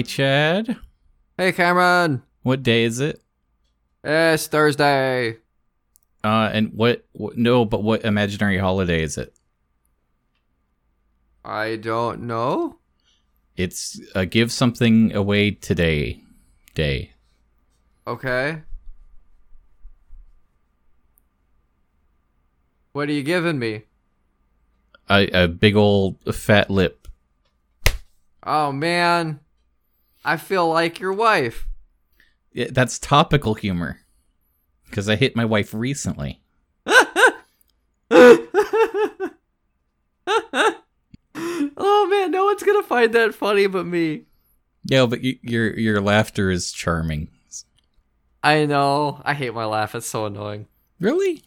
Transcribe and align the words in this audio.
Hey, 0.00 0.04
Chad. 0.04 0.76
Hey, 1.36 1.52
Cameron. 1.52 2.22
What 2.42 2.62
day 2.62 2.84
is 2.84 3.00
it? 3.00 3.20
It's 4.02 4.46
Thursday. 4.46 5.36
Uh, 6.24 6.48
and 6.54 6.72
what, 6.72 7.04
what? 7.12 7.36
No, 7.36 7.66
but 7.66 7.82
what 7.82 8.02
imaginary 8.02 8.56
holiday 8.56 9.02
is 9.02 9.18
it? 9.18 9.34
I 11.44 11.76
don't 11.76 12.22
know. 12.22 12.78
It's 13.58 14.00
a 14.14 14.24
give 14.24 14.50
something 14.50 15.14
away 15.14 15.50
today. 15.50 16.22
Day. 16.74 17.12
Okay. 18.06 18.62
What 22.92 23.10
are 23.10 23.12
you 23.12 23.22
giving 23.22 23.58
me? 23.58 23.82
A, 25.10 25.44
a 25.44 25.46
big 25.46 25.76
old 25.76 26.34
fat 26.34 26.70
lip. 26.70 27.06
Oh 28.42 28.72
man, 28.72 29.40
I 30.24 30.36
feel 30.36 30.68
like 30.68 31.00
your 31.00 31.12
wife. 31.12 31.66
Yeah, 32.52 32.68
that's 32.70 32.98
topical 32.98 33.54
humor. 33.54 34.00
Because 34.86 35.08
I 35.08 35.16
hit 35.16 35.36
my 35.36 35.44
wife 35.44 35.72
recently. 35.72 36.42
oh 36.86 38.40
man, 42.10 42.30
no 42.30 42.44
one's 42.44 42.62
gonna 42.62 42.82
find 42.82 43.12
that 43.14 43.34
funny 43.34 43.66
but 43.66 43.86
me. 43.86 44.24
Yeah, 44.84 45.06
but 45.06 45.22
your 45.22 45.78
your 45.78 46.00
laughter 46.00 46.50
is 46.50 46.72
charming. 46.72 47.28
I 48.42 48.66
know. 48.66 49.20
I 49.24 49.34
hate 49.34 49.54
my 49.54 49.66
laugh. 49.66 49.94
It's 49.94 50.06
so 50.06 50.26
annoying. 50.26 50.66
Really? 50.98 51.44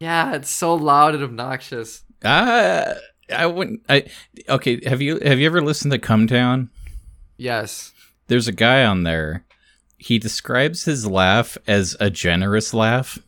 Yeah, 0.00 0.34
it's 0.34 0.50
so 0.50 0.74
loud 0.74 1.14
and 1.14 1.24
obnoxious. 1.24 2.02
Uh, 2.22 2.94
I 3.34 3.46
wouldn't. 3.46 3.82
I 3.88 4.04
okay. 4.48 4.86
Have 4.86 5.00
you 5.00 5.20
have 5.20 5.38
you 5.38 5.46
ever 5.46 5.62
listened 5.62 5.92
to 5.92 5.98
Come 5.98 6.26
Down? 6.26 6.70
Yes. 7.36 7.92
There's 8.26 8.48
a 8.48 8.52
guy 8.52 8.84
on 8.84 9.02
there. 9.02 9.44
He 9.98 10.18
describes 10.18 10.84
his 10.84 11.06
laugh 11.06 11.56
as 11.66 11.96
a 12.00 12.10
generous 12.10 12.74
laugh, 12.74 13.18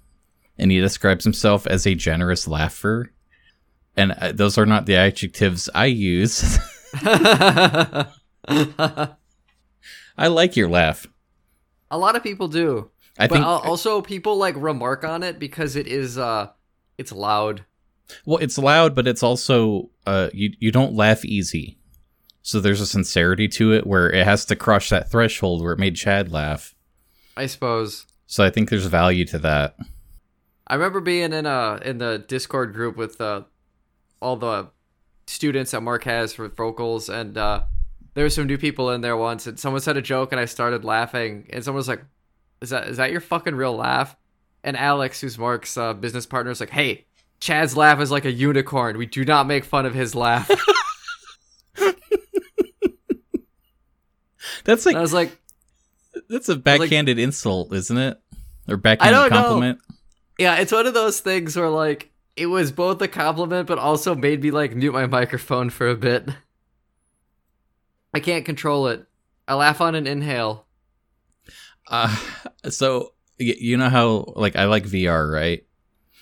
and 0.58 0.70
he 0.70 0.80
describes 0.80 1.24
himself 1.24 1.66
as 1.66 1.86
a 1.86 1.94
generous 1.94 2.46
laugher. 2.48 3.12
And 3.96 4.12
uh, 4.12 4.32
those 4.32 4.58
are 4.58 4.66
not 4.66 4.86
the 4.86 4.96
adjectives 4.96 5.70
I 5.74 5.86
use. 5.86 6.58
I 6.94 8.06
like 10.18 10.56
your 10.56 10.68
laugh. 10.68 11.06
A 11.90 11.98
lot 11.98 12.16
of 12.16 12.22
people 12.22 12.48
do. 12.48 12.90
I 13.18 13.26
but 13.26 13.34
think. 13.36 13.46
also 13.46 14.02
people 14.02 14.36
like 14.36 14.54
remark 14.58 15.04
on 15.04 15.22
it 15.22 15.38
because 15.38 15.76
it 15.76 15.86
is 15.86 16.18
uh 16.18 16.50
it's 16.98 17.12
loud. 17.12 17.64
Well, 18.24 18.38
it's 18.38 18.58
loud, 18.58 18.94
but 18.94 19.06
it's 19.06 19.22
also 19.22 19.90
uh, 20.06 20.28
you 20.32 20.52
you 20.58 20.70
don't 20.70 20.94
laugh 20.94 21.24
easy. 21.24 21.78
So 22.46 22.60
there's 22.60 22.80
a 22.80 22.86
sincerity 22.86 23.48
to 23.48 23.72
it 23.72 23.88
where 23.88 24.08
it 24.08 24.24
has 24.24 24.44
to 24.44 24.54
cross 24.54 24.88
that 24.90 25.10
threshold 25.10 25.64
where 25.64 25.72
it 25.72 25.80
made 25.80 25.96
Chad 25.96 26.30
laugh. 26.30 26.76
I 27.36 27.46
suppose. 27.46 28.06
So 28.28 28.44
I 28.44 28.50
think 28.50 28.70
there's 28.70 28.86
value 28.86 29.24
to 29.24 29.38
that. 29.40 29.76
I 30.68 30.76
remember 30.76 31.00
being 31.00 31.32
in 31.32 31.44
a 31.44 31.80
in 31.84 31.98
the 31.98 32.24
Discord 32.28 32.72
group 32.72 32.96
with 32.96 33.20
uh 33.20 33.42
all 34.20 34.36
the 34.36 34.68
students 35.26 35.72
that 35.72 35.80
Mark 35.80 36.04
has 36.04 36.34
for 36.34 36.46
vocals 36.46 37.08
and 37.08 37.36
uh 37.36 37.64
there 38.14 38.22
were 38.22 38.30
some 38.30 38.46
new 38.46 38.58
people 38.58 38.92
in 38.92 39.00
there 39.00 39.16
once 39.16 39.48
and 39.48 39.58
someone 39.58 39.80
said 39.80 39.96
a 39.96 40.02
joke 40.02 40.30
and 40.30 40.40
I 40.40 40.44
started 40.44 40.84
laughing 40.84 41.48
and 41.50 41.64
someone 41.64 41.78
was 41.78 41.88
like 41.88 42.04
is 42.60 42.70
that 42.70 42.86
is 42.86 42.98
that 42.98 43.10
your 43.10 43.20
fucking 43.20 43.56
real 43.56 43.74
laugh? 43.74 44.16
And 44.62 44.76
Alex, 44.76 45.20
who's 45.20 45.36
Mark's 45.36 45.76
uh, 45.76 45.94
business 45.94 46.26
partner, 46.26 46.52
is 46.52 46.60
like, 46.60 46.70
"Hey, 46.70 47.06
Chad's 47.40 47.76
laugh 47.76 48.00
is 48.00 48.12
like 48.12 48.24
a 48.24 48.30
unicorn. 48.30 48.98
We 48.98 49.06
do 49.06 49.24
not 49.24 49.48
make 49.48 49.64
fun 49.64 49.84
of 49.84 49.94
his 49.94 50.14
laugh." 50.14 50.48
That's 54.66 54.84
and 54.84 54.94
like 54.94 54.98
I 54.98 55.00
was 55.00 55.14
like, 55.14 55.40
that's 56.28 56.48
a 56.48 56.56
backhanded 56.56 57.18
insult, 57.18 57.72
isn't 57.72 57.96
it? 57.96 58.20
Or 58.68 58.76
backhanded 58.76 59.14
don't 59.14 59.30
know. 59.30 59.36
compliment. 59.36 59.78
Yeah, 60.38 60.56
it's 60.56 60.72
one 60.72 60.86
of 60.86 60.94
those 60.94 61.20
things 61.20 61.56
where 61.56 61.70
like 61.70 62.10
it 62.36 62.46
was 62.46 62.72
both 62.72 63.00
a 63.00 63.08
compliment 63.08 63.66
but 63.66 63.78
also 63.78 64.14
made 64.14 64.42
me 64.42 64.50
like 64.50 64.74
mute 64.74 64.92
my 64.92 65.06
microphone 65.06 65.70
for 65.70 65.88
a 65.88 65.96
bit. 65.96 66.28
I 68.12 68.20
can't 68.20 68.44
control 68.44 68.88
it. 68.88 69.06
I 69.48 69.54
laugh 69.54 69.80
on 69.80 69.94
an 69.94 70.06
inhale. 70.06 70.66
Uh, 71.88 72.14
so 72.68 73.12
you 73.38 73.76
know 73.76 73.88
how 73.88 74.32
like 74.36 74.56
I 74.56 74.64
like 74.64 74.84
VR, 74.84 75.32
right? 75.32 75.64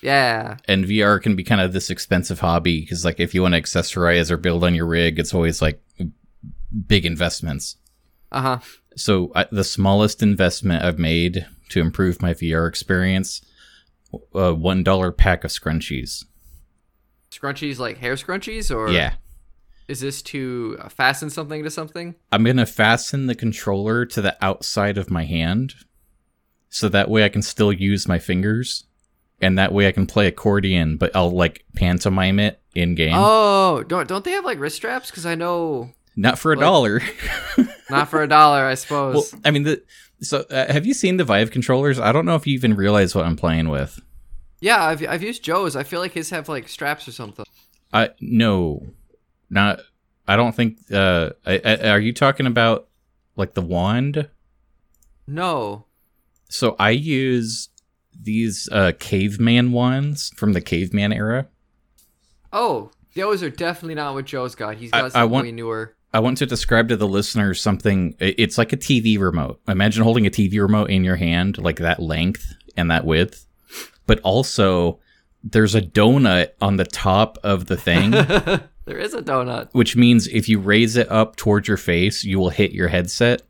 Yeah. 0.01 0.57
And 0.67 0.85
VR 0.85 1.21
can 1.21 1.35
be 1.35 1.43
kind 1.43 1.61
of 1.61 1.73
this 1.73 1.89
expensive 1.89 2.39
hobby 2.39 2.81
because 2.81 3.03
like 3.03 3.19
if 3.19 3.33
you 3.33 3.41
want 3.41 3.55
to 3.55 3.61
accessorize 3.61 4.29
or 4.29 4.37
build 4.37 4.63
on 4.63 4.75
your 4.75 4.85
rig, 4.85 5.17
it's 5.17 5.33
always 5.33 5.61
like 5.61 5.81
big 6.87 7.05
investments. 7.05 7.77
Uh-huh. 8.35 8.59
So 8.97 9.31
I, 9.33 9.47
the 9.49 9.63
smallest 9.63 10.21
investment 10.21 10.83
I've 10.83 10.99
made 10.99 11.47
to 11.69 11.79
improve 11.79 12.21
my 12.21 12.33
VR 12.33 12.67
experience, 12.67 13.41
a 14.33 14.53
one 14.53 14.83
dollar 14.83 15.11
pack 15.11 15.43
of 15.43 15.51
scrunchies. 15.51 16.25
Scrunchies 17.31 17.79
like 17.79 17.97
hair 17.97 18.15
scrunchies 18.15 18.75
or 18.75 18.89
yeah, 18.89 19.13
is 19.87 20.01
this 20.01 20.21
to 20.23 20.77
uh, 20.81 20.89
fasten 20.89 21.29
something 21.29 21.63
to 21.63 21.69
something? 21.69 22.15
I'm 22.31 22.43
gonna 22.43 22.65
fasten 22.65 23.27
the 23.27 23.35
controller 23.35 24.05
to 24.07 24.21
the 24.21 24.37
outside 24.43 24.97
of 24.97 25.09
my 25.09 25.23
hand, 25.23 25.73
so 26.69 26.89
that 26.89 27.09
way 27.09 27.23
I 27.23 27.29
can 27.29 27.41
still 27.41 27.71
use 27.71 28.07
my 28.07 28.19
fingers, 28.19 28.85
and 29.41 29.57
that 29.57 29.71
way 29.71 29.87
I 29.87 29.91
can 29.91 30.07
play 30.07 30.27
accordion, 30.27 30.97
but 30.97 31.15
I'll 31.15 31.31
like 31.31 31.65
pantomime 31.75 32.39
it 32.39 32.61
in 32.73 32.95
game. 32.95 33.15
Oh, 33.15 33.83
don't 33.83 34.07
don't 34.09 34.25
they 34.25 34.31
have 34.31 34.45
like 34.45 34.59
wrist 34.59 34.75
straps 34.75 35.09
cuz 35.09 35.25
I 35.25 35.35
know 35.35 35.91
Not 36.15 36.39
for 36.39 36.53
a 36.53 36.55
like- 36.55 36.63
dollar. 36.63 37.01
not 37.89 38.09
for 38.09 38.21
a 38.23 38.27
dollar, 38.27 38.61
I 38.61 38.67
well, 38.67 38.75
suppose. 38.75 39.35
I 39.43 39.51
mean, 39.51 39.63
the 39.63 39.83
so 40.21 40.45
uh, 40.49 40.71
have 40.71 40.85
you 40.85 40.93
seen 40.93 41.17
the 41.17 41.23
Vive 41.25 41.51
controllers? 41.51 41.99
I 41.99 42.11
don't 42.11 42.25
know 42.25 42.35
if 42.35 42.47
you 42.47 42.53
even 42.53 42.73
realize 42.75 43.13
what 43.13 43.25
I'm 43.25 43.35
playing 43.35 43.69
with. 43.69 43.99
yeah, 44.61 44.83
I've 44.83 45.05
I've 45.07 45.23
used 45.23 45.43
Joe's. 45.43 45.75
I 45.75 45.83
feel 45.83 45.99
like 45.99 46.13
his 46.13 46.29
have 46.29 46.47
like 46.47 46.69
straps 46.69 47.07
or 47.07 47.11
something. 47.11 47.45
I 47.93 48.11
no, 48.21 48.85
not. 49.49 49.81
I 50.27 50.35
don't 50.35 50.55
think. 50.55 50.77
Uh, 50.91 51.31
I, 51.45 51.61
I, 51.63 51.89
are 51.89 51.99
you 51.99 52.13
talking 52.13 52.47
about 52.47 52.87
like 53.35 53.53
the 53.53 53.61
wand? 53.61 54.29
No. 55.27 55.85
So 56.49 56.75
I 56.79 56.91
use 56.91 57.69
these 58.19 58.69
uh, 58.71 58.93
caveman 58.99 59.71
wands 59.71 60.31
from 60.35 60.53
the 60.53 60.61
caveman 60.61 61.11
era. 61.11 61.47
Oh, 62.53 62.91
those 63.15 63.43
are 63.43 63.49
definitely 63.49 63.95
not 63.95 64.13
what 64.13 64.25
Joe's 64.25 64.55
got. 64.55 64.77
He's 64.77 64.91
got 64.91 65.05
I 65.05 65.09
something 65.09 65.31
want- 65.31 65.45
way 65.45 65.51
newer. 65.51 65.95
I 66.15 66.19
want 66.19 66.37
to 66.37 66.45
describe 66.45 66.87
to 66.87 66.95
the 66.95 67.09
listeners 67.09 67.59
something. 67.59 68.15
It's 68.19 68.57
like 68.57 68.71
a 68.71 68.77
TV 68.77 69.19
remote. 69.19 69.59
Imagine 69.67 70.01
holding 70.01 70.25
a 70.25 70.29
TV 70.29 70.61
remote 70.61 70.89
in 70.89 71.03
your 71.03 71.17
hand, 71.17 71.57
like 71.57 71.79
that 71.79 72.01
length 72.01 72.55
and 72.77 72.89
that 72.89 73.03
width, 73.05 73.45
but 74.07 74.21
also 74.21 75.01
there's 75.43 75.75
a 75.75 75.81
donut 75.81 76.51
on 76.61 76.77
the 76.77 76.85
top 76.85 77.37
of 77.43 77.65
the 77.65 77.75
thing. 77.75 78.11
there 78.85 78.97
is 78.97 79.13
a 79.13 79.21
donut. 79.21 79.67
which 79.73 79.97
means 79.97 80.27
if 80.27 80.47
you 80.47 80.57
raise 80.57 80.95
it 80.95 81.11
up 81.11 81.35
towards 81.35 81.67
your 81.67 81.75
face, 81.75 82.23
you 82.23 82.39
will 82.39 82.49
hit 82.49 82.71
your 82.71 82.87
headset. 82.87 83.41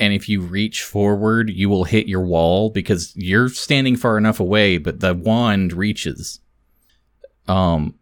And 0.00 0.12
if 0.12 0.28
you 0.28 0.40
reach 0.40 0.82
forward, 0.82 1.48
you 1.48 1.68
will 1.68 1.84
hit 1.84 2.08
your 2.08 2.22
wall 2.22 2.70
because 2.70 3.14
you're 3.14 3.50
standing 3.50 3.94
far 3.94 4.18
enough 4.18 4.40
away, 4.40 4.78
but 4.78 4.98
the 4.98 5.14
wand 5.14 5.72
reaches. 5.72 6.40
Um 7.46 7.94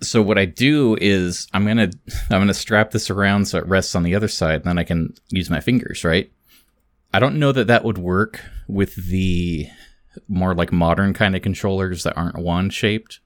so 0.00 0.22
what 0.22 0.38
I 0.38 0.44
do 0.44 0.96
is 1.00 1.48
I'm 1.52 1.64
going 1.64 1.76
to 1.90 1.98
I'm 2.30 2.46
to 2.46 2.54
strap 2.54 2.90
this 2.90 3.10
around 3.10 3.46
so 3.46 3.58
it 3.58 3.66
rests 3.66 3.94
on 3.94 4.02
the 4.02 4.14
other 4.14 4.28
side 4.28 4.56
and 4.56 4.64
then 4.64 4.78
I 4.78 4.84
can 4.84 5.14
use 5.30 5.50
my 5.50 5.60
fingers, 5.60 6.04
right? 6.04 6.30
I 7.12 7.18
don't 7.18 7.38
know 7.38 7.52
that 7.52 7.68
that 7.68 7.84
would 7.84 7.98
work 7.98 8.40
with 8.66 8.94
the 9.08 9.66
more 10.28 10.54
like 10.54 10.72
modern 10.72 11.14
kind 11.14 11.34
of 11.34 11.42
controllers 11.42 12.02
that 12.02 12.16
aren't 12.16 12.38
wand 12.38 12.74
shaped 12.74 13.20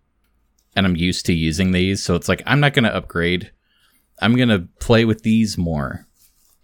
and 0.77 0.87
I'm 0.87 0.97
used 0.97 1.27
to 1.27 1.33
using 1.33 1.73
these. 1.73 2.03
So 2.03 2.15
it's 2.15 2.29
like, 2.29 2.43
I'm 2.47 2.61
not 2.61 2.75
going 2.75 2.85
to 2.85 2.95
upgrade. 2.95 3.51
I'm 4.21 4.37
going 4.37 4.49
to 4.49 4.69
play 4.81 5.05
with 5.05 5.23
these 5.23 5.59
more. 5.59 6.07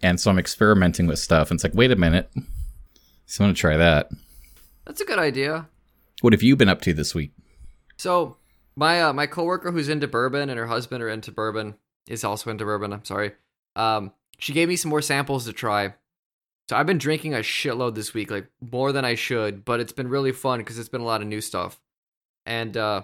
And 0.01 0.19
so 0.19 0.31
I'm 0.31 0.39
experimenting 0.39 1.07
with 1.07 1.19
stuff. 1.19 1.51
And 1.51 1.57
it's 1.57 1.63
like, 1.63 1.73
wait 1.73 1.91
a 1.91 1.95
minute. 1.95 2.31
So 3.25 3.43
I'm 3.43 3.53
to 3.53 3.59
try 3.59 3.77
that. 3.77 4.09
That's 4.85 5.01
a 5.01 5.05
good 5.05 5.19
idea. 5.19 5.67
What 6.21 6.33
have 6.33 6.41
you 6.41 6.55
been 6.55 6.69
up 6.69 6.81
to 6.81 6.93
this 6.93 7.13
week? 7.13 7.31
So 7.97 8.37
my 8.79 9.01
uh, 9.01 9.13
my 9.13 9.27
coworker 9.27 9.71
who's 9.71 9.89
into 9.89 10.07
bourbon 10.07 10.49
and 10.49 10.57
her 10.57 10.67
husband 10.67 11.03
are 11.03 11.09
into 11.09 11.33
bourbon 11.33 11.75
is 12.07 12.23
also 12.23 12.49
into 12.49 12.63
bourbon. 12.63 12.93
I'm 12.93 13.03
sorry. 13.03 13.33
Um, 13.75 14.13
she 14.37 14.53
gave 14.53 14.69
me 14.69 14.77
some 14.77 14.89
more 14.89 15.01
samples 15.01 15.45
to 15.45 15.53
try. 15.53 15.95
So 16.69 16.77
I've 16.77 16.85
been 16.85 16.97
drinking 16.97 17.33
a 17.33 17.39
shitload 17.39 17.95
this 17.95 18.13
week, 18.13 18.31
like 18.31 18.47
more 18.61 18.91
than 18.93 19.03
I 19.03 19.15
should, 19.15 19.65
but 19.65 19.81
it's 19.81 19.91
been 19.91 20.07
really 20.07 20.31
fun 20.31 20.59
because 20.59 20.79
it's 20.79 20.87
been 20.87 21.01
a 21.01 21.05
lot 21.05 21.21
of 21.21 21.27
new 21.27 21.41
stuff. 21.41 21.81
And 22.45 22.77
uh, 22.77 23.03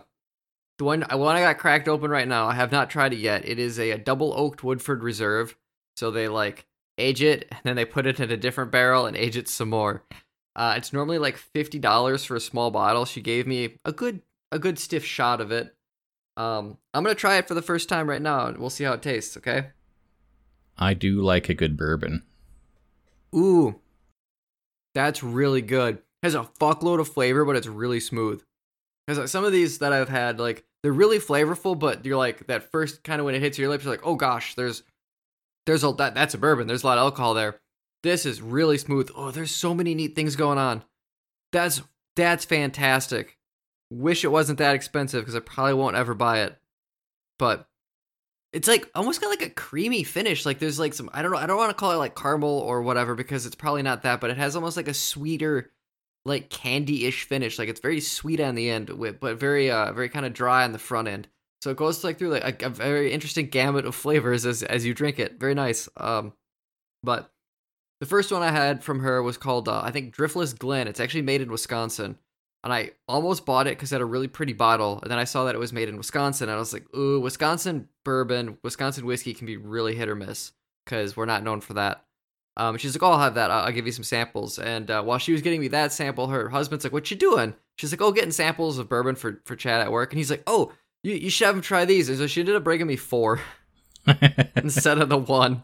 the 0.77 0.85
one 0.85 1.05
the 1.09 1.17
one 1.17 1.35
I 1.35 1.41
got 1.41 1.57
cracked 1.57 1.89
open 1.89 2.09
right 2.09 2.27
now, 2.27 2.47
I 2.47 2.53
have 2.53 2.71
not 2.71 2.89
tried 2.89 3.11
it 3.11 3.19
yet. 3.19 3.45
It 3.45 3.59
is 3.59 3.77
a, 3.77 3.91
a 3.91 3.97
double 3.97 4.33
oaked 4.33 4.63
Woodford 4.63 5.03
Reserve. 5.03 5.57
So 5.97 6.09
they 6.09 6.29
like 6.29 6.65
age 6.97 7.21
it 7.21 7.47
and 7.51 7.59
then 7.65 7.75
they 7.75 7.83
put 7.83 8.05
it 8.05 8.21
in 8.21 8.31
a 8.31 8.37
different 8.37 8.71
barrel 8.71 9.07
and 9.07 9.17
age 9.17 9.35
it 9.35 9.49
some 9.49 9.71
more. 9.71 10.03
Uh, 10.55 10.75
it's 10.77 10.93
normally 10.93 11.17
like 11.17 11.35
fifty 11.35 11.79
dollars 11.79 12.23
for 12.23 12.37
a 12.37 12.39
small 12.39 12.71
bottle. 12.71 13.03
She 13.03 13.19
gave 13.19 13.45
me 13.45 13.77
a 13.83 13.91
good 13.91 14.21
a 14.55 14.59
good 14.59 14.79
stiff 14.79 15.05
shot 15.05 15.41
of 15.41 15.51
it. 15.51 15.75
Um, 16.37 16.77
I'm 16.93 17.03
gonna 17.03 17.15
try 17.15 17.37
it 17.37 17.47
for 17.47 17.53
the 17.53 17.61
first 17.61 17.89
time 17.89 18.09
right 18.09 18.21
now, 18.21 18.47
and 18.47 18.57
we'll 18.57 18.69
see 18.69 18.85
how 18.85 18.93
it 18.93 19.01
tastes. 19.01 19.37
Okay. 19.37 19.67
I 20.77 20.93
do 20.93 21.21
like 21.21 21.47
a 21.49 21.53
good 21.53 21.77
bourbon. 21.77 22.23
Ooh, 23.35 23.79
that's 24.93 25.21
really 25.21 25.61
good. 25.61 26.01
Has 26.23 26.35
a 26.35 26.49
fuckload 26.59 26.99
of 26.99 27.07
flavor, 27.07 27.45
but 27.45 27.55
it's 27.55 27.67
really 27.67 27.99
smooth. 27.99 28.41
Because 29.05 29.29
some 29.29 29.45
of 29.45 29.51
these 29.51 29.77
that 29.79 29.93
I've 29.93 30.09
had, 30.09 30.39
like 30.39 30.65
they're 30.81 30.91
really 30.91 31.19
flavorful, 31.19 31.77
but 31.77 32.05
you're 32.05 32.17
like 32.17 32.47
that 32.47 32.71
first 32.71 33.03
kind 33.03 33.19
of 33.19 33.25
when 33.25 33.35
it 33.35 33.41
hits 33.41 33.57
your 33.57 33.69
lips, 33.69 33.83
you're 33.83 33.93
like, 33.93 34.05
oh 34.05 34.15
gosh, 34.15 34.55
there's 34.55 34.83
there's 35.65 35.83
a 35.83 35.91
that 35.93 36.15
that's 36.15 36.33
a 36.33 36.37
bourbon. 36.37 36.67
There's 36.67 36.83
a 36.83 36.87
lot 36.87 36.97
of 36.97 37.03
alcohol 37.03 37.33
there. 37.33 37.59
This 38.03 38.25
is 38.25 38.41
really 38.41 38.77
smooth. 38.77 39.09
Oh, 39.15 39.31
there's 39.31 39.51
so 39.51 39.73
many 39.73 39.95
neat 39.95 40.15
things 40.15 40.35
going 40.35 40.57
on. 40.57 40.83
That's 41.51 41.81
that's 42.15 42.45
fantastic. 42.45 43.37
Wish 43.89 44.23
it 44.23 44.31
wasn't 44.31 44.59
that 44.59 44.75
expensive 44.75 45.21
because 45.21 45.35
I 45.35 45.39
probably 45.39 45.75
won't 45.75 45.95
ever 45.95 46.13
buy 46.13 46.41
it. 46.41 46.57
But 47.37 47.67
it's 48.55 48.69
like 48.69 48.89
almost 48.95 49.19
got 49.19 49.29
like 49.29 49.41
a 49.41 49.49
creamy 49.49 50.03
finish. 50.03 50.45
Like 50.45 50.59
there's 50.59 50.79
like 50.79 50.93
some 50.93 51.09
I 51.13 51.21
don't 51.21 51.31
know, 51.31 51.37
I 51.37 51.45
don't 51.45 51.57
want 51.57 51.71
to 51.71 51.75
call 51.75 51.91
it 51.91 51.97
like 51.97 52.15
caramel 52.15 52.59
or 52.59 52.81
whatever 52.81 53.13
because 53.13 53.45
it's 53.45 53.55
probably 53.55 53.83
not 53.83 54.03
that, 54.03 54.21
but 54.21 54.29
it 54.29 54.37
has 54.37 54.55
almost 54.55 54.77
like 54.77 54.87
a 54.87 54.93
sweeter 54.93 55.71
like 56.23 56.49
candy-ish 56.49 57.25
finish. 57.25 57.59
Like 57.59 57.67
it's 57.67 57.81
very 57.81 57.99
sweet 57.99 58.39
on 58.39 58.55
the 58.55 58.69
end 58.69 58.89
but 59.19 59.37
very 59.37 59.69
uh 59.69 59.91
very 59.91 60.07
kind 60.07 60.25
of 60.25 60.33
dry 60.33 60.63
on 60.63 60.71
the 60.71 60.79
front 60.79 61.09
end. 61.09 61.27
So 61.61 61.69
it 61.69 61.77
goes 61.77 62.01
like 62.03 62.17
through 62.17 62.29
like 62.29 62.63
a, 62.63 62.67
a, 62.67 62.69
very 62.69 63.11
interesting 63.11 63.47
gamut 63.47 63.85
of 63.85 63.93
flavors 63.93 64.45
as 64.45 64.63
as 64.63 64.85
you 64.85 64.93
drink 64.93 65.19
it. 65.19 65.37
Very 65.37 65.53
nice. 65.53 65.89
Um 65.97 66.31
but 67.03 67.29
the 67.99 68.05
first 68.05 68.31
one 68.31 68.41
I 68.41 68.51
had 68.51 68.85
from 68.85 69.01
her 69.01 69.21
was 69.21 69.35
called 69.35 69.67
uh, 69.67 69.81
I 69.83 69.91
think 69.91 70.15
Driftless 70.15 70.57
Glen. 70.57 70.87
It's 70.87 71.01
actually 71.01 71.23
made 71.23 71.41
in 71.41 71.51
Wisconsin 71.51 72.17
and 72.65 72.73
I 72.73 72.91
almost 73.07 73.45
bought 73.45 73.67
it 73.67 73.77
because 73.77 73.91
it 73.91 73.95
had 73.95 74.01
a 74.01 74.05
really 74.05 74.27
pretty 74.27 74.53
bottle. 74.53 74.99
And 75.03 75.11
then 75.11 75.19
I 75.19 75.23
saw 75.23 75.45
that 75.45 75.53
it 75.53 75.59
was 75.59 75.71
made 75.71 75.87
in 75.87 75.97
Wisconsin, 75.97 76.49
and 76.49 76.55
I 76.55 76.59
was 76.59 76.73
like, 76.73 76.83
"Ooh, 76.95 77.19
Wisconsin 77.19 77.87
bourbon, 78.03 78.57
Wisconsin 78.63 79.05
whiskey 79.05 79.35
can 79.35 79.45
be 79.45 79.55
really 79.55 79.95
hit 79.95 80.09
or 80.09 80.15
miss 80.15 80.51
because 80.83 81.15
we're 81.15 81.25
not 81.27 81.43
known 81.43 81.61
for 81.61 81.75
that." 81.75 82.03
Um, 82.57 82.77
she's 82.77 82.95
like, 82.95 83.03
"Oh, 83.03 83.11
I'll 83.11 83.19
have 83.19 83.35
that. 83.35 83.51
I'll, 83.51 83.65
I'll 83.65 83.71
give 83.71 83.85
you 83.85 83.91
some 83.91 84.03
samples." 84.03 84.57
And 84.57 84.89
uh, 84.89 85.03
while 85.03 85.19
she 85.19 85.31
was 85.31 85.43
getting 85.43 85.61
me 85.61 85.67
that 85.69 85.93
sample, 85.93 86.25
her 86.27 86.49
husband's 86.49 86.83
like, 86.83 86.91
"What 86.91 87.11
you 87.11 87.17
doing?" 87.17 87.53
She's 87.77 87.93
like, 87.93 88.01
"Oh, 88.01 88.11
getting 88.11 88.31
samples 88.31 88.79
of 88.79 88.89
bourbon 88.89 89.13
for 89.13 89.43
for 89.45 89.55
Chad 89.55 89.81
at 89.81 89.91
work." 89.91 90.11
And 90.11 90.17
he's 90.17 90.31
like, 90.31 90.43
"Oh, 90.47 90.73
you 91.03 91.13
you 91.13 91.29
should 91.29 91.45
have 91.45 91.55
him 91.55 91.61
try 91.61 91.85
these." 91.85 92.09
And 92.09 92.17
so 92.17 92.25
she 92.25 92.39
ended 92.39 92.55
up 92.55 92.63
bringing 92.63 92.87
me 92.87 92.95
four 92.95 93.41
instead 94.55 94.97
of 94.97 95.09
the 95.09 95.19
one. 95.19 95.61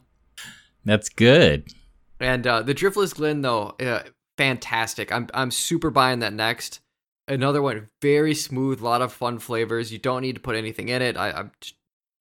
That's 0.86 1.10
good. 1.10 1.74
And 2.20 2.46
uh, 2.46 2.62
the 2.62 2.76
Driftless 2.76 3.16
Glen, 3.16 3.42
though, 3.42 3.70
uh, 3.80 4.04
fantastic. 4.38 5.12
I'm 5.12 5.30
I'm 5.34 5.50
super 5.50 5.90
buying 5.90 6.20
that 6.20 6.34
next 6.34 6.80
another 7.28 7.62
one 7.62 7.90
very 8.02 8.34
smooth 8.34 8.82
lot 8.82 9.02
of 9.02 9.14
fun 9.14 9.40
flavors. 9.40 9.92
You 9.92 10.00
don't 10.00 10.22
need 10.22 10.36
to 10.36 10.42
put 10.42 10.56
anything 10.56 10.90
in 10.90 11.02
it. 11.02 11.18
I, 11.18 11.32
i'm 11.32 11.52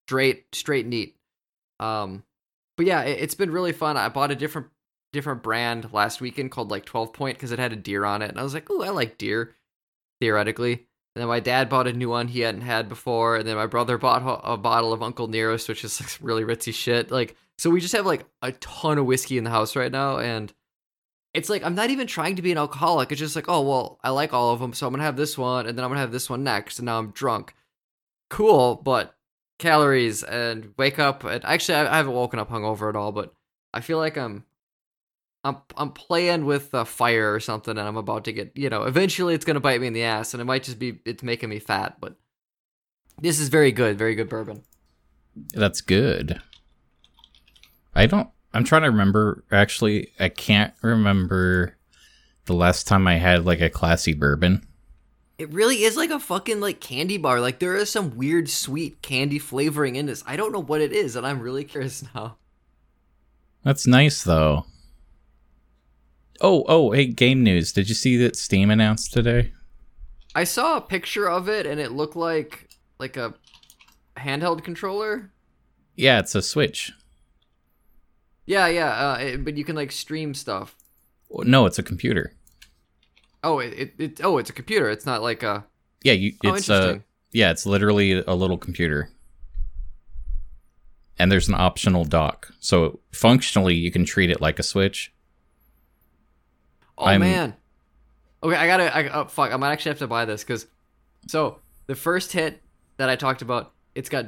straight 0.06 0.54
straight 0.54 0.86
neat. 0.86 1.16
Um 1.78 2.24
but 2.76 2.86
yeah 2.86 3.02
it, 3.02 3.20
has 3.20 3.34
been 3.34 3.50
really 3.50 3.72
fun. 3.72 3.96
I 3.96 4.08
bought 4.08 4.30
a 4.30 4.36
different 4.36 4.68
different 5.12 5.42
brand 5.42 5.92
last 5.92 6.20
weekend 6.20 6.50
called 6.52 6.70
like 6.70 6.84
12 6.84 7.12
point 7.12 7.36
because 7.36 7.50
it 7.50 7.58
had 7.58 7.72
a 7.72 7.76
deer 7.76 8.04
on 8.04 8.22
it 8.22 8.30
and 8.30 8.38
i 8.38 8.44
was 8.44 8.54
like 8.54 8.68
oh 8.70 8.80
i 8.80 8.90
like 8.90 9.18
deer 9.18 9.56
theoretically. 10.20 10.86
And 11.16 11.22
then 11.22 11.28
my 11.28 11.40
dad 11.40 11.68
bought 11.68 11.88
a 11.88 11.92
new 11.92 12.08
one 12.08 12.28
he 12.28 12.40
hadn't 12.40 12.60
had 12.60 12.88
before 12.88 13.36
and 13.36 13.48
then 13.48 13.56
my 13.56 13.66
brother 13.66 13.98
bought 13.98 14.40
a 14.44 14.56
bottle 14.56 14.92
of 14.92 15.02
uncle 15.02 15.26
nearest 15.26 15.68
which 15.68 15.82
is 15.82 16.00
like 16.00 16.18
really 16.20 16.44
ritzy 16.44 16.72
shit. 16.72 17.10
Like 17.10 17.36
so 17.58 17.68
we 17.68 17.80
just 17.80 17.94
have 17.96 18.06
like 18.06 18.24
a 18.42 18.52
ton 18.52 18.98
of 18.98 19.06
whiskey 19.06 19.36
in 19.36 19.44
the 19.44 19.50
house 19.50 19.74
right 19.74 19.90
now 19.90 20.18
and 20.18 20.52
it's 21.32 21.48
like 21.48 21.62
I'm 21.62 21.74
not 21.74 21.90
even 21.90 22.06
trying 22.06 22.36
to 22.36 22.42
be 22.42 22.52
an 22.52 22.58
alcoholic. 22.58 23.12
It's 23.12 23.18
just 23.18 23.36
like, 23.36 23.48
oh 23.48 23.62
well, 23.62 23.98
I 24.02 24.10
like 24.10 24.32
all 24.32 24.50
of 24.52 24.60
them, 24.60 24.72
so 24.72 24.86
I'm 24.86 24.92
gonna 24.92 25.04
have 25.04 25.16
this 25.16 25.38
one, 25.38 25.66
and 25.66 25.76
then 25.76 25.84
I'm 25.84 25.90
gonna 25.90 26.00
have 26.00 26.12
this 26.12 26.28
one 26.28 26.42
next, 26.42 26.78
and 26.78 26.86
now 26.86 26.98
I'm 26.98 27.10
drunk. 27.10 27.54
Cool, 28.28 28.80
but 28.84 29.16
calories 29.58 30.22
and 30.22 30.74
wake 30.76 30.98
up. 30.98 31.24
And 31.24 31.44
actually, 31.44 31.76
I, 31.76 31.92
I 31.92 31.96
haven't 31.98 32.14
woken 32.14 32.40
up 32.40 32.50
hungover 32.50 32.88
at 32.88 32.96
all, 32.96 33.12
but 33.12 33.34
I 33.72 33.80
feel 33.80 33.98
like 33.98 34.16
I'm, 34.16 34.44
I'm, 35.44 35.58
I'm 35.76 35.92
playing 35.92 36.46
with 36.46 36.74
a 36.74 36.84
fire 36.84 37.32
or 37.32 37.40
something, 37.40 37.76
and 37.78 37.86
I'm 37.86 37.96
about 37.96 38.24
to 38.24 38.32
get, 38.32 38.52
you 38.56 38.68
know, 38.68 38.82
eventually 38.84 39.34
it's 39.34 39.44
gonna 39.44 39.60
bite 39.60 39.80
me 39.80 39.86
in 39.86 39.92
the 39.92 40.02
ass, 40.02 40.34
and 40.34 40.40
it 40.40 40.46
might 40.46 40.64
just 40.64 40.78
be 40.78 40.98
it's 41.04 41.22
making 41.22 41.48
me 41.48 41.60
fat. 41.60 41.98
But 42.00 42.16
this 43.20 43.38
is 43.38 43.48
very 43.48 43.70
good, 43.70 43.98
very 43.98 44.16
good 44.16 44.28
bourbon. 44.28 44.62
That's 45.54 45.80
good. 45.80 46.40
I 47.94 48.06
don't 48.06 48.30
I'm 48.52 48.64
trying 48.64 48.82
to 48.82 48.90
remember. 48.90 49.44
Actually, 49.50 50.12
I 50.18 50.28
can't 50.28 50.74
remember 50.82 51.76
the 52.46 52.54
last 52.54 52.86
time 52.86 53.06
I 53.06 53.16
had 53.16 53.44
like 53.44 53.60
a 53.60 53.70
classy 53.70 54.12
bourbon. 54.12 54.66
It 55.38 55.52
really 55.52 55.84
is 55.84 55.96
like 55.96 56.10
a 56.10 56.20
fucking 56.20 56.60
like 56.60 56.80
candy 56.80 57.16
bar. 57.16 57.40
Like 57.40 57.60
there 57.60 57.76
is 57.76 57.90
some 57.90 58.16
weird 58.16 58.48
sweet 58.50 59.02
candy 59.02 59.38
flavoring 59.38 59.96
in 59.96 60.06
this. 60.06 60.24
I 60.26 60.36
don't 60.36 60.52
know 60.52 60.62
what 60.62 60.80
it 60.80 60.92
is, 60.92 61.16
and 61.16 61.26
I'm 61.26 61.40
really 61.40 61.64
curious 61.64 62.04
now. 62.14 62.36
That's 63.62 63.86
nice 63.86 64.22
though. 64.22 64.66
Oh, 66.40 66.64
oh, 66.68 66.90
hey, 66.92 67.06
game 67.06 67.42
news. 67.42 67.72
Did 67.72 67.88
you 67.88 67.94
see 67.94 68.16
that 68.18 68.34
Steam 68.34 68.70
announced 68.70 69.12
today? 69.12 69.52
I 70.34 70.44
saw 70.44 70.76
a 70.76 70.80
picture 70.80 71.28
of 71.28 71.48
it 71.48 71.66
and 71.66 71.80
it 71.80 71.92
looked 71.92 72.16
like 72.16 72.68
like 72.98 73.16
a 73.16 73.34
handheld 74.16 74.64
controller. 74.64 75.30
Yeah, 75.96 76.18
it's 76.20 76.34
a 76.34 76.42
Switch. 76.42 76.92
Yeah, 78.50 78.66
yeah, 78.66 78.88
uh, 78.88 79.18
it, 79.18 79.44
but 79.44 79.56
you 79.56 79.64
can 79.64 79.76
like 79.76 79.92
stream 79.92 80.34
stuff. 80.34 80.74
No, 81.30 81.66
it's 81.66 81.78
a 81.78 81.84
computer. 81.84 82.32
Oh, 83.44 83.60
it, 83.60 83.72
it, 83.74 83.94
it 83.96 84.20
oh, 84.24 84.38
it's 84.38 84.50
a 84.50 84.52
computer. 84.52 84.90
It's 84.90 85.06
not 85.06 85.22
like 85.22 85.44
a. 85.44 85.64
Yeah, 86.02 86.14
you. 86.14 86.32
Oh, 86.44 86.54
it's 86.54 86.68
uh, 86.68 86.98
yeah, 87.30 87.52
it's 87.52 87.64
literally 87.64 88.24
a 88.26 88.34
little 88.34 88.58
computer. 88.58 89.08
And 91.16 91.30
there's 91.30 91.46
an 91.46 91.54
optional 91.54 92.04
dock, 92.04 92.52
so 92.58 92.98
functionally 93.12 93.76
you 93.76 93.92
can 93.92 94.04
treat 94.04 94.30
it 94.30 94.40
like 94.40 94.58
a 94.58 94.64
Switch. 94.64 95.12
Oh 96.98 97.06
I'm, 97.06 97.20
man. 97.20 97.54
Okay, 98.42 98.56
I 98.56 98.66
gotta. 98.66 98.96
I, 98.96 99.08
oh, 99.10 99.26
fuck, 99.26 99.52
I 99.52 99.56
might 99.58 99.70
actually 99.70 99.90
have 99.90 100.00
to 100.00 100.08
buy 100.08 100.24
this 100.24 100.42
because. 100.42 100.66
So 101.28 101.60
the 101.86 101.94
first 101.94 102.32
hit 102.32 102.60
that 102.96 103.08
I 103.08 103.14
talked 103.14 103.42
about, 103.42 103.74
it's 103.94 104.08
got 104.08 104.26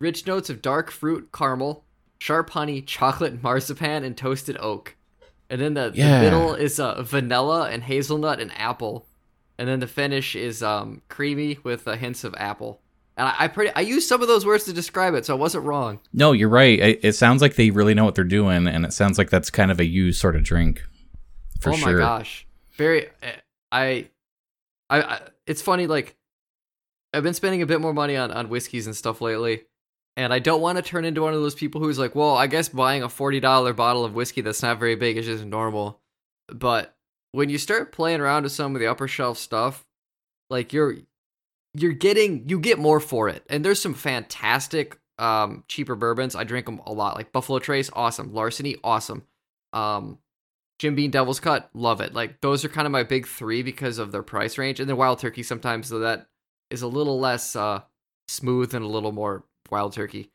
rich 0.00 0.26
notes 0.26 0.50
of 0.50 0.60
dark 0.60 0.90
fruit, 0.90 1.28
caramel, 1.32 1.84
sharp 2.20 2.50
honey, 2.50 2.82
chocolate 2.82 3.42
marzipan, 3.42 4.04
and 4.04 4.16
toasted 4.16 4.56
oak. 4.60 4.96
And 5.48 5.60
then 5.60 5.74
the, 5.74 5.90
yeah. 5.94 6.18
the 6.18 6.24
middle 6.24 6.54
is 6.54 6.78
uh, 6.78 7.02
vanilla 7.02 7.68
and 7.68 7.82
hazelnut 7.82 8.38
and 8.38 8.52
apple. 8.56 9.06
And 9.58 9.68
then 9.68 9.80
the 9.80 9.88
finish 9.88 10.36
is 10.36 10.62
um, 10.62 11.02
creamy 11.08 11.58
with 11.64 11.88
uh, 11.88 11.96
hints 11.96 12.22
of 12.22 12.34
apple. 12.36 12.80
And 13.16 13.28
I, 13.28 13.34
I 13.40 13.48
pretty 13.48 13.72
I 13.74 13.80
used 13.80 14.08
some 14.08 14.22
of 14.22 14.28
those 14.28 14.46
words 14.46 14.64
to 14.64 14.72
describe 14.72 15.14
it, 15.14 15.26
so 15.26 15.34
I 15.34 15.38
wasn't 15.38 15.64
wrong. 15.64 16.00
No, 16.12 16.32
you're 16.32 16.48
right. 16.48 16.78
It, 16.78 17.00
it 17.02 17.12
sounds 17.14 17.42
like 17.42 17.56
they 17.56 17.70
really 17.70 17.92
know 17.92 18.04
what 18.04 18.14
they're 18.14 18.24
doing, 18.24 18.66
and 18.66 18.84
it 18.86 18.92
sounds 18.92 19.18
like 19.18 19.28
that's 19.28 19.50
kind 19.50 19.70
of 19.70 19.80
a 19.80 19.84
you 19.84 20.12
sort 20.12 20.36
of 20.36 20.44
drink. 20.44 20.82
For 21.60 21.70
oh 21.70 21.76
sure. 21.76 21.92
my 21.92 21.98
gosh, 21.98 22.46
very. 22.72 23.08
I, 23.70 24.06
I, 24.88 25.02
I, 25.02 25.20
it's 25.46 25.60
funny. 25.60 25.86
Like, 25.86 26.16
I've 27.12 27.22
been 27.22 27.34
spending 27.34 27.60
a 27.60 27.66
bit 27.66 27.82
more 27.82 27.92
money 27.92 28.16
on 28.16 28.30
on 28.30 28.48
whiskeys 28.48 28.86
and 28.86 28.96
stuff 28.96 29.20
lately, 29.20 29.64
and 30.20 30.34
I 30.34 30.38
don't 30.38 30.60
want 30.60 30.76
to 30.76 30.82
turn 30.82 31.06
into 31.06 31.22
one 31.22 31.32
of 31.32 31.40
those 31.40 31.54
people 31.54 31.80
who's 31.80 31.98
like, 31.98 32.14
well, 32.14 32.36
I 32.36 32.46
guess 32.46 32.68
buying 32.68 33.02
a 33.02 33.08
$40 33.08 33.74
bottle 33.74 34.04
of 34.04 34.14
whiskey 34.14 34.42
that's 34.42 34.62
not 34.62 34.78
very 34.78 34.94
big 34.94 35.16
is 35.16 35.24
just 35.24 35.46
normal. 35.46 35.98
But 36.46 36.94
when 37.32 37.48
you 37.48 37.56
start 37.56 37.90
playing 37.90 38.20
around 38.20 38.42
with 38.42 38.52
some 38.52 38.74
of 38.76 38.80
the 38.82 38.86
upper 38.86 39.08
shelf 39.08 39.38
stuff, 39.38 39.86
like 40.50 40.74
you're 40.74 40.96
you're 41.72 41.92
getting 41.92 42.46
you 42.50 42.60
get 42.60 42.78
more 42.78 43.00
for 43.00 43.30
it. 43.30 43.46
And 43.48 43.64
there's 43.64 43.80
some 43.80 43.94
fantastic 43.94 44.98
um 45.18 45.64
cheaper 45.68 45.94
bourbons. 45.94 46.36
I 46.36 46.44
drink 46.44 46.66
them 46.66 46.82
a 46.84 46.92
lot. 46.92 47.16
Like 47.16 47.32
Buffalo 47.32 47.58
Trace, 47.58 47.88
awesome. 47.94 48.34
Larceny, 48.34 48.76
awesome. 48.84 49.22
Um 49.72 50.18
Jim 50.78 50.94
Beam 50.94 51.10
Devil's 51.10 51.40
Cut, 51.40 51.70
love 51.72 52.02
it. 52.02 52.12
Like 52.12 52.42
those 52.42 52.62
are 52.62 52.68
kind 52.68 52.86
of 52.86 52.92
my 52.92 53.04
big 53.04 53.26
3 53.26 53.62
because 53.62 53.96
of 53.96 54.12
their 54.12 54.22
price 54.22 54.58
range. 54.58 54.80
And 54.80 54.88
then 54.88 54.98
Wild 54.98 55.18
Turkey 55.18 55.44
sometimes 55.44 55.88
so 55.88 56.00
that 56.00 56.26
is 56.70 56.82
a 56.82 56.88
little 56.88 57.18
less 57.18 57.56
uh 57.56 57.80
smooth 58.28 58.74
and 58.74 58.84
a 58.84 58.88
little 58.88 59.12
more 59.12 59.44
wild 59.70 59.92
turkey. 59.92 60.30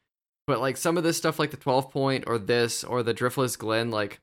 But 0.47 0.59
like 0.59 0.77
some 0.77 0.97
of 0.97 1.03
this 1.03 1.17
stuff, 1.17 1.39
like 1.39 1.51
the 1.51 1.57
12 1.57 1.91
point 1.91 2.23
or 2.27 2.37
this 2.37 2.83
or 2.83 3.03
the 3.03 3.13
Driftless 3.13 3.57
Glen, 3.57 3.91
like 3.91 4.19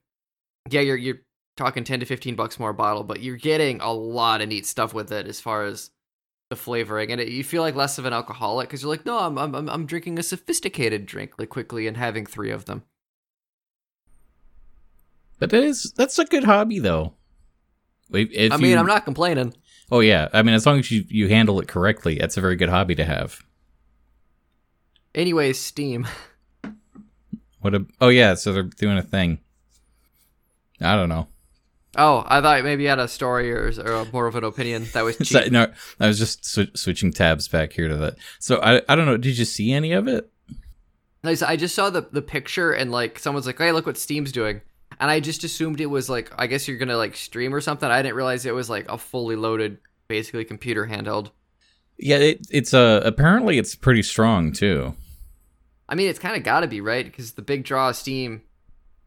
yeah, 0.70 0.80
you're 0.80 0.96
you're 0.96 1.20
talking 1.56 1.84
10 1.84 2.00
to 2.00 2.06
15 2.06 2.34
bucks 2.34 2.58
more 2.58 2.70
a 2.70 2.74
bottle, 2.74 3.04
but 3.04 3.20
you're 3.20 3.36
getting 3.36 3.80
a 3.80 3.92
lot 3.92 4.40
of 4.40 4.48
neat 4.48 4.66
stuff 4.66 4.94
with 4.94 5.12
it 5.12 5.26
as 5.26 5.40
far 5.40 5.64
as 5.64 5.90
the 6.50 6.56
flavoring, 6.56 7.10
and 7.10 7.20
it, 7.20 7.28
you 7.28 7.42
feel 7.42 7.62
like 7.62 7.74
less 7.74 7.98
of 7.98 8.04
an 8.04 8.12
alcoholic 8.12 8.68
because 8.68 8.82
you're 8.82 8.90
like, 8.90 9.06
no, 9.06 9.18
I'm 9.18 9.38
I'm 9.38 9.68
I'm 9.68 9.86
drinking 9.86 10.18
a 10.18 10.22
sophisticated 10.22 11.06
drink 11.06 11.32
like 11.38 11.48
quickly 11.48 11.86
and 11.86 11.96
having 11.96 12.26
three 12.26 12.50
of 12.50 12.66
them. 12.66 12.82
But 15.38 15.50
that 15.50 15.64
is 15.64 15.92
that's 15.96 16.18
a 16.18 16.24
good 16.24 16.44
hobby 16.44 16.78
though. 16.78 17.14
If 18.10 18.52
I 18.52 18.58
mean, 18.58 18.72
you, 18.72 18.76
I'm 18.76 18.86
not 18.86 19.04
complaining. 19.04 19.54
Oh 19.90 20.00
yeah, 20.00 20.28
I 20.32 20.42
mean, 20.42 20.54
as 20.54 20.66
long 20.66 20.78
as 20.78 20.90
you 20.90 21.04
you 21.08 21.28
handle 21.28 21.58
it 21.60 21.68
correctly, 21.68 22.18
that's 22.18 22.36
a 22.36 22.40
very 22.40 22.56
good 22.56 22.68
hobby 22.68 22.94
to 22.96 23.04
have. 23.04 23.42
Anyways, 25.14 25.58
Steam. 25.58 26.06
What 27.60 27.76
a 27.76 27.86
oh 28.00 28.08
yeah, 28.08 28.34
so 28.34 28.52
they're 28.52 28.64
doing 28.64 28.98
a 28.98 29.02
thing. 29.02 29.38
I 30.80 30.96
don't 30.96 31.08
know. 31.08 31.28
Oh, 31.96 32.24
I 32.26 32.40
thought 32.40 32.64
maybe 32.64 32.82
you 32.82 32.88
had 32.88 32.98
a 32.98 33.06
story 33.06 33.52
or, 33.52 33.70
or 33.86 34.04
more 34.12 34.26
of 34.26 34.34
an 34.34 34.42
opinion 34.42 34.86
that 34.94 35.04
was 35.04 35.16
cheap. 35.18 35.28
so, 35.28 35.44
no, 35.48 35.72
I 36.00 36.08
was 36.08 36.18
just 36.18 36.44
sw- 36.44 36.74
switching 36.74 37.12
tabs 37.12 37.46
back 37.46 37.72
here 37.72 37.86
to 37.86 37.96
that. 37.98 38.16
So 38.40 38.60
I 38.60 38.82
I 38.88 38.96
don't 38.96 39.06
know. 39.06 39.16
Did 39.16 39.38
you 39.38 39.44
see 39.44 39.72
any 39.72 39.92
of 39.92 40.08
it? 40.08 40.28
I 41.24 41.54
just 41.54 41.76
saw 41.76 41.88
the 41.88 42.00
the 42.10 42.20
picture 42.20 42.72
and 42.72 42.90
like 42.90 43.20
someone's 43.20 43.46
like, 43.46 43.58
"Hey, 43.58 43.70
look 43.70 43.86
what 43.86 43.96
Steam's 43.96 44.32
doing," 44.32 44.60
and 44.98 45.08
I 45.08 45.20
just 45.20 45.44
assumed 45.44 45.80
it 45.80 45.86
was 45.86 46.10
like, 46.10 46.32
I 46.36 46.48
guess 46.48 46.66
you're 46.66 46.78
gonna 46.78 46.96
like 46.96 47.14
stream 47.14 47.54
or 47.54 47.60
something. 47.60 47.88
I 47.88 48.02
didn't 48.02 48.16
realize 48.16 48.44
it 48.44 48.54
was 48.54 48.70
like 48.70 48.90
a 48.90 48.98
fully 48.98 49.36
loaded, 49.36 49.78
basically 50.08 50.44
computer 50.44 50.86
handheld. 50.86 51.30
Yeah, 51.96 52.16
it, 52.16 52.46
it's 52.50 52.74
uh 52.74 53.02
apparently 53.04 53.58
it's 53.58 53.76
pretty 53.76 54.02
strong 54.02 54.50
too. 54.50 54.96
I 55.92 55.94
mean, 55.94 56.08
it's 56.08 56.18
kind 56.18 56.34
of 56.38 56.42
got 56.42 56.60
to 56.60 56.66
be 56.68 56.80
right 56.80 57.04
because 57.04 57.32
the 57.32 57.42
big 57.42 57.64
draw 57.64 57.90
of 57.90 57.96
Steam 57.96 58.40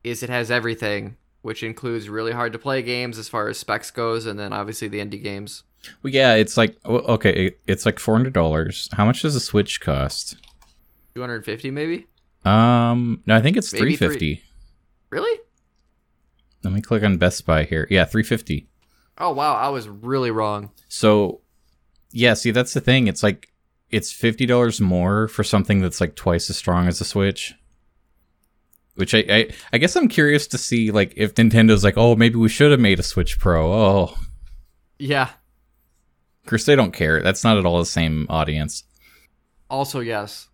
is 0.04 0.22
it 0.22 0.30
has 0.30 0.52
everything, 0.52 1.18
which 1.42 1.64
includes 1.64 2.10
really 2.10 2.32
hard 2.32 2.54
to 2.54 2.60
play 2.60 2.84
games 2.84 3.18
as 3.18 3.28
far 3.28 3.50
as 3.50 3.58
specs 3.58 3.90
goes, 3.90 4.28
and 4.28 4.40
then 4.40 4.54
obviously 4.54 4.88
the 4.88 5.00
indie 5.00 5.22
games. 5.22 5.64
Well, 6.04 6.14
yeah, 6.14 6.36
it's 6.36 6.58
like 6.58 6.78
okay, 6.86 7.56
it's 7.66 7.88
like 7.88 7.98
four 7.98 8.16
hundred 8.16 8.34
dollars. 8.34 8.88
How 8.94 9.04
much 9.04 9.24
does 9.24 9.36
a 9.36 9.40
Switch 9.40 9.82
cost? 9.82 10.38
Two 11.16 11.22
hundred 11.22 11.44
fifty, 11.44 11.72
maybe. 11.72 12.06
Um, 12.44 13.24
no, 13.26 13.36
I 13.36 13.42
think 13.42 13.58
it's 13.58 13.72
three- 13.72 13.96
fifty. 13.96 14.44
Really? 15.10 15.40
Let 16.64 16.72
me 16.72 16.82
click 16.82 17.02
on 17.02 17.18
Best 17.18 17.48
Buy 17.48 17.64
here. 17.64 17.88
Yeah, 17.90 18.06
three 18.06 18.22
fifty. 18.22 18.68
Oh 19.18 19.32
wow, 19.32 19.56
I 19.56 19.70
was 19.70 19.90
really 19.90 20.30
wrong. 20.30 20.70
So, 20.88 21.42
yeah, 22.12 22.36
see, 22.36 22.52
that's 22.52 22.76
the 22.76 22.82
thing. 22.82 23.08
It's 23.08 23.24
like 23.24 23.50
it's 23.96 24.12
fifty 24.12 24.46
dollars 24.46 24.80
more 24.82 25.28
for 25.28 25.44
something 25.44 25.80
that's 25.82 26.02
like 26.02 26.16
twice 26.16 26.50
as 26.50 26.58
strong 26.58 26.88
as 26.88 27.00
a 27.02 27.06
Switch. 27.06 27.54
Which 28.96 29.14
I, 29.14 29.24
I, 29.30 29.50
I 29.74 29.78
guess 29.78 29.96
I'm 29.96 30.08
curious 30.08 30.48
to 30.48 30.58
see 30.58 30.92
like 30.92 31.14
if 31.18 31.34
Nintendo's 31.36 31.84
like, 31.84 31.98
oh, 31.98 32.16
maybe 32.16 32.36
we 32.38 32.48
should 32.50 32.72
have 32.72 32.80
made 32.80 33.00
a 33.00 33.04
Switch 33.04 33.38
Pro. 33.40 33.74
Oh, 33.74 34.18
Yeah. 34.98 35.30
of 36.44 36.50
course 36.50 36.66
they 36.66 36.76
don't 36.76 36.94
care. 36.94 37.22
That's 37.22 37.44
not 37.44 37.58
at 37.58 37.66
all 37.66 37.80
the 37.80 37.86
same 37.86 38.26
audience. 38.30 38.84
Also, 39.70 40.00
yes. 40.00 40.48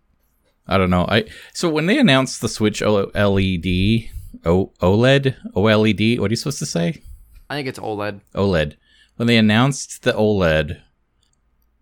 I 0.66 0.76
don't 0.78 0.90
know. 0.90 1.06
I 1.08 1.24
so 1.52 1.68
when 1.68 1.86
they 1.86 1.98
announced 1.98 2.40
the 2.40 2.48
Switch 2.48 2.82
O- 2.82 3.10
LED, 3.14 4.08
o- 4.44 4.72
OLED, 4.80 5.36
OLED, 5.54 6.18
what 6.18 6.30
are 6.30 6.32
you 6.32 6.36
supposed 6.36 6.58
to 6.60 6.66
say? 6.66 7.02
I 7.50 7.54
think 7.56 7.68
it's 7.68 7.78
OLED. 7.78 8.20
OLED. 8.34 8.76
When 9.16 9.28
they 9.28 9.36
announced 9.36 10.02
the 10.02 10.12
OLED, 10.12 10.80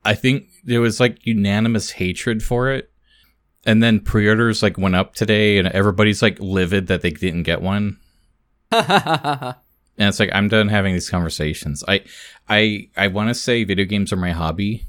I 0.05 0.14
think 0.14 0.50
there 0.64 0.81
was 0.81 1.00
like 1.00 1.26
unanimous 1.26 1.90
hatred 1.90 2.43
for 2.43 2.71
it. 2.71 2.90
And 3.67 3.83
then 3.83 4.00
pre-orders 4.00 4.62
like 4.62 4.79
went 4.79 4.95
up 4.95 5.14
today 5.14 5.59
and 5.59 5.69
everybody's 5.69 6.23
like 6.23 6.38
livid 6.40 6.87
that 6.87 7.02
they 7.02 7.11
didn't 7.11 7.43
get 7.43 7.61
one. 7.62 7.99
And 10.00 10.09
it's 10.09 10.19
like 10.19 10.31
I'm 10.33 10.49
done 10.49 10.69
having 10.69 10.95
these 10.95 11.11
conversations. 11.11 11.85
I 11.87 12.02
I 12.49 12.88
I 12.97 13.09
want 13.09 13.29
to 13.29 13.35
say 13.35 13.64
video 13.64 13.85
games 13.85 14.14
are 14.14 14.17
my 14.17 14.31
hobby 14.31 14.87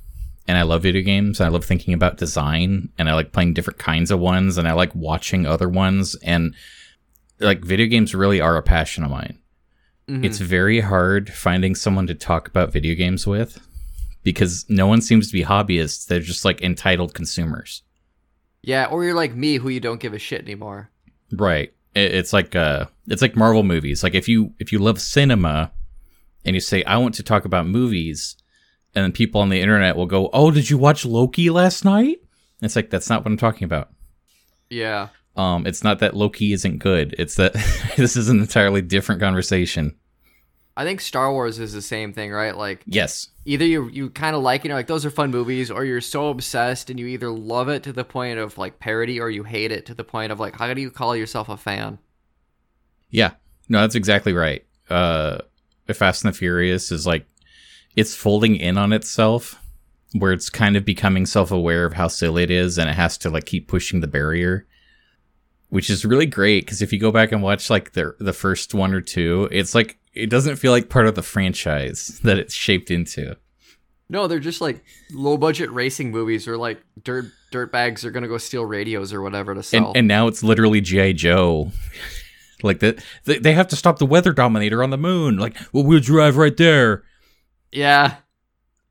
and 0.47 0.57
I 0.57 0.61
love 0.61 0.83
video 0.83 1.01
games 1.01 1.41
I 1.41 1.49
love 1.49 1.65
thinking 1.65 1.93
about 1.93 2.15
design 2.17 2.89
and 2.97 3.09
I 3.09 3.13
like 3.13 3.33
playing 3.33 3.53
different 3.53 3.77
kinds 3.79 4.09
of 4.09 4.19
ones 4.19 4.57
and 4.57 4.69
I 4.69 4.71
like 4.71 4.95
watching 4.95 5.45
other 5.45 5.67
ones 5.67 6.15
and 6.23 6.55
like 7.39 7.61
video 7.65 7.87
games 7.87 8.15
really 8.15 8.39
are 8.39 8.55
a 8.55 8.63
passion 8.63 9.03
of 9.03 9.11
mine. 9.11 9.37
Mhm. 10.09 10.23
It's 10.23 10.37
very 10.37 10.79
hard 10.79 11.29
finding 11.33 11.75
someone 11.75 12.07
to 12.07 12.15
talk 12.15 12.47
about 12.47 12.71
video 12.71 12.95
games 12.95 13.27
with 13.27 13.59
because 14.23 14.65
no 14.69 14.87
one 14.87 15.01
seems 15.01 15.27
to 15.27 15.33
be 15.33 15.43
hobbyists. 15.43 16.05
They're 16.07 16.19
just 16.19 16.45
like 16.45 16.61
entitled 16.61 17.13
consumers. 17.13 17.83
yeah, 18.63 18.85
or 18.85 19.03
you're 19.03 19.15
like 19.15 19.33
me, 19.35 19.55
who 19.57 19.69
you 19.69 19.79
don't 19.79 19.99
give 19.99 20.13
a 20.13 20.19
shit 20.19 20.41
anymore. 20.41 20.89
Right. 21.31 21.73
It- 21.95 22.13
It's 22.15 22.31
like 22.33 22.55
uh 22.55 22.85
it's 23.07 23.21
like 23.21 23.35
Marvel 23.35 23.63
movies. 23.63 24.03
Like 24.03 24.15
if 24.15 24.27
you 24.29 24.53
if 24.59 24.71
you 24.71 24.79
love 24.79 24.99
cinema 25.01 25.71
and 26.45 26.55
you 26.55 26.59
say 26.59 26.83
I 26.83 26.97
want 26.97 27.15
to 27.15 27.23
talk 27.23 27.45
about 27.45 27.67
movies 27.67 28.35
and 28.93 29.03
then 29.03 29.11
people 29.11 29.41
on 29.41 29.49
the 29.49 29.59
internet 29.61 29.95
will 29.95 30.05
go, 30.05 30.29
"Oh, 30.33 30.51
did 30.51 30.69
you 30.69 30.77
watch 30.77 31.05
Loki 31.05 31.49
last 31.49 31.83
night?" 31.85 32.17
It's 32.61 32.75
like 32.75 32.89
that's 32.89 33.09
not 33.09 33.21
what 33.23 33.31
I'm 33.31 33.37
talking 33.37 33.65
about. 33.65 33.89
Yeah. 34.69 35.07
Um 35.35 35.65
it's 35.65 35.83
not 35.83 35.99
that 35.99 36.15
Loki 36.15 36.53
isn't 36.53 36.77
good. 36.79 37.15
It's 37.17 37.35
that 37.35 37.53
this 37.97 38.15
is 38.15 38.29
an 38.29 38.39
entirely 38.39 38.81
different 38.81 39.19
conversation. 39.21 39.95
I 40.77 40.83
think 40.85 41.01
Star 41.01 41.31
Wars 41.33 41.57
is 41.59 41.73
the 41.73 41.81
same 41.81 42.13
thing, 42.13 42.31
right? 42.31 42.55
Like 42.55 42.83
Yes. 42.85 43.29
Either 43.45 43.65
you 43.65 43.89
you 43.89 44.09
kind 44.09 44.35
of 44.35 44.41
like 44.41 44.63
it, 44.63 44.69
you're 44.69 44.77
like 44.77 44.87
those 44.87 45.05
are 45.05 45.11
fun 45.11 45.31
movies, 45.31 45.71
or 45.71 45.85
you're 45.85 46.01
so 46.01 46.29
obsessed 46.29 46.89
and 46.89 46.99
you 46.99 47.07
either 47.07 47.31
love 47.31 47.69
it 47.69 47.83
to 47.83 47.93
the 47.93 48.03
point 48.03 48.39
of 48.39 48.57
like 48.57 48.79
parody, 48.79 49.19
or 49.19 49.29
you 49.29 49.43
hate 49.43 49.71
it 49.71 49.85
to 49.87 49.93
the 49.93 50.03
point 50.03 50.31
of 50.31 50.39
like 50.39 50.55
how 50.55 50.73
do 50.73 50.81
you 50.81 50.91
call 50.91 51.15
yourself 51.15 51.49
a 51.49 51.57
fan? 51.57 51.99
Yeah. 53.09 53.31
No, 53.69 53.81
that's 53.81 53.95
exactly 53.95 54.33
right. 54.33 54.65
Uh 54.89 55.39
Fast 55.93 56.23
and 56.23 56.33
the 56.33 56.37
Furious 56.37 56.89
is 56.89 57.05
like 57.05 57.25
it's 57.97 58.15
folding 58.15 58.55
in 58.55 58.77
on 58.77 58.93
itself 58.93 59.59
where 60.13 60.31
it's 60.31 60.49
kind 60.49 60.77
of 60.77 60.85
becoming 60.85 61.25
self-aware 61.25 61.85
of 61.85 61.93
how 61.93 62.07
silly 62.07 62.43
it 62.43 62.51
is 62.51 62.77
and 62.77 62.89
it 62.89 62.93
has 62.93 63.17
to 63.17 63.29
like 63.29 63.45
keep 63.45 63.67
pushing 63.67 63.99
the 63.99 64.07
barrier. 64.07 64.65
Which 65.69 65.89
is 65.89 66.05
really 66.05 66.25
great 66.25 66.65
because 66.65 66.81
if 66.81 66.91
you 66.91 66.99
go 66.99 67.11
back 67.11 67.31
and 67.31 67.41
watch 67.41 67.69
like 67.69 67.93
the 67.93 68.15
the 68.19 68.33
first 68.33 68.73
one 68.73 68.93
or 68.93 69.01
two, 69.01 69.47
it's 69.51 69.73
like 69.73 69.97
it 70.13 70.29
doesn't 70.29 70.57
feel 70.57 70.71
like 70.71 70.89
part 70.89 71.07
of 71.07 71.15
the 71.15 71.21
franchise 71.23 72.19
that 72.23 72.37
it's 72.37 72.53
shaped 72.53 72.91
into. 72.91 73.35
No, 74.09 74.27
they're 74.27 74.39
just 74.39 74.59
like 74.61 74.83
low 75.13 75.37
budget 75.37 75.71
racing 75.71 76.11
movies, 76.11 76.47
or 76.47 76.57
like 76.57 76.81
dirt 77.03 77.25
dirt 77.51 77.71
bags 77.71 78.03
are 78.05 78.11
gonna 78.11 78.27
go 78.27 78.37
steal 78.37 78.65
radios 78.65 79.13
or 79.13 79.21
whatever 79.21 79.53
to 79.53 79.59
And 79.59 79.65
sell. 79.65 79.91
and 79.95 80.07
now 80.07 80.27
it's 80.27 80.43
literally 80.43 80.81
GI 80.81 81.13
Joe. 81.13 81.71
like 82.63 82.79
that 82.79 83.03
they, 83.23 83.39
they 83.39 83.53
have 83.53 83.67
to 83.69 83.75
stop 83.75 83.99
the 83.99 84.05
weather 84.05 84.33
dominator 84.33 84.83
on 84.83 84.89
the 84.89 84.97
moon. 84.97 85.37
Like, 85.37 85.55
well, 85.73 85.83
we'll 85.85 85.99
drive 86.01 86.37
right 86.37 86.55
there. 86.57 87.03
Yeah. 87.71 88.15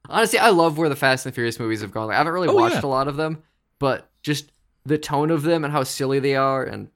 Honestly, 0.08 0.38
I 0.38 0.48
love 0.50 0.76
where 0.78 0.88
the 0.88 0.96
Fast 0.96 1.26
and 1.26 1.34
Furious 1.34 1.60
movies 1.60 1.82
have 1.82 1.92
gone. 1.92 2.06
Like, 2.08 2.14
I 2.14 2.18
haven't 2.18 2.32
really 2.32 2.48
Oh, 2.48 2.54
watched 2.54 2.76
yeah. 2.76 2.86
a 2.86 2.88
lot 2.88 3.06
of 3.06 3.16
them, 3.16 3.42
but 3.78 4.10
just 4.22 4.50
the 4.84 4.98
tone 4.98 5.30
of 5.30 5.42
them 5.42 5.62
and 5.64 5.72
how 5.72 5.84
silly 5.84 6.18
they 6.18 6.34
are, 6.34 6.64
and 6.64 6.88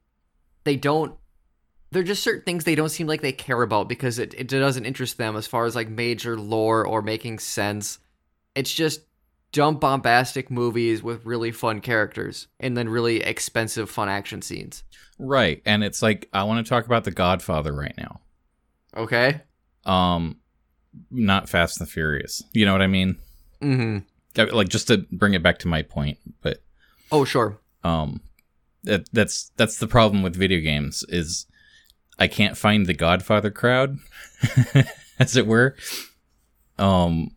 they 0.65 0.75
don't. 0.77 1.15
They're 1.95 2.03
just 2.03 2.23
certain 2.25 2.43
things 2.43 2.65
they 2.65 2.75
don't 2.75 2.89
seem 2.89 3.07
like 3.07 3.23
they 3.23 3.33
care 3.33 3.63
about 3.63 3.89
because 3.89 4.19
it, 4.19 4.35
it 4.35 4.49
doesn't 4.49 4.85
interest 4.85 5.17
them 5.17 5.37
as 5.37 5.47
far 5.47 5.65
as 5.65 5.77
like 5.77 5.89
major 5.89 6.37
lore 6.39 6.85
or 6.87 7.03
making 7.03 7.39
sense. 7.39 8.01
It's 8.57 8.73
just 8.73 9.03
dumb, 9.53 9.77
bombastic 9.77 10.51
movies 10.51 11.03
with 11.05 11.25
really 11.25 11.53
fun 11.53 11.81
characters 11.81 12.49
and 12.59 12.77
then 12.77 12.89
really 12.89 13.23
expensive, 13.23 13.89
fun 13.89 14.09
action 14.09 14.43
scenes. 14.43 14.83
Right. 15.21 15.63
And 15.65 15.85
it's 15.85 16.03
like 16.03 16.29
I 16.33 16.43
want 16.43 16.67
to 16.67 16.69
talk 16.69 16.87
about 16.87 17.05
The 17.05 17.13
Godfather 17.13 17.73
right 17.73 17.95
now. 17.97 18.21
Okay? 18.97 19.43
Um 19.87 20.39
not 21.11 21.49
Fast 21.49 21.81
and 21.81 21.87
the 21.87 21.91
Furious. 21.93 22.43
You 22.53 22.67
know 22.67 22.73
what 22.73 22.83
I 22.83 22.87
mean? 22.89 23.19
Mm 23.63 23.77
hmm. 23.77 24.41
Uh, 24.41 24.53
Like 24.53 24.69
just 24.69 24.89
to 24.89 25.07
bring 25.13 25.35
it 25.35 25.43
back 25.45 25.59
to 25.61 25.69
my 25.69 25.83
point, 25.83 26.19
but 26.43 26.63
Oh, 27.13 27.25
sure. 27.25 27.61
um 27.85 28.21
that 28.83 29.09
that's 29.13 29.53
that's 29.57 29.79
the 29.79 29.87
problem 29.87 30.23
with 30.23 30.35
video 30.37 30.61
games 30.61 31.05
is 31.09 31.47
I 32.19 32.29
can't 32.29 32.57
find 32.57 32.87
the 32.87 32.95
Godfather 32.95 33.51
crowd 33.51 33.99
as 35.19 35.37
it 35.37 35.47
were. 35.47 35.77
Um 36.79 37.31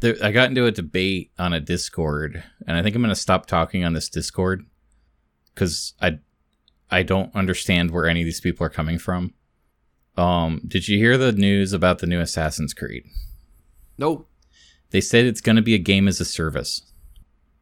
there, 0.00 0.16
I 0.22 0.32
got 0.32 0.48
into 0.48 0.66
a 0.66 0.70
debate 0.70 1.30
on 1.38 1.52
a 1.52 1.60
Discord 1.60 2.42
and 2.66 2.76
I 2.76 2.82
think 2.82 2.94
I'm 2.94 3.02
going 3.02 3.08
to 3.08 3.20
stop 3.20 3.46
talking 3.46 3.84
on 3.84 3.92
this 3.92 4.08
Discord 4.08 4.64
cuz 5.54 5.94
I 6.00 6.18
I 6.90 7.02
don't 7.02 7.34
understand 7.34 7.90
where 7.90 8.06
any 8.06 8.20
of 8.20 8.26
these 8.26 8.40
people 8.40 8.66
are 8.66 8.70
coming 8.70 8.98
from. 8.98 9.34
Um 10.16 10.60
did 10.66 10.88
you 10.88 10.98
hear 10.98 11.16
the 11.16 11.32
news 11.32 11.72
about 11.72 11.98
the 11.98 12.06
new 12.06 12.20
Assassin's 12.20 12.74
Creed? 12.74 13.04
Nope. 13.98 14.28
They 14.90 15.00
said 15.00 15.26
it's 15.26 15.40
going 15.40 15.56
to 15.56 15.62
be 15.62 15.74
a 15.74 15.78
game 15.78 16.06
as 16.06 16.20
a 16.20 16.24
service. 16.24 16.82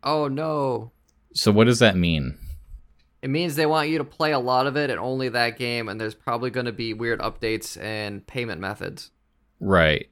Oh, 0.02 0.28
no. 0.28 0.92
So 1.32 1.50
what 1.50 1.64
does 1.64 1.78
that 1.78 1.96
mean? 1.96 2.36
It 3.22 3.30
means 3.30 3.54
they 3.54 3.66
want 3.66 3.88
you 3.88 3.98
to 3.98 4.04
play 4.04 4.32
a 4.32 4.38
lot 4.38 4.66
of 4.66 4.76
it 4.76 4.90
and 4.90 4.98
only 4.98 5.28
that 5.28 5.56
game, 5.56 5.88
and 5.88 6.00
there's 6.00 6.14
probably 6.14 6.50
going 6.50 6.66
to 6.66 6.72
be 6.72 6.92
weird 6.92 7.20
updates 7.20 7.80
and 7.80 8.26
payment 8.26 8.60
methods. 8.60 9.12
Right. 9.60 10.08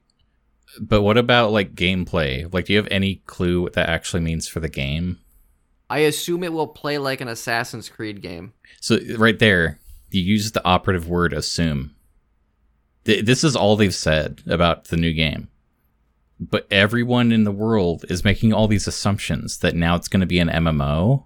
But 0.81 1.03
what 1.03 1.19
about 1.19 1.51
like 1.51 1.75
gameplay? 1.75 2.53
Like, 2.53 2.67
do 2.67 2.73
you 2.73 2.79
have 2.79 2.89
any 2.91 3.17
clue 3.27 3.63
what 3.63 3.73
that 3.73 3.89
actually 3.89 4.21
means 4.21 4.47
for 4.47 4.61
the 4.61 4.69
game? 4.69 5.19
I 5.89 5.99
assume 6.01 6.45
it 6.45 6.53
will 6.53 6.69
play 6.69 6.99
like 6.99 7.21
an 7.21 7.27
Assassin's 7.27 7.89
Creed 7.89 8.23
game. 8.23 8.53
So, 8.81 8.99
right 9.19 9.41
there, 9.41 9.81
you 10.11 10.23
use 10.23 10.53
the 10.53 10.65
operative 10.65 11.09
word 11.09 11.33
assume. 11.33 11.97
Th- 13.05 13.25
This 13.25 13.43
is 13.43 13.57
all 13.57 13.75
they've 13.75 13.93
said 13.93 14.43
about 14.47 14.85
the 14.85 14.97
new 14.97 15.13
game. 15.13 15.49
But 16.39 16.69
everyone 16.71 17.33
in 17.33 17.43
the 17.43 17.51
world 17.51 18.05
is 18.09 18.25
making 18.25 18.53
all 18.53 18.69
these 18.69 18.87
assumptions 18.87 19.59
that 19.59 19.75
now 19.75 19.97
it's 19.97 20.09
going 20.09 20.21
to 20.21 20.27
be 20.27 20.39
an 20.39 20.49
MMO, 20.49 21.25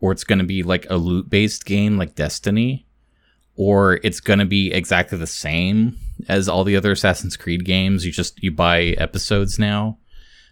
or 0.00 0.12
it's 0.12 0.24
going 0.24 0.38
to 0.38 0.44
be 0.44 0.62
like 0.62 0.88
a 0.90 0.96
loot 0.96 1.28
based 1.30 1.64
game 1.64 1.96
like 1.96 2.14
Destiny, 2.14 2.86
or 3.56 4.00
it's 4.02 4.20
going 4.20 4.38
to 4.38 4.46
be 4.46 4.72
exactly 4.72 5.18
the 5.18 5.26
same 5.26 5.96
as 6.28 6.48
all 6.48 6.64
the 6.64 6.76
other 6.76 6.92
Assassin's 6.92 7.36
Creed 7.36 7.64
games. 7.64 8.04
You 8.04 8.12
just 8.12 8.42
you 8.42 8.50
buy 8.50 8.94
episodes 8.98 9.58
now. 9.58 9.98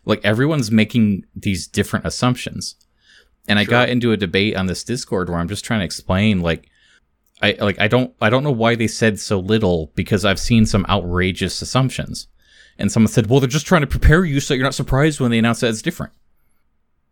Like 0.04 0.24
everyone's 0.24 0.70
making 0.70 1.24
these 1.34 1.66
different 1.66 2.06
assumptions. 2.06 2.76
And 3.48 3.58
I 3.58 3.64
got 3.64 3.88
into 3.88 4.12
a 4.12 4.16
debate 4.16 4.56
on 4.56 4.66
this 4.66 4.84
Discord 4.84 5.30
where 5.30 5.38
I'm 5.38 5.48
just 5.48 5.64
trying 5.64 5.80
to 5.80 5.84
explain 5.84 6.40
like 6.40 6.68
I 7.40 7.56
like 7.60 7.80
I 7.80 7.88
don't 7.88 8.14
I 8.20 8.28
don't 8.28 8.44
know 8.44 8.52
why 8.52 8.74
they 8.74 8.86
said 8.88 9.18
so 9.18 9.38
little 9.38 9.90
because 9.94 10.24
I've 10.24 10.38
seen 10.38 10.66
some 10.66 10.84
outrageous 10.88 11.62
assumptions. 11.62 12.26
And 12.80 12.92
someone 12.92 13.08
said, 13.08 13.28
"Well, 13.28 13.40
they're 13.40 13.48
just 13.48 13.66
trying 13.66 13.80
to 13.80 13.88
prepare 13.88 14.24
you 14.24 14.38
so 14.38 14.54
you're 14.54 14.62
not 14.62 14.74
surprised 14.74 15.18
when 15.18 15.30
they 15.30 15.38
announce 15.38 15.60
that 15.60 15.70
it's 15.70 15.82
different." 15.82 16.12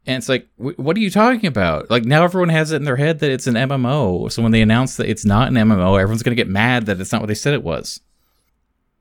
And 0.07 0.17
it's 0.19 0.29
like, 0.29 0.47
wh- 0.57 0.79
what 0.79 0.97
are 0.97 1.01
you 1.01 1.11
talking 1.11 1.47
about? 1.47 1.91
Like 1.91 2.05
now 2.05 2.23
everyone 2.25 2.49
has 2.51 2.71
it 2.73 2.77
in 2.77 2.85
their 2.85 2.97
head 2.97 3.19
that 3.21 3.31
it's 3.31 3.47
an 3.47 3.55
MMO. 3.55 4.31
So 4.31 4.43
when 4.43 4.53
they 4.53 4.63
announce 4.63 4.97
that 4.97 5.09
it's 5.09 5.25
not 5.25 5.49
an 5.49 5.55
MMO, 5.55 6.01
everyone's 6.01 6.23
gonna 6.23 6.37
get 6.37 6.49
mad 6.49 6.87
that 6.87 7.01
it's 7.01 7.13
not 7.13 7.21
what 7.21 7.27
they 7.29 7.35
said 7.35 7.55
it 7.55 7.65
was. 7.65 8.01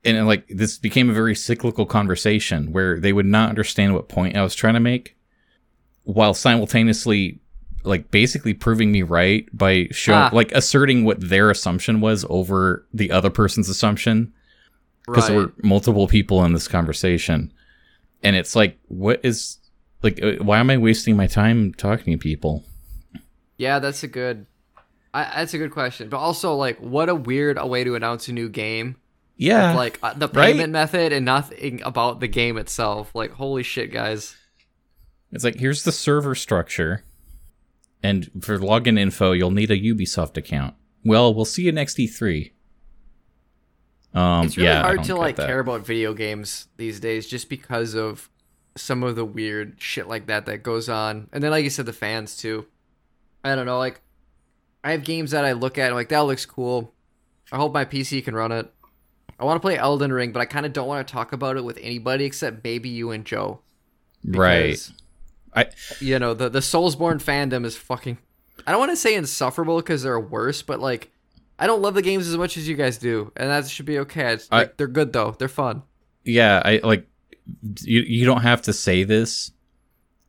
And 0.04 0.26
like 0.26 0.46
this 0.48 0.78
became 0.78 1.10
a 1.10 1.14
very 1.14 1.34
cyclical 1.34 1.86
conversation 1.86 2.72
where 2.72 2.98
they 3.00 3.12
would 3.12 3.26
not 3.26 3.48
understand 3.48 3.94
what 3.94 4.08
point 4.08 4.36
I 4.36 4.42
was 4.42 4.54
trying 4.54 4.74
to 4.74 4.80
make, 4.80 5.16
while 6.04 6.34
simultaneously, 6.34 7.40
like 7.82 8.10
basically 8.10 8.54
proving 8.54 8.90
me 8.92 9.02
right 9.02 9.46
by 9.56 9.88
showing, 9.92 10.18
Ah. 10.18 10.30
like 10.32 10.52
asserting 10.52 11.04
what 11.04 11.20
their 11.20 11.50
assumption 11.50 12.00
was 12.00 12.24
over 12.28 12.84
the 12.92 13.10
other 13.12 13.30
person's 13.30 13.68
assumption 13.68 14.32
because 15.06 15.24
Right. 15.24 15.34
there 15.36 15.46
were 15.46 15.52
multiple 15.62 16.08
people 16.08 16.44
in 16.44 16.52
this 16.52 16.66
conversation 16.66 17.52
and 18.24 18.34
it's 18.34 18.56
like 18.56 18.76
what 18.88 19.20
is 19.22 19.58
like 20.02 20.22
uh, 20.22 20.32
why 20.42 20.58
am 20.58 20.70
i 20.70 20.76
wasting 20.76 21.16
my 21.16 21.26
time 21.26 21.72
talking 21.74 22.12
to 22.12 22.18
people 22.18 22.64
Yeah, 23.58 23.78
that's 23.78 24.02
a 24.02 24.08
good. 24.08 24.46
I, 25.14 25.24
that's 25.36 25.54
a 25.54 25.58
good 25.58 25.70
question, 25.72 26.10
but 26.10 26.18
also 26.18 26.54
like, 26.56 26.78
what 26.78 27.08
a 27.08 27.14
weird 27.14 27.56
a 27.58 27.66
way 27.66 27.84
to 27.84 27.94
announce 27.94 28.28
a 28.28 28.32
new 28.32 28.50
game. 28.50 28.96
yeah 29.38 29.68
With, 29.70 29.76
like 29.76 29.98
uh, 30.02 30.12
the 30.14 30.28
right? 30.28 30.52
payment 30.52 30.72
method 30.72 31.12
and 31.12 31.24
nothing 31.24 31.80
about 31.82 32.20
the 32.20 32.28
game 32.28 32.58
itself. 32.58 33.14
Like, 33.14 33.32
holy 33.32 33.62
shit, 33.62 33.90
guys. 33.90 34.36
it's 35.32 35.42
like 35.44 35.56
here's 35.56 35.84
the 35.84 35.92
server 35.92 36.34
structure 36.34 37.02
and 38.02 38.30
for 38.44 38.58
login 38.58 38.98
info 38.98 39.32
you'll 39.32 39.50
need 39.50 39.70
a 39.70 39.78
ubisoft 39.80 40.36
account 40.36 40.74
well 41.04 41.32
we'll 41.34 41.44
see 41.46 41.62
you 41.62 41.72
next 41.72 41.96
e3 41.96 42.52
um 44.14 44.46
It's 44.46 44.56
really 44.56 44.68
yeah 44.68 44.82
hard 44.82 45.02
to 45.04 45.14
like 45.16 45.36
that. 45.36 45.46
care 45.46 45.60
about 45.60 45.84
video 45.86 46.12
games 46.14 46.68
these 46.76 47.00
days 47.00 47.26
just 47.26 47.48
because 47.48 47.94
of 47.94 48.28
some 48.76 49.02
of 49.02 49.16
the 49.16 49.24
weird 49.24 49.76
shit 49.78 50.06
like 50.08 50.26
that 50.26 50.46
that 50.46 50.62
goes 50.62 50.88
on. 50.88 51.28
And 51.32 51.42
then 51.42 51.50
like 51.50 51.64
you 51.64 51.70
said 51.70 51.86
the 51.86 51.92
fans 51.92 52.36
too. 52.36 52.66
I 53.44 53.54
don't 53.54 53.66
know, 53.66 53.78
like 53.78 54.00
I 54.84 54.92
have 54.92 55.04
games 55.04 55.32
that 55.32 55.44
I 55.44 55.52
look 55.52 55.78
at 55.78 55.86
and 55.86 55.94
like 55.94 56.08
that 56.10 56.20
looks 56.20 56.46
cool. 56.46 56.92
I 57.52 57.56
hope 57.56 57.72
my 57.72 57.84
PC 57.84 58.24
can 58.24 58.34
run 58.34 58.52
it. 58.52 58.72
I 59.38 59.44
want 59.44 59.56
to 59.56 59.60
play 59.60 59.76
Elden 59.76 60.12
Ring, 60.12 60.32
but 60.32 60.40
I 60.40 60.46
kind 60.46 60.64
of 60.66 60.72
don't 60.72 60.88
want 60.88 61.06
to 61.06 61.12
talk 61.12 61.32
about 61.32 61.56
it 61.56 61.64
with 61.64 61.78
anybody 61.82 62.24
except 62.24 62.64
maybe 62.64 62.88
you 62.88 63.10
and 63.10 63.24
Joe. 63.24 63.60
right 64.24 64.90
I- 65.54 65.70
you 66.00 66.18
know, 66.18 66.34
the 66.34 66.48
the 66.48 66.58
Soulsborne 66.60 67.22
fandom 67.22 67.64
is 67.64 67.76
fucking. 67.76 68.18
I 68.66 68.70
don't 68.72 68.80
want 68.80 68.92
to 68.92 68.96
say 68.96 69.14
insufferable 69.14 69.76
because 69.76 70.02
they're 70.02 70.18
worse, 70.20 70.60
but 70.62 70.80
like, 70.80 71.10
I 71.58 71.66
don't 71.66 71.80
love 71.82 71.94
the 71.94 72.02
games 72.02 72.26
as 72.28 72.36
much 72.36 72.56
as 72.56 72.68
you 72.68 72.74
guys 72.76 72.98
do, 72.98 73.32
and 73.36 73.48
that 73.50 73.68
should 73.68 73.86
be 73.86 73.98
okay. 74.00 74.32
It's, 74.34 74.48
I- 74.50 74.58
like, 74.60 74.76
they're 74.76 74.86
good 74.86 75.12
though. 75.12 75.34
They're 75.38 75.48
fun. 75.48 75.82
yeah 76.24 76.60
i 76.64 76.80
like 76.82 77.06
you, 77.82 78.00
you 78.00 78.24
don't 78.24 78.42
have 78.42 78.62
to 78.62 78.72
say 78.72 79.04
this 79.04 79.52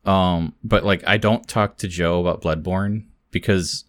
um 0.05 0.53
but 0.63 0.83
like 0.83 1.03
i 1.07 1.17
don't 1.17 1.47
talk 1.47 1.77
to 1.77 1.87
joe 1.87 2.19
about 2.19 2.41
bloodborne 2.41 3.05
because 3.31 3.85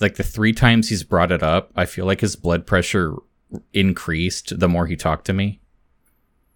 like 0.00 0.16
the 0.16 0.22
three 0.22 0.52
times 0.52 0.88
he's 0.88 1.02
brought 1.02 1.32
it 1.32 1.42
up 1.42 1.70
i 1.76 1.84
feel 1.84 2.04
like 2.04 2.20
his 2.20 2.36
blood 2.36 2.66
pressure 2.66 3.14
increased 3.72 4.58
the 4.58 4.68
more 4.68 4.86
he 4.86 4.96
talked 4.96 5.24
to 5.24 5.32
me 5.32 5.60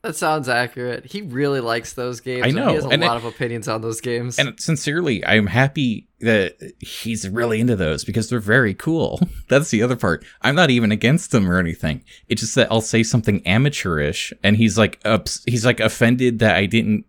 That 0.07 0.15
sounds 0.17 0.49
accurate. 0.49 1.05
He 1.07 1.23
really 1.23 1.59
likes 1.61 1.95
those 1.95 2.21
games. 2.21 2.47
I 2.47 2.51
know, 2.51 2.69
He 2.69 2.75
has 2.77 2.85
a 2.85 2.89
and 2.89 3.03
lot 3.03 3.17
it- 3.17 3.19
of 3.19 3.25
opinions 3.25 3.67
on 3.67 3.81
those 3.83 4.01
games. 4.01 4.39
and 4.39 4.59
sincerely 4.61 5.25
i'm 5.27 5.47
happy 5.49 6.09
that 6.21 6.57
he's 6.81 7.29
really 7.29 7.61
into 7.61 7.75
those 7.77 8.05
because 8.05 8.31
they're 8.31 8.39
very 8.41 8.73
cool 8.73 9.21
that's 9.49 9.71
the 9.71 9.83
other 9.83 9.97
part 9.97 10.25
i'm 10.43 10.55
not 10.55 10.71
even 10.71 10.91
against 10.93 11.31
them 11.33 11.51
or 11.51 11.59
anything 11.59 12.03
it's 12.29 12.41
just 12.41 12.55
that 12.55 12.71
i'll 12.71 12.81
say 12.81 13.03
something 13.03 13.47
amateurish 13.47 14.33
and 14.43 14.57
he's 14.57 14.79
like 14.79 14.99
ups- 15.05 15.43
he's 15.47 15.67
like 15.67 15.81
offended 15.81 16.39
that 16.39 16.57
i 16.57 16.65
didn't 16.67 17.05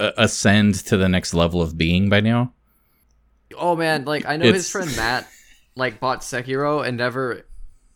uh, 0.00 0.12
ascend 0.16 0.74
to 0.76 0.96
the 0.96 1.08
next 1.08 1.34
level 1.34 1.60
of 1.60 1.76
being 1.76 2.08
by 2.08 2.20
now 2.20 2.52
oh 3.58 3.76
man, 3.76 4.04
like 4.06 4.24
I 4.26 4.36
know 4.38 4.50
his 4.52 4.70
friend 4.70 4.90
Matt 4.96 5.28
like 5.76 6.00
bought 6.00 6.20
Sekiro 6.22 6.86
and 6.86 6.96
never 6.96 7.42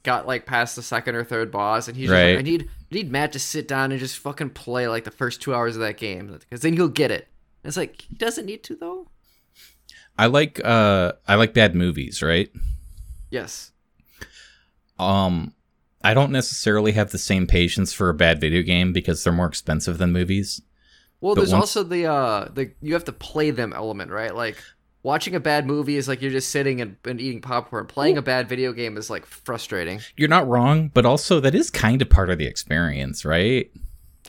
got 0.03 0.27
like 0.27 0.45
past 0.47 0.77
the 0.77 0.83
second 0.83 1.15
or 1.15 1.25
third 1.25 1.51
boss, 1.51 1.89
and 1.89 1.97
he's 1.97 2.09
just 2.09 2.13
Right. 2.13 2.33
like, 2.33 2.39
I 2.41 2.43
need 2.43 2.69
I 2.91 2.95
need 2.95 3.11
Matt 3.11 3.33
to 3.33 3.39
sit 3.39 3.67
down 3.67 3.91
and 3.91 3.99
just 4.01 4.17
fucking 4.19 4.51
play 4.51 4.87
like 4.89 5.05
the 5.05 5.11
first 5.11 5.41
two 5.43 5.55
hours 5.55 5.75
of 5.77 5.83
that 5.83 5.97
game 5.97 6.29
because 6.29 6.61
then 6.61 6.75
he'll 6.75 6.89
get 6.89 7.11
it. 7.11 7.27
And 7.63 7.69
it's 7.69 7.77
like 7.77 8.03
he 8.03 8.15
doesn't 8.15 8.47
need 8.47 8.63
to 8.65 8.77
though. 8.77 9.09
I 10.19 10.27
like 10.27 10.61
uh 10.65 11.13
I 11.27 11.35
like 11.35 11.53
bad 11.53 11.75
movies, 11.75 12.23
right? 12.23 12.49
Yes. 13.31 13.73
Um 14.99 15.53
I 16.03 16.15
don't 16.15 16.31
necessarily 16.31 16.93
have 16.93 17.11
the 17.11 17.19
same 17.19 17.47
patience 17.47 17.93
for 17.93 18.09
a 18.09 18.15
bad 18.15 18.41
video 18.41 18.63
game 18.63 18.93
because 18.93 19.25
they're 19.25 19.33
more 19.33 19.47
expensive 19.49 19.99
than 19.99 20.13
movies. 20.13 20.63
Well, 21.21 21.35
But 21.35 21.41
there's 21.41 21.53
once- 21.53 21.77
also 21.77 21.83
the 21.83 22.07
uh 22.07 22.49
the 22.53 22.73
you 22.81 22.95
have 22.95 23.05
to 23.05 23.13
play 23.13 23.51
them 23.51 23.73
element, 23.73 24.11
right? 24.11 24.35
Like 24.35 24.63
watching 25.07 25.37
a 25.37 25.41
bad 25.41 25.67
movie 25.67 25.97
is 25.97 26.09
like 26.09 26.21
you're 26.21 26.33
just 26.33 26.51
sitting 26.51 26.81
and, 26.81 26.97
and 27.05 27.21
eating 27.21 27.41
popcorn. 27.41 27.87
Playing 27.87 28.19
a 28.19 28.23
bad 28.23 28.49
video 28.49 28.73
game 28.73 28.97
is 28.97 29.09
like 29.09 29.25
frustrating. 29.25 30.01
You're 30.17 30.29
not 30.29 30.49
wrong, 30.49 30.91
but 30.93 31.07
also 31.07 31.39
that 31.41 31.55
is 31.55 31.71
kind 31.71 32.03
of 32.03 32.11
part 32.11 32.29
of 32.29 32.39
the 32.39 32.47
experience, 32.47 33.25
right? 33.25 33.71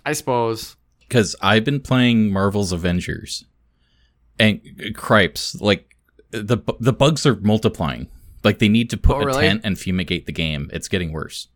I 0.06 0.13
suppose. 0.13 0.76
Cuz 1.10 1.36
I've 1.42 1.66
been 1.66 1.80
playing 1.82 2.32
Marvel's 2.32 2.72
Avengers. 2.72 3.44
And 4.40 4.62
uh, 4.80 4.90
cripes, 4.94 5.60
like 5.60 5.96
the 6.30 6.58
the 6.80 6.94
bugs 6.94 7.26
are 7.26 7.36
multiplying. 7.38 8.08
Like 8.44 8.60
they 8.60 8.70
need 8.70 8.92
to 8.92 8.98
put 8.98 9.16
Oh, 9.18 9.22
a 9.22 9.26
really? 9.26 9.42
tent 9.48 9.62
and 9.63 9.80
fumigate 9.80 10.28
the 10.28 10.32
game. 10.32 10.70
It's 10.72 10.88
getting 10.88 11.12
worse. 11.12 11.48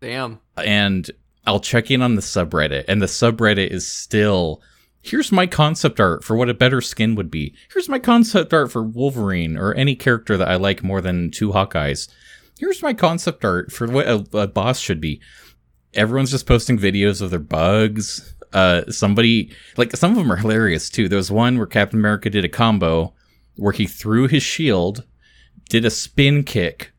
Damn. 0.00 0.38
and 0.56 1.10
I'll 1.48 1.60
check 1.60 1.90
in 1.90 2.02
on 2.02 2.14
the 2.16 2.22
subreddit, 2.22 2.84
and 2.88 3.00
the 3.02 3.06
subreddit 3.06 3.68
is 3.68 3.86
still 3.88 4.62
here's 5.06 5.32
my 5.32 5.46
concept 5.46 6.00
art 6.00 6.24
for 6.24 6.36
what 6.36 6.48
a 6.48 6.54
better 6.54 6.80
skin 6.80 7.14
would 7.14 7.30
be. 7.30 7.54
Here's 7.72 7.88
my 7.88 7.98
concept 7.98 8.52
art 8.52 8.72
for 8.72 8.82
Wolverine 8.82 9.56
or 9.56 9.74
any 9.74 9.94
character 9.94 10.36
that 10.36 10.48
I 10.48 10.56
like 10.56 10.82
more 10.82 11.00
than 11.00 11.30
two 11.30 11.52
Hawkeyes. 11.52 12.08
Here's 12.58 12.82
my 12.82 12.94
concept 12.94 13.44
art 13.44 13.70
for 13.70 13.86
what 13.86 14.06
a, 14.06 14.26
a 14.32 14.46
boss 14.46 14.80
should 14.80 15.00
be. 15.00 15.20
Everyone's 15.94 16.30
just 16.30 16.46
posting 16.46 16.78
videos 16.78 17.22
of 17.22 17.30
their 17.30 17.38
bugs. 17.38 18.34
Uh, 18.52 18.90
somebody 18.90 19.52
like 19.76 19.94
some 19.96 20.12
of 20.12 20.16
them 20.16 20.32
are 20.32 20.36
hilarious 20.36 20.90
too. 20.90 21.08
There 21.08 21.16
was 21.16 21.30
one 21.30 21.58
where 21.58 21.66
Captain 21.66 21.98
America 21.98 22.30
did 22.30 22.44
a 22.44 22.48
combo 22.48 23.14
where 23.56 23.72
he 23.72 23.86
threw 23.86 24.28
his 24.28 24.42
shield, 24.42 25.04
did 25.68 25.84
a 25.84 25.90
spin 25.90 26.44
kick, 26.44 26.92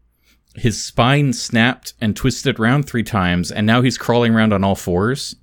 his 0.55 0.83
spine 0.83 1.33
snapped 1.33 1.93
and 2.01 2.15
twisted 2.15 2.59
around 2.59 2.83
three 2.83 3.03
times, 3.03 3.51
and 3.51 3.67
now 3.67 3.81
he's 3.81 3.97
crawling 3.97 4.33
around 4.33 4.53
on 4.53 4.63
all 4.63 4.75
fours, 4.75 5.35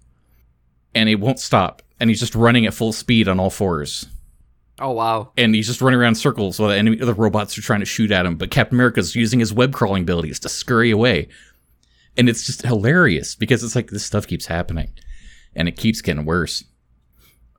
and 0.94 1.08
it 1.08 1.16
won't 1.20 1.40
stop. 1.40 1.82
And 2.00 2.10
he's 2.10 2.20
just 2.20 2.34
running 2.34 2.66
at 2.66 2.74
full 2.74 2.92
speed 2.92 3.28
on 3.28 3.38
all 3.40 3.50
fours, 3.50 4.06
Oh 4.80 4.90
wow. 4.90 5.30
and 5.36 5.54
he's 5.54 5.66
just 5.68 5.80
running 5.80 5.98
around 6.00 6.16
circles 6.16 6.58
while 6.58 6.70
the 6.70 6.76
enemy, 6.76 6.96
the 6.96 7.14
robots 7.14 7.56
are 7.56 7.62
trying 7.62 7.80
to 7.80 7.86
shoot 7.86 8.10
at 8.10 8.26
him. 8.26 8.36
But 8.36 8.50
Captain 8.50 8.76
America's 8.76 9.14
using 9.14 9.38
his 9.40 9.52
web 9.52 9.72
crawling 9.72 10.02
abilities 10.02 10.40
to 10.40 10.48
scurry 10.48 10.90
away, 10.90 11.28
and 12.16 12.28
it's 12.28 12.44
just 12.44 12.62
hilarious 12.62 13.34
because 13.36 13.62
it's 13.62 13.76
like 13.76 13.90
this 13.90 14.04
stuff 14.04 14.26
keeps 14.26 14.46
happening, 14.46 14.90
and 15.54 15.68
it 15.68 15.76
keeps 15.76 16.00
getting 16.02 16.24
worse. 16.24 16.64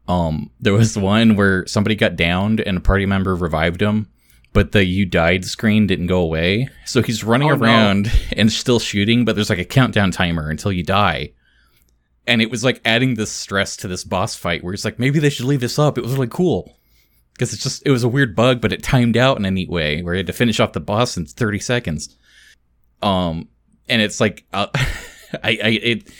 Um, 0.07 0.51
there 0.59 0.73
was 0.73 0.97
one 0.97 1.35
where 1.35 1.65
somebody 1.65 1.95
got 1.95 2.15
downed 2.15 2.59
and 2.59 2.77
a 2.77 2.81
party 2.81 3.05
member 3.05 3.35
revived 3.35 3.81
him, 3.81 4.07
but 4.53 4.71
the 4.73 4.85
"you 4.85 5.05
died" 5.05 5.45
screen 5.45 5.87
didn't 5.87 6.07
go 6.07 6.19
away. 6.21 6.67
So 6.85 7.01
he's 7.01 7.23
running 7.23 7.49
Oh, 7.49 7.55
no. 7.55 7.63
around 7.63 8.11
and 8.35 8.51
still 8.51 8.79
shooting, 8.79 9.25
but 9.25 9.35
there's 9.35 9.49
like 9.49 9.59
a 9.59 9.65
countdown 9.65 10.11
timer 10.11 10.49
until 10.49 10.71
you 10.71 10.83
die. 10.83 11.31
And 12.27 12.41
it 12.41 12.49
was 12.49 12.63
like 12.63 12.81
adding 12.85 13.15
this 13.15 13.31
stress 13.31 13.77
to 13.77 13.87
this 13.87 14.03
boss 14.03 14.35
fight 14.35 14.63
where 14.63 14.73
it's 14.73 14.85
like 14.85 14.99
maybe 14.99 15.19
they 15.19 15.29
should 15.29 15.45
leave 15.45 15.59
this 15.59 15.77
up. 15.77 15.97
It 15.97 16.03
was 16.03 16.13
really 16.13 16.27
cool 16.27 16.75
because 17.33 17.53
it's 17.53 17.63
just 17.63 17.85
it 17.85 17.91
was 17.91 18.03
a 18.03 18.09
weird 18.09 18.35
bug, 18.35 18.61
but 18.61 18.73
it 18.73 18.81
timed 18.81 19.17
out 19.17 19.37
in 19.37 19.45
a 19.45 19.51
neat 19.51 19.69
way 19.69 20.01
where 20.01 20.13
you 20.13 20.19
had 20.19 20.27
to 20.27 20.33
finish 20.33 20.59
off 20.59 20.73
the 20.73 20.79
boss 20.79 21.17
in 21.17 21.25
30 21.25 21.59
seconds. 21.59 22.15
Um, 23.01 23.49
and 23.87 24.01
it's 24.01 24.19
like 24.19 24.45
uh, 24.53 24.67
I, 25.43 25.49
I 25.63 25.79
it 25.83 26.11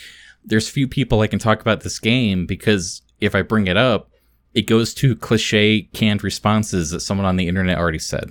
there's 0.44 0.68
few 0.68 0.86
people 0.86 1.20
I 1.20 1.26
can 1.26 1.38
talk 1.38 1.60
about 1.60 1.80
this 1.80 1.98
game 1.98 2.46
because 2.46 3.02
if 3.20 3.34
I 3.34 3.42
bring 3.42 3.66
it 3.66 3.76
up, 3.76 4.10
it 4.54 4.62
goes 4.62 4.94
to 4.94 5.16
cliche 5.16 5.82
canned 5.92 6.22
responses 6.22 6.90
that 6.90 7.00
someone 7.00 7.26
on 7.26 7.36
the 7.36 7.48
internet 7.48 7.78
already 7.78 7.98
said. 7.98 8.30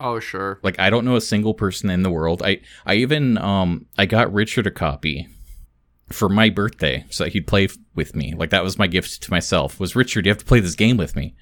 Oh 0.00 0.18
sure. 0.20 0.58
Like 0.62 0.78
I 0.78 0.90
don't 0.90 1.04
know 1.04 1.16
a 1.16 1.20
single 1.20 1.54
person 1.54 1.90
in 1.90 2.02
the 2.02 2.10
world. 2.10 2.42
I 2.42 2.60
I 2.84 2.94
even 2.94 3.38
um 3.38 3.86
I 3.98 4.06
got 4.06 4.32
Richard 4.32 4.66
a 4.66 4.70
copy 4.70 5.28
for 6.10 6.28
my 6.28 6.48
birthday 6.50 7.04
so 7.10 7.24
that 7.24 7.32
he'd 7.32 7.46
play 7.46 7.68
with 7.94 8.14
me. 8.14 8.34
Like 8.36 8.50
that 8.50 8.62
was 8.62 8.78
my 8.78 8.86
gift 8.86 9.22
to 9.22 9.30
myself. 9.30 9.80
Was 9.80 9.96
Richard, 9.96 10.26
you 10.26 10.30
have 10.30 10.38
to 10.38 10.44
play 10.44 10.60
this 10.60 10.74
game 10.74 10.96
with 10.96 11.16
me. 11.16 11.34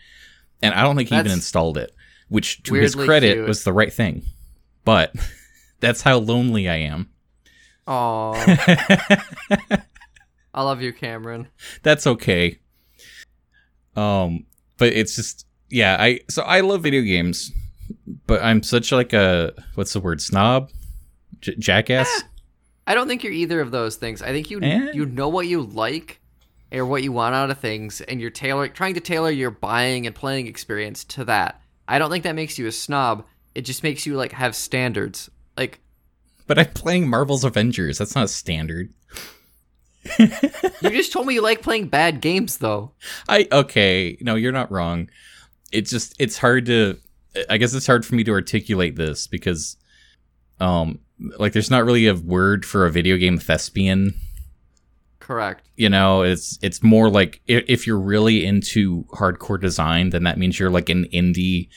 And 0.62 0.74
I 0.74 0.82
don't 0.82 0.96
think 0.96 1.10
he 1.10 1.16
even 1.16 1.32
installed 1.32 1.76
it, 1.76 1.94
which 2.28 2.62
to 2.64 2.74
his 2.74 2.94
credit 2.94 3.34
cute. 3.34 3.48
was 3.48 3.64
the 3.64 3.72
right 3.72 3.92
thing. 3.92 4.22
But 4.84 5.14
that's 5.80 6.02
how 6.02 6.18
lonely 6.18 6.68
I 6.68 6.76
am. 6.76 7.10
Oh, 7.86 8.32
I 10.54 10.62
love 10.62 10.80
you, 10.80 10.92
Cameron. 10.92 11.48
that's 11.82 12.06
okay. 12.06 12.58
Um, 13.96 14.46
but 14.78 14.92
it's 14.92 15.16
just 15.16 15.46
yeah. 15.68 15.96
I 16.00 16.20
so 16.30 16.42
I 16.42 16.60
love 16.60 16.82
video 16.82 17.02
games, 17.02 17.52
but 18.26 18.42
I'm 18.42 18.62
such 18.62 18.90
like 18.90 19.12
a 19.12 19.52
what's 19.74 19.92
the 19.92 20.00
word 20.00 20.22
snob, 20.22 20.70
J- 21.40 21.56
jackass. 21.58 22.22
I 22.86 22.94
don't 22.94 23.08
think 23.08 23.24
you're 23.24 23.32
either 23.32 23.60
of 23.60 23.70
those 23.70 23.96
things. 23.96 24.22
I 24.22 24.32
think 24.32 24.50
you 24.50 24.60
Eh? 24.62 24.92
you 24.92 25.06
know 25.06 25.28
what 25.28 25.46
you 25.46 25.62
like, 25.62 26.20
or 26.72 26.84
what 26.84 27.02
you 27.02 27.12
want 27.12 27.34
out 27.34 27.50
of 27.50 27.58
things, 27.58 28.00
and 28.02 28.20
you're 28.20 28.30
tailor 28.30 28.68
trying 28.68 28.94
to 28.94 29.00
tailor 29.00 29.30
your 29.30 29.50
buying 29.50 30.06
and 30.06 30.14
playing 30.14 30.46
experience 30.46 31.04
to 31.04 31.24
that. 31.24 31.60
I 31.88 31.98
don't 31.98 32.10
think 32.10 32.24
that 32.24 32.34
makes 32.34 32.58
you 32.58 32.66
a 32.66 32.72
snob. 32.72 33.24
It 33.54 33.62
just 33.62 33.82
makes 33.82 34.06
you 34.06 34.16
like 34.16 34.32
have 34.32 34.56
standards. 34.56 35.30
Like 35.56 35.80
But 36.46 36.58
I'm 36.58 36.70
playing 36.70 37.08
Marvel's 37.08 37.44
Avengers. 37.44 37.98
That's 37.98 38.14
not 38.14 38.24
a 38.24 38.28
standard. 38.28 38.92
you 40.18 40.90
just 40.90 41.12
told 41.12 41.26
me 41.26 41.34
you 41.34 41.42
like 41.42 41.62
playing 41.62 41.88
bad 41.88 42.20
games 42.20 42.58
though. 42.58 42.92
I 43.28 43.48
okay, 43.50 44.18
no, 44.20 44.34
you're 44.34 44.52
not 44.52 44.70
wrong. 44.70 45.08
It's 45.72 45.90
just 45.90 46.14
it's 46.18 46.38
hard 46.38 46.66
to 46.66 46.98
I 47.48 47.56
guess 47.56 47.74
it's 47.74 47.86
hard 47.86 48.04
for 48.04 48.14
me 48.14 48.24
to 48.24 48.32
articulate 48.32 48.96
this 48.96 49.26
because 49.26 49.76
um 50.60 51.00
like 51.38 51.52
there's 51.52 51.70
not 51.70 51.84
really 51.84 52.06
a 52.06 52.14
word 52.14 52.64
for 52.64 52.84
a 52.84 52.90
video 52.90 53.16
game 53.16 53.38
thespian. 53.38 54.14
Correct. 55.20 55.68
You 55.76 55.88
know, 55.88 56.22
it's 56.22 56.58
it's 56.62 56.82
more 56.82 57.08
like 57.08 57.40
if 57.46 57.86
you're 57.86 57.98
really 57.98 58.44
into 58.44 59.04
hardcore 59.04 59.60
design, 59.60 60.10
then 60.10 60.24
that 60.24 60.38
means 60.38 60.58
you're 60.58 60.70
like 60.70 60.88
an 60.88 61.06
indie 61.12 61.68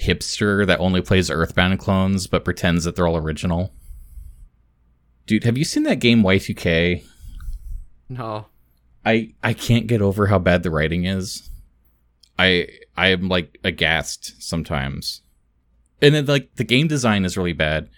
hipster 0.00 0.66
that 0.66 0.80
only 0.80 1.00
plays 1.00 1.30
Earthbound 1.30 1.78
clones 1.78 2.26
but 2.26 2.44
pretends 2.44 2.84
that 2.84 2.96
they're 2.96 3.06
all 3.06 3.16
original. 3.16 3.74
Dude, 5.26 5.44
have 5.44 5.58
you 5.58 5.64
seen 5.64 5.84
that 5.84 6.00
game 6.00 6.22
YIIK? 6.22 7.04
No. 8.08 8.46
I 9.04 9.34
I 9.42 9.52
can't 9.52 9.86
get 9.86 10.02
over 10.02 10.26
how 10.26 10.38
bad 10.38 10.62
the 10.62 10.70
writing 10.70 11.04
is. 11.04 11.50
I 12.38 12.68
I 12.96 13.08
am 13.08 13.28
like 13.28 13.58
aghast 13.64 14.40
sometimes. 14.42 15.22
And 16.00 16.14
then 16.14 16.26
like 16.26 16.54
the 16.56 16.64
game 16.64 16.88
design 16.88 17.24
is 17.24 17.36
really 17.36 17.52
bad, 17.52 17.88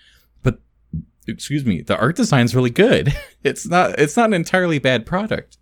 excuse 1.27 1.65
me, 1.65 1.83
the 1.83 1.99
art 1.99 2.17
design's 2.17 2.55
really 2.55 2.71
good. 2.71 3.15
It's 3.43 3.69
not 3.69 3.99
it's 3.99 4.17
not 4.17 4.31
an 4.31 4.35
entirely 4.35 4.79
bad 4.79 5.05
product. 5.05 5.59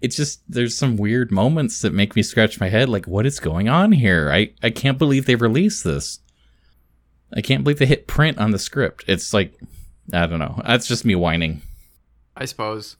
It's 0.00 0.16
just 0.16 0.40
there's 0.48 0.74
some 0.74 0.96
weird 0.96 1.30
moments 1.30 1.82
that 1.82 1.92
make 1.92 2.16
me 2.16 2.22
scratch 2.22 2.58
my 2.58 2.70
head 2.70 2.88
like 2.88 3.06
what 3.06 3.26
is 3.26 3.38
going 3.38 3.68
on 3.68 3.92
here? 3.92 4.30
I 4.32 4.54
I 4.62 4.70
can't 4.70 4.96
believe 4.96 5.26
they 5.26 5.34
released 5.34 5.84
this. 5.84 6.20
I 7.36 7.42
can't 7.42 7.62
believe 7.62 7.78
they 7.78 7.84
hit 7.84 8.06
print 8.06 8.38
on 8.38 8.52
the 8.52 8.58
script. 8.58 9.04
It's 9.06 9.34
like 9.34 9.52
I 10.14 10.26
don't 10.26 10.38
know. 10.38 10.62
That's 10.66 10.88
just 10.88 11.04
me 11.04 11.14
whining. 11.14 11.60
I 12.34 12.46
suppose. 12.46 12.96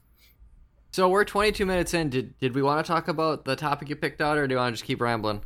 So 0.91 1.09
we're 1.09 1.25
22 1.25 1.65
minutes 1.65 1.93
in. 1.93 2.09
Did 2.09 2.37
did 2.37 2.53
we 2.53 2.61
want 2.61 2.85
to 2.85 2.87
talk 2.87 3.07
about 3.07 3.45
the 3.45 3.55
topic 3.55 3.89
you 3.89 3.95
picked 3.95 4.21
out, 4.21 4.37
or 4.37 4.45
do 4.45 4.53
you 4.53 4.59
want 4.59 4.73
to 4.73 4.77
just 4.77 4.85
keep 4.85 5.01
rambling? 5.01 5.41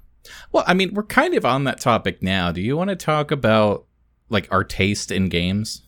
Well, 0.52 0.64
I 0.68 0.74
mean, 0.74 0.94
we're 0.94 1.04
kind 1.04 1.36
of 1.36 1.46
on 1.46 1.66
that 1.66 1.80
topic 1.80 2.22
now. 2.22 2.52
Do 2.52 2.62
you 2.62 2.76
want 2.76 2.90
to 2.90 2.96
talk 2.96 3.32
about 3.32 3.86
like 4.30 4.48
our 4.52 4.64
taste 4.64 5.12
in 5.12 5.30
games? 5.30 5.84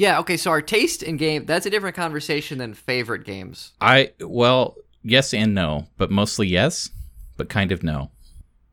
Yeah. 0.00 0.18
Okay. 0.20 0.38
So 0.38 0.50
our 0.50 0.62
taste 0.62 1.02
in 1.02 1.18
game 1.18 1.44
that's 1.44 1.66
a 1.66 1.70
different 1.70 1.94
conversation 1.94 2.56
than 2.56 2.72
favorite 2.72 3.24
games. 3.24 3.72
I 3.82 4.12
well, 4.18 4.76
yes 5.02 5.34
and 5.34 5.54
no, 5.54 5.88
but 5.98 6.10
mostly 6.10 6.46
yes, 6.48 6.88
but 7.36 7.50
kind 7.50 7.70
of 7.70 7.82
no. 7.82 8.10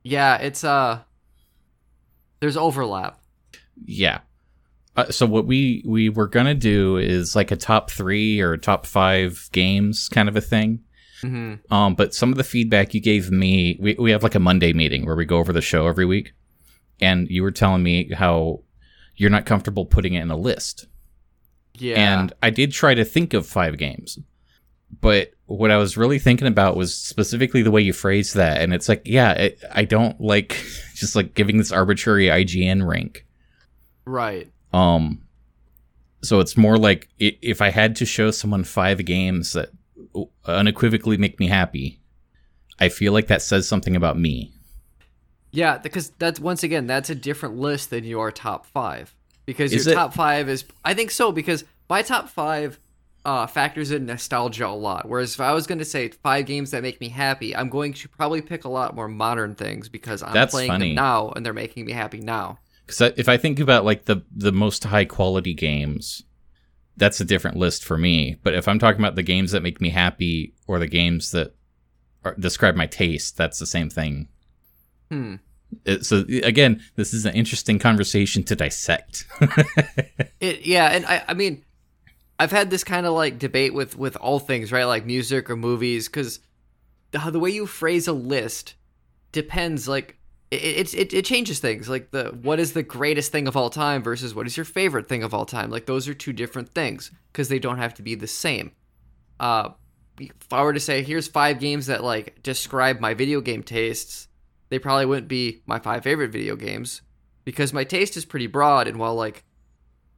Yeah. 0.03 0.37
It's 0.37 0.63
uh. 0.63 0.99
There's 2.39 2.55
overlap. 2.55 3.19
Yeah. 3.83 4.19
Uh, 4.95 5.11
so 5.11 5.25
what 5.25 5.45
we 5.45 5.83
we 5.85 6.07
were 6.07 6.29
gonna 6.29 6.55
do 6.55 6.95
is 6.95 7.35
like 7.35 7.51
a 7.51 7.57
top 7.57 7.91
three 7.91 8.39
or 8.39 8.55
top 8.55 8.85
five 8.85 9.49
games 9.51 10.07
kind 10.07 10.29
of 10.29 10.37
a 10.37 10.41
thing. 10.41 10.79
hmm 11.19 11.55
Um, 11.69 11.95
but 11.95 12.13
some 12.13 12.31
of 12.31 12.37
the 12.37 12.45
feedback 12.45 12.93
you 12.93 13.01
gave 13.01 13.31
me, 13.31 13.77
we 13.81 13.95
we 13.99 14.11
have 14.11 14.23
like 14.23 14.35
a 14.35 14.39
Monday 14.39 14.71
meeting 14.71 15.05
where 15.05 15.17
we 15.17 15.25
go 15.25 15.39
over 15.39 15.51
the 15.51 15.61
show 15.61 15.87
every 15.87 16.05
week, 16.05 16.31
and 17.01 17.29
you 17.29 17.43
were 17.43 17.51
telling 17.51 17.83
me 17.83 18.13
how 18.13 18.61
you're 19.17 19.29
not 19.29 19.45
comfortable 19.45 19.85
putting 19.85 20.13
it 20.13 20.21
in 20.21 20.31
a 20.31 20.37
list. 20.37 20.87
Yeah. 21.77 22.19
And 22.19 22.33
I 22.41 22.49
did 22.49 22.71
try 22.71 22.93
to 22.93 23.05
think 23.05 23.33
of 23.33 23.45
five 23.45 23.77
games. 23.77 24.19
But 25.01 25.31
what 25.45 25.71
I 25.71 25.77
was 25.77 25.97
really 25.97 26.19
thinking 26.19 26.47
about 26.47 26.77
was 26.77 26.95
specifically 26.95 27.61
the 27.61 27.71
way 27.71 27.81
you 27.81 27.93
phrased 27.93 28.35
that. 28.35 28.61
And 28.61 28.73
it's 28.73 28.87
like, 28.89 29.01
yeah, 29.05 29.31
it, 29.33 29.63
I 29.73 29.83
don't 29.83 30.19
like 30.19 30.63
just 30.95 31.15
like 31.15 31.33
giving 31.33 31.57
this 31.57 31.71
arbitrary 31.71 32.27
IGN 32.27 32.87
rank. 32.87 33.25
right. 34.05 34.51
Um, 34.73 35.21
so 36.23 36.39
it's 36.39 36.57
more 36.57 36.77
like 36.77 37.09
if 37.19 37.61
I 37.61 37.69
had 37.69 37.95
to 37.97 38.05
show 38.05 38.31
someone 38.31 38.63
five 38.63 39.03
games 39.05 39.53
that 39.53 39.69
unequivocally 40.45 41.17
make 41.17 41.39
me 41.39 41.47
happy, 41.47 41.99
I 42.79 42.89
feel 42.89 43.13
like 43.13 43.27
that 43.27 43.41
says 43.41 43.67
something 43.67 43.95
about 43.95 44.17
me. 44.17 44.51
Yeah, 45.51 45.77
because 45.77 46.09
that's 46.19 46.39
once 46.39 46.63
again 46.63 46.87
that's 46.87 47.09
a 47.09 47.15
different 47.15 47.57
list 47.57 47.89
than 47.91 48.03
your 48.03 48.31
top 48.31 48.65
five. 48.65 49.15
Because 49.47 49.73
Is 49.73 49.85
your 49.85 49.93
it? 49.93 49.95
top 49.95 50.13
five 50.13 50.49
is 50.49 50.65
I 50.85 50.93
think 50.93 51.09
so 51.09 51.31
because 51.31 51.63
my 51.89 52.03
top 52.03 52.29
five 52.29 52.79
uh, 53.25 53.47
factors 53.47 53.91
in 53.91 54.05
nostalgia 54.05 54.67
a 54.67 54.75
lot. 54.75 55.07
Whereas 55.07 55.33
if 55.33 55.41
I 55.41 55.53
was 55.53 55.65
going 55.65 55.79
to 55.79 55.85
say 55.85 56.09
five 56.09 56.45
games 56.45 56.71
that 56.71 56.83
make 56.83 57.01
me 57.01 57.09
happy, 57.09 57.55
I'm 57.55 57.69
going 57.69 57.93
to 57.93 58.09
probably 58.09 58.41
pick 58.41 58.65
a 58.65 58.69
lot 58.69 58.93
more 58.93 59.07
modern 59.07 59.55
things 59.55 59.89
because 59.89 60.21
I'm 60.21 60.33
That's 60.33 60.53
playing 60.53 60.69
funny. 60.71 60.89
them 60.89 60.95
now 60.95 61.31
and 61.35 61.45
they're 61.45 61.53
making 61.53 61.85
me 61.85 61.93
happy 61.93 62.19
now. 62.19 62.59
Because 62.85 63.13
if 63.17 63.27
I 63.27 63.37
think 63.37 63.59
about 63.59 63.85
like 63.85 64.05
the 64.05 64.23
the 64.35 64.51
most 64.51 64.83
high 64.83 65.05
quality 65.05 65.53
games, 65.53 66.23
that's 66.97 67.21
a 67.21 67.25
different 67.25 67.57
list 67.57 67.85
for 67.85 67.97
me. 67.97 68.37
But 68.43 68.53
if 68.53 68.67
I'm 68.67 68.79
talking 68.79 69.01
about 69.01 69.15
the 69.15 69.23
games 69.23 69.51
that 69.51 69.63
make 69.63 69.79
me 69.79 69.89
happy 69.89 70.53
or 70.67 70.77
the 70.77 70.87
games 70.87 71.31
that 71.31 71.55
are, 72.25 72.35
describe 72.35 72.75
my 72.75 72.87
taste, 72.87 73.37
that's 73.37 73.59
the 73.59 73.65
same 73.65 73.89
thing. 73.89 74.27
Hmm. 75.09 75.35
So 76.01 76.23
again, 76.43 76.81
this 76.95 77.13
is 77.13 77.25
an 77.25 77.33
interesting 77.33 77.79
conversation 77.79 78.43
to 78.43 78.55
dissect. 78.55 79.25
It 80.39 80.67
yeah, 80.67 80.89
and 80.89 81.03
I 81.07 81.23
I 81.29 81.33
mean, 81.33 81.65
I've 82.39 82.51
had 82.51 82.69
this 82.69 82.83
kind 82.83 83.07
of 83.07 83.13
like 83.13 83.39
debate 83.39 83.73
with 83.73 83.97
with 83.97 84.15
all 84.17 84.39
things, 84.39 84.71
right? 84.71 84.83
Like 84.83 85.05
music 85.05 85.49
or 85.49 85.55
movies, 85.55 86.07
because 86.07 86.39
the, 87.09 87.19
the 87.31 87.39
way 87.39 87.49
you 87.49 87.65
phrase 87.65 88.07
a 88.07 88.13
list 88.13 88.75
depends. 89.31 89.87
Like 89.87 90.17
it 90.51 90.93
it 90.93 91.13
it 91.13 91.25
changes 91.25 91.59
things. 91.59 91.89
Like 91.89 92.11
the 92.11 92.37
what 92.41 92.59
is 92.59 92.73
the 92.73 92.83
greatest 92.83 93.31
thing 93.31 93.47
of 93.47 93.57
all 93.57 93.69
time 93.69 94.03
versus 94.03 94.35
what 94.35 94.45
is 94.47 94.55
your 94.55 94.65
favorite 94.65 95.09
thing 95.09 95.23
of 95.23 95.33
all 95.33 95.45
time. 95.45 95.71
Like 95.71 95.87
those 95.87 96.07
are 96.07 96.13
two 96.13 96.33
different 96.33 96.69
things 96.69 97.11
because 97.31 97.49
they 97.49 97.59
don't 97.59 97.79
have 97.79 97.95
to 97.95 98.03
be 98.03 98.15
the 98.15 98.27
same. 98.27 98.71
Uh, 99.39 99.69
if 100.19 100.51
I 100.51 100.63
were 100.63 100.73
to 100.73 100.79
say 100.79 101.03
here's 101.03 101.27
five 101.27 101.59
games 101.59 101.87
that 101.87 102.03
like 102.03 102.41
describe 102.43 102.99
my 102.99 103.13
video 103.13 103.41
game 103.41 103.63
tastes, 103.63 104.27
they 104.69 104.79
probably 104.79 105.05
wouldn't 105.05 105.27
be 105.27 105.61
my 105.65 105.79
five 105.79 106.03
favorite 106.03 106.31
video 106.31 106.55
games 106.55 107.01
because 107.43 107.73
my 107.73 107.83
taste 107.83 108.17
is 108.17 108.25
pretty 108.25 108.47
broad. 108.47 108.87
And 108.87 108.97
while 108.97 109.15
like 109.15 109.43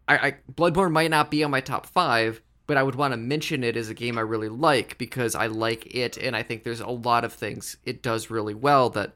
I, 0.07 0.17
I 0.17 0.35
Bloodborne 0.51 0.91
might 0.91 1.12
not 1.12 1.29
be 1.29 1.43
on 1.43 1.51
my 1.51 1.62
top 1.62 1.85
five, 1.85 2.41
but 2.65 2.77
I 2.77 2.83
would 2.83 2.95
want 2.95 3.13
to 3.13 3.17
mention 3.17 3.63
it 3.63 3.77
as 3.77 3.89
a 3.89 3.93
game 3.93 4.17
I 4.17 4.21
really 4.21 4.49
like 4.49 4.97
because 4.97 5.35
I 5.35 5.47
like 5.47 5.93
it, 5.95 6.17
and 6.17 6.35
I 6.35 6.43
think 6.43 6.63
there's 6.63 6.81
a 6.81 6.89
lot 6.89 7.23
of 7.23 7.33
things 7.33 7.77
it 7.83 8.01
does 8.01 8.29
really 8.29 8.55
well 8.55 8.89
that 8.91 9.13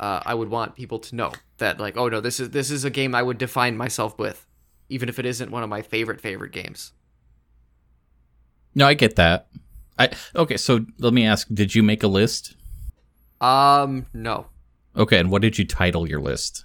uh, 0.00 0.20
I 0.24 0.34
would 0.34 0.48
want 0.48 0.76
people 0.76 0.98
to 0.98 1.14
know 1.14 1.32
that 1.58 1.80
like, 1.80 1.96
oh 1.96 2.08
no, 2.08 2.20
this 2.20 2.40
is 2.40 2.50
this 2.50 2.70
is 2.70 2.84
a 2.84 2.90
game 2.90 3.14
I 3.14 3.22
would 3.22 3.38
define 3.38 3.76
myself 3.76 4.18
with, 4.18 4.46
even 4.88 5.08
if 5.08 5.18
it 5.18 5.26
isn't 5.26 5.50
one 5.50 5.62
of 5.62 5.68
my 5.68 5.82
favorite 5.82 6.20
favorite 6.20 6.52
games. 6.52 6.92
no, 8.74 8.86
I 8.86 8.94
get 8.94 9.16
that. 9.16 9.48
I 9.98 10.10
okay. 10.34 10.56
So 10.56 10.84
let 10.98 11.12
me 11.12 11.26
ask: 11.26 11.48
Did 11.52 11.74
you 11.74 11.82
make 11.82 12.02
a 12.02 12.08
list? 12.08 12.54
Um, 13.40 14.06
no, 14.12 14.46
Okay, 14.96 15.18
and 15.18 15.30
what 15.30 15.42
did 15.42 15.58
you 15.58 15.64
title 15.64 16.08
your 16.08 16.20
list? 16.20 16.64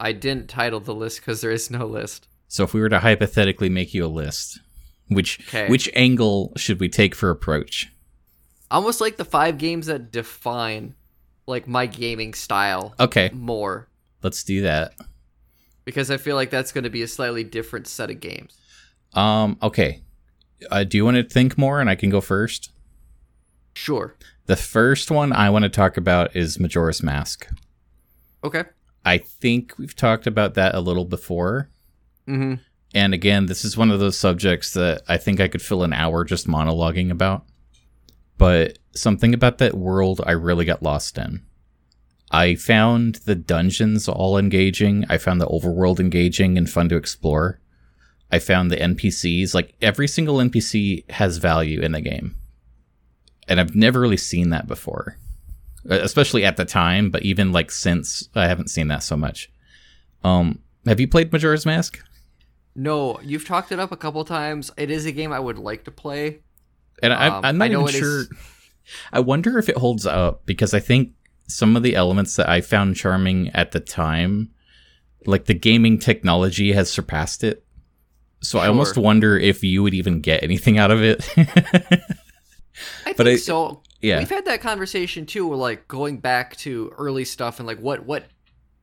I 0.00 0.12
didn't 0.12 0.48
title 0.48 0.80
the 0.80 0.94
list 0.94 1.20
because 1.20 1.40
there 1.42 1.50
is 1.50 1.70
no 1.70 1.86
list. 1.86 2.26
So 2.48 2.64
if 2.64 2.72
we 2.74 2.80
were 2.80 2.88
to 2.88 3.00
hypothetically 3.00 3.68
make 3.68 3.92
you 3.94 4.04
a 4.04 4.08
list, 4.08 4.60
which 5.08 5.40
Okay. 5.48 5.68
which 5.68 5.90
angle 5.94 6.52
should 6.56 6.80
we 6.80 6.88
take 6.88 7.14
for 7.14 7.28
approach? 7.30 7.90
Almost 8.70 9.00
like 9.00 9.16
the 9.16 9.24
five 9.24 9.58
games 9.58 9.86
that 9.86 10.10
define 10.10 10.94
like 11.46 11.68
my 11.68 11.84
gaming 11.86 12.32
style 12.32 12.94
Okay, 12.98 13.30
more, 13.34 13.88
let's 14.22 14.42
do 14.42 14.62
that. 14.62 14.94
because 15.84 16.10
I 16.10 16.16
feel 16.16 16.36
like 16.36 16.48
that's 16.50 16.72
going 16.72 16.84
to 16.84 16.90
be 16.90 17.02
a 17.02 17.08
slightly 17.08 17.44
different 17.44 17.86
set 17.86 18.10
of 18.10 18.20
games. 18.20 18.56
Um, 19.12 19.58
okay. 19.62 20.00
Uh, 20.70 20.84
do 20.84 20.96
you 20.96 21.04
want 21.04 21.18
to 21.18 21.22
think 21.24 21.58
more 21.58 21.78
and 21.80 21.90
I 21.90 21.94
can 21.94 22.08
go 22.08 22.22
first? 22.22 22.70
Sure. 23.74 24.14
The 24.46 24.56
first 24.56 25.10
one 25.10 25.32
I 25.32 25.48
want 25.50 25.62
to 25.62 25.70
talk 25.70 25.96
about 25.96 26.36
is 26.36 26.60
Majora's 26.60 27.02
Mask. 27.02 27.48
Okay. 28.42 28.64
I 29.04 29.18
think 29.18 29.74
we've 29.78 29.96
talked 29.96 30.26
about 30.26 30.54
that 30.54 30.74
a 30.74 30.80
little 30.80 31.06
before. 31.06 31.70
Mm-hmm. 32.28 32.54
And 32.94 33.14
again, 33.14 33.46
this 33.46 33.64
is 33.64 33.76
one 33.76 33.90
of 33.90 34.00
those 34.00 34.18
subjects 34.18 34.72
that 34.74 35.02
I 35.08 35.16
think 35.16 35.40
I 35.40 35.48
could 35.48 35.62
fill 35.62 35.82
an 35.82 35.92
hour 35.92 36.24
just 36.24 36.46
monologuing 36.46 37.10
about. 37.10 37.44
But 38.36 38.78
something 38.94 39.32
about 39.34 39.58
that 39.58 39.74
world 39.74 40.20
I 40.26 40.32
really 40.32 40.64
got 40.64 40.82
lost 40.82 41.18
in. 41.18 41.42
I 42.30 42.54
found 42.54 43.16
the 43.26 43.34
dungeons 43.34 44.08
all 44.08 44.36
engaging. 44.38 45.04
I 45.08 45.18
found 45.18 45.40
the 45.40 45.46
overworld 45.46 46.00
engaging 46.00 46.58
and 46.58 46.68
fun 46.68 46.88
to 46.90 46.96
explore. 46.96 47.60
I 48.30 48.38
found 48.38 48.70
the 48.70 48.76
NPCs, 48.76 49.54
like 49.54 49.74
every 49.80 50.08
single 50.08 50.36
NPC 50.36 51.08
has 51.12 51.38
value 51.38 51.80
in 51.80 51.92
the 51.92 52.00
game. 52.00 52.36
And 53.48 53.60
I've 53.60 53.74
never 53.74 54.00
really 54.00 54.16
seen 54.16 54.50
that 54.50 54.66
before. 54.66 55.16
Especially 55.88 56.44
at 56.44 56.56
the 56.56 56.64
time, 56.64 57.10
but 57.10 57.22
even 57.22 57.52
like 57.52 57.70
since 57.70 58.28
I 58.34 58.46
haven't 58.46 58.68
seen 58.70 58.88
that 58.88 59.02
so 59.02 59.16
much. 59.16 59.50
Um 60.22 60.60
have 60.86 61.00
you 61.00 61.08
played 61.08 61.32
Majora's 61.32 61.64
Mask? 61.66 62.02
No, 62.76 63.18
you've 63.22 63.46
talked 63.46 63.70
it 63.72 63.78
up 63.78 63.92
a 63.92 63.96
couple 63.96 64.24
times. 64.24 64.70
It 64.76 64.90
is 64.90 65.06
a 65.06 65.12
game 65.12 65.32
I 65.32 65.38
would 65.40 65.58
like 65.58 65.84
to 65.84 65.90
play. 65.90 66.40
And 67.02 67.12
Um, 67.12 67.18
I, 67.44 67.48
I'm 67.48 67.58
not 67.58 67.70
even 67.70 67.86
sure. 67.88 68.20
is- 68.22 68.28
I 69.12 69.20
wonder 69.20 69.58
if 69.58 69.68
it 69.68 69.76
holds 69.76 70.04
up 70.06 70.44
because 70.46 70.74
I 70.74 70.80
think 70.80 71.12
some 71.48 71.76
of 71.76 71.82
the 71.82 71.94
elements 71.96 72.36
that 72.36 72.48
I 72.48 72.60
found 72.60 72.96
charming 72.96 73.48
at 73.50 73.72
the 73.72 73.80
time, 73.80 74.50
like 75.26 75.44
the 75.46 75.54
gaming 75.54 75.98
technology, 75.98 76.72
has 76.72 76.90
surpassed 76.90 77.44
it. 77.44 77.64
So 78.40 78.58
I 78.58 78.66
almost 78.68 78.96
wonder 78.98 79.38
if 79.38 79.62
you 79.64 79.82
would 79.82 79.94
even 79.94 80.20
get 80.20 80.42
anything 80.42 80.76
out 80.78 80.90
of 80.90 81.02
it. 81.02 81.26
I 83.06 83.12
But 83.12 83.26
think 83.26 83.38
I- 83.38 83.42
so. 83.42 83.82
yeah. 84.00 84.18
We've 84.18 84.28
had 84.30 84.44
that 84.46 84.60
conversation 84.60 85.26
too, 85.26 85.46
where 85.46 85.58
like 85.58 85.86
going 85.88 86.18
back 86.18 86.56
to 86.58 86.92
early 86.98 87.24
stuff 87.24 87.58
and 87.60 87.66
like 87.66 87.78
what 87.78 88.04
what 88.06 88.24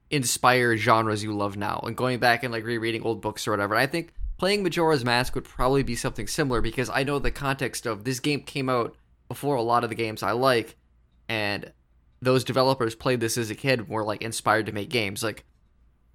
inspired 0.09 0.77
genres 0.77 1.23
you 1.23 1.35
love 1.35 1.55
now, 1.57 1.81
and 1.85 1.95
going 1.95 2.19
back 2.19 2.43
and 2.43 2.51
like 2.51 2.65
rereading 2.65 3.03
old 3.03 3.21
books 3.21 3.47
or 3.47 3.51
whatever. 3.51 3.75
I 3.75 3.85
think 3.87 4.13
playing 4.37 4.63
Majora's 4.63 5.05
Mask 5.05 5.35
would 5.35 5.43
probably 5.45 5.83
be 5.83 5.95
something 5.95 6.27
similar 6.27 6.61
because 6.61 6.89
I 6.89 7.03
know 7.03 7.19
the 7.19 7.31
context 7.31 7.85
of 7.85 8.03
this 8.03 8.19
game 8.19 8.41
came 8.41 8.69
out 8.69 8.95
before 9.27 9.55
a 9.55 9.61
lot 9.61 9.83
of 9.83 9.89
the 9.89 9.95
games 9.95 10.21
I 10.23 10.31
like, 10.31 10.75
and 11.29 11.71
those 12.21 12.43
developers 12.43 12.93
played 12.93 13.19
this 13.19 13.37
as 13.37 13.49
a 13.49 13.55
kid 13.55 13.79
and 13.79 13.87
were 13.89 14.03
like 14.03 14.21
inspired 14.21 14.65
to 14.67 14.71
make 14.71 14.89
games. 14.89 15.23
Like 15.23 15.45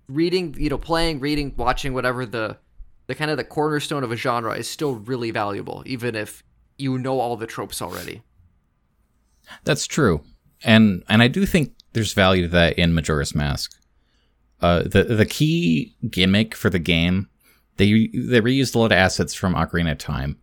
reading, 0.09 0.55
you 0.59 0.69
know, 0.71 0.79
playing, 0.79 1.21
reading, 1.21 1.55
watching, 1.57 1.95
whatever 1.95 2.27
the 2.27 2.59
the 3.07 3.15
kind 3.15 3.31
of 3.31 3.37
the 3.37 3.45
cornerstone 3.45 4.03
of 4.03 4.11
a 4.12 4.17
genre 4.17 4.55
is 4.55 4.69
still 4.69 4.97
really 4.97 5.31
valuable, 5.31 5.83
even 5.87 6.15
if 6.17 6.43
you 6.79 6.99
know 6.99 7.21
all 7.21 7.37
the 7.37 7.47
tropes 7.47 7.81
already. 7.81 8.23
That's 9.65 9.87
true, 9.87 10.23
and 10.65 11.03
and 11.09 11.23
I 11.23 11.29
do 11.29 11.47
think 11.47 11.73
there's 11.93 12.12
value 12.12 12.43
to 12.43 12.49
that 12.49 12.79
in 12.79 12.95
Majora's 12.95 13.35
Mask. 13.35 13.73
Uh, 14.61 14.83
the 14.83 15.05
the 15.05 15.27
key 15.27 15.95
gimmick 16.11 16.55
for 16.55 16.71
the 16.71 16.79
game, 16.79 17.29
they 17.77 18.09
they 18.12 18.41
reused 18.41 18.75
a 18.75 18.79
lot 18.79 18.87
of 18.87 18.93
assets 18.93 19.35
from 19.35 19.55
Ocarina 19.55 19.93
of 19.93 19.99
Time, 19.99 20.39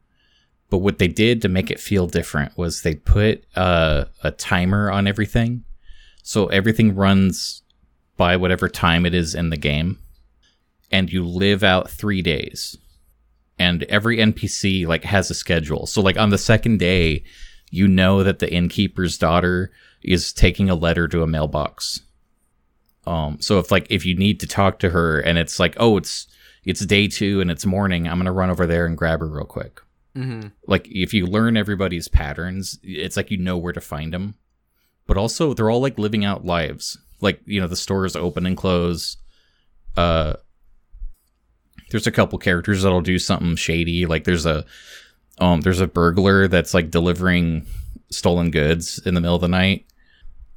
but 0.70 0.80
what 0.80 1.00
they 1.00 1.08
did 1.08 1.42
to 1.42 1.50
make 1.50 1.70
it 1.70 1.80
feel 1.80 2.08
different 2.08 2.58
was 2.58 2.82
they 2.82 2.96
put 2.96 3.46
uh, 3.56 4.06
a 4.24 4.32
timer 4.32 4.92
on 4.92 5.08
everything, 5.08 5.64
so 6.22 6.48
everything 6.48 6.96
runs 6.96 7.62
by 8.18 8.38
whatever 8.38 8.70
time 8.70 9.06
it 9.06 9.14
is 9.14 9.36
in 9.36 9.50
the 9.50 9.58
game, 9.58 10.00
and 10.92 11.12
you 11.12 11.26
live 11.26 11.64
out 11.64 11.90
three 11.90 12.22
days, 12.22 12.78
and 13.60 13.84
every 13.84 14.18
NPC 14.18 14.88
like 14.88 15.04
has 15.04 15.30
a 15.30 15.34
schedule. 15.34 15.86
So 15.86 16.02
like 16.02 16.18
on 16.18 16.30
the 16.30 16.38
second 16.38 16.80
day, 16.80 17.24
you 17.70 17.88
know 17.88 18.24
that 18.24 18.40
the 18.40 18.52
innkeeper's 18.52 19.18
daughter 19.18 19.72
is 20.04 20.34
taking 20.34 20.70
a 20.70 20.76
letter 20.76 21.08
to 21.08 21.24
a 21.24 21.28
mailbox. 21.28 22.02
Um, 23.06 23.38
so 23.42 23.60
if 23.60 23.72
like 23.72 23.88
if 23.90 24.06
you 24.06 24.16
need 24.16 24.40
to 24.42 24.48
talk 24.48 24.80
to 24.80 24.90
her 24.90 25.20
and 25.20 25.38
it's 25.38 25.60
like, 25.60 25.76
oh, 25.80 25.98
it's 25.98 26.28
it's 26.64 26.86
day 26.86 27.08
two 27.08 27.42
and 27.42 27.52
it's 27.52 27.66
morning, 27.66 28.08
I'm 28.08 28.18
gonna 28.18 28.32
run 28.32 28.50
over 28.50 28.66
there 28.66 28.86
and 28.86 28.98
grab 28.98 29.20
her 29.20 29.28
real 29.28 29.46
quick. 29.46 29.82
Mm-hmm. 30.16 30.50
Like 30.68 30.88
if 30.90 31.14
you 31.14 31.26
learn 31.26 31.58
everybody's 31.58 32.08
patterns, 32.08 32.80
it's 32.84 33.18
like 33.18 33.32
you 33.32 33.38
know 33.38 33.58
where 33.58 33.74
to 33.74 33.82
find 33.82 34.14
them. 34.14 34.36
But 35.06 35.18
also, 35.18 35.54
they're 35.54 35.70
all 35.70 35.82
like 35.82 36.00
living 36.00 36.24
out 36.24 36.46
lives. 36.46 36.98
Like 37.20 37.42
you 37.46 37.60
know, 37.60 37.68
the 37.68 37.76
stores 37.76 38.16
open 38.16 38.46
and 38.46 38.56
close. 38.56 39.18
Uh, 39.98 40.36
there's 41.94 42.08
a 42.08 42.12
couple 42.12 42.40
characters 42.40 42.82
that'll 42.82 43.02
do 43.02 43.20
something 43.20 43.56
shady. 43.56 44.08
Like 44.08 44.24
there's 44.24 44.48
a 44.48 44.66
um, 45.38 45.62
there's 45.62 45.80
a 45.80 45.88
burglar 45.88 46.48
that's 46.48 46.74
like 46.74 46.90
delivering 46.90 47.68
stolen 48.10 48.50
goods 48.50 49.00
in 49.06 49.14
the 49.14 49.22
middle 49.22 49.36
of 49.36 49.42
the 49.42 49.48
night. 49.48 49.86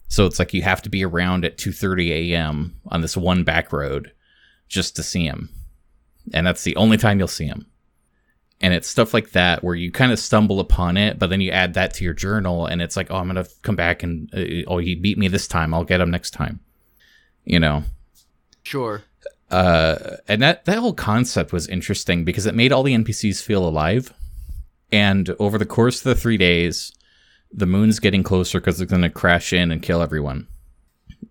So 0.09 0.25
it's 0.25 0.39
like 0.39 0.55
you 0.55 0.63
have 0.63 0.81
to 0.83 0.89
be 0.89 1.05
around 1.05 1.45
at 1.45 1.59
2:30 1.59 2.33
a.m. 2.33 2.77
on 2.87 3.03
this 3.03 3.19
one 3.19 3.45
back 3.45 3.71
road 3.71 4.13
just 4.69 4.97
to 4.97 5.03
see 5.03 5.27
him. 5.27 5.51
And 6.33 6.47
that's 6.47 6.65
the 6.65 6.75
only 6.77 6.97
time 6.97 7.19
you'll 7.19 7.29
see 7.29 7.47
him. 7.47 7.67
And 8.63 8.73
it's 8.73 8.89
stuff 8.89 9.13
like 9.13 9.33
that 9.33 9.63
where 9.63 9.75
you 9.75 9.93
kind 9.93 10.13
of 10.13 10.19
stumble 10.19 10.59
upon 10.59 10.97
it, 10.97 11.19
but 11.19 11.29
then 11.29 11.43
you 11.43 11.51
add 11.51 11.75
that 11.75 11.93
to 11.95 12.05
your 12.05 12.15
journal 12.15 12.65
and 12.65 12.81
it's 12.81 12.97
like, 12.97 13.11
"Oh, 13.11 13.17
I'm 13.17 13.31
going 13.31 13.45
to 13.45 13.51
come 13.61 13.77
back 13.77 14.03
and 14.03 14.33
uh, 14.33 14.65
oh, 14.69 14.79
he 14.79 14.95
beat 14.95 15.19
me 15.19 15.29
this 15.29 15.47
time. 15.47 15.75
I'll 15.75 15.85
get 15.85 16.01
him 16.01 16.11
next 16.11 16.31
time." 16.31 16.61
You 17.45 17.61
know. 17.61 17.85
Sure. 18.63 19.03
Uh 19.51 20.17
and 20.27 20.43
that 20.43 20.65
that 20.65 20.79
whole 20.79 20.93
concept 20.93 21.53
was 21.53 21.69
interesting 21.69 22.25
because 22.25 22.47
it 22.47 22.55
made 22.55 22.73
all 22.73 22.83
the 22.83 22.95
NPCs 22.95 23.43
feel 23.43 23.67
alive. 23.67 24.13
And 24.93 25.35
over 25.39 25.59
the 25.59 25.67
course 25.67 25.99
of 25.99 26.05
the 26.05 26.21
3 26.21 26.37
days, 26.37 26.93
the 27.53 27.67
moon's 27.67 27.99
getting 27.99 28.23
closer 28.23 28.61
because 28.61 28.81
it's 28.81 28.91
going 28.91 29.03
to 29.03 29.11
crash 29.11 29.53
in 29.53 29.71
and 29.71 29.83
kill 29.83 30.03
everyone. 30.03 30.47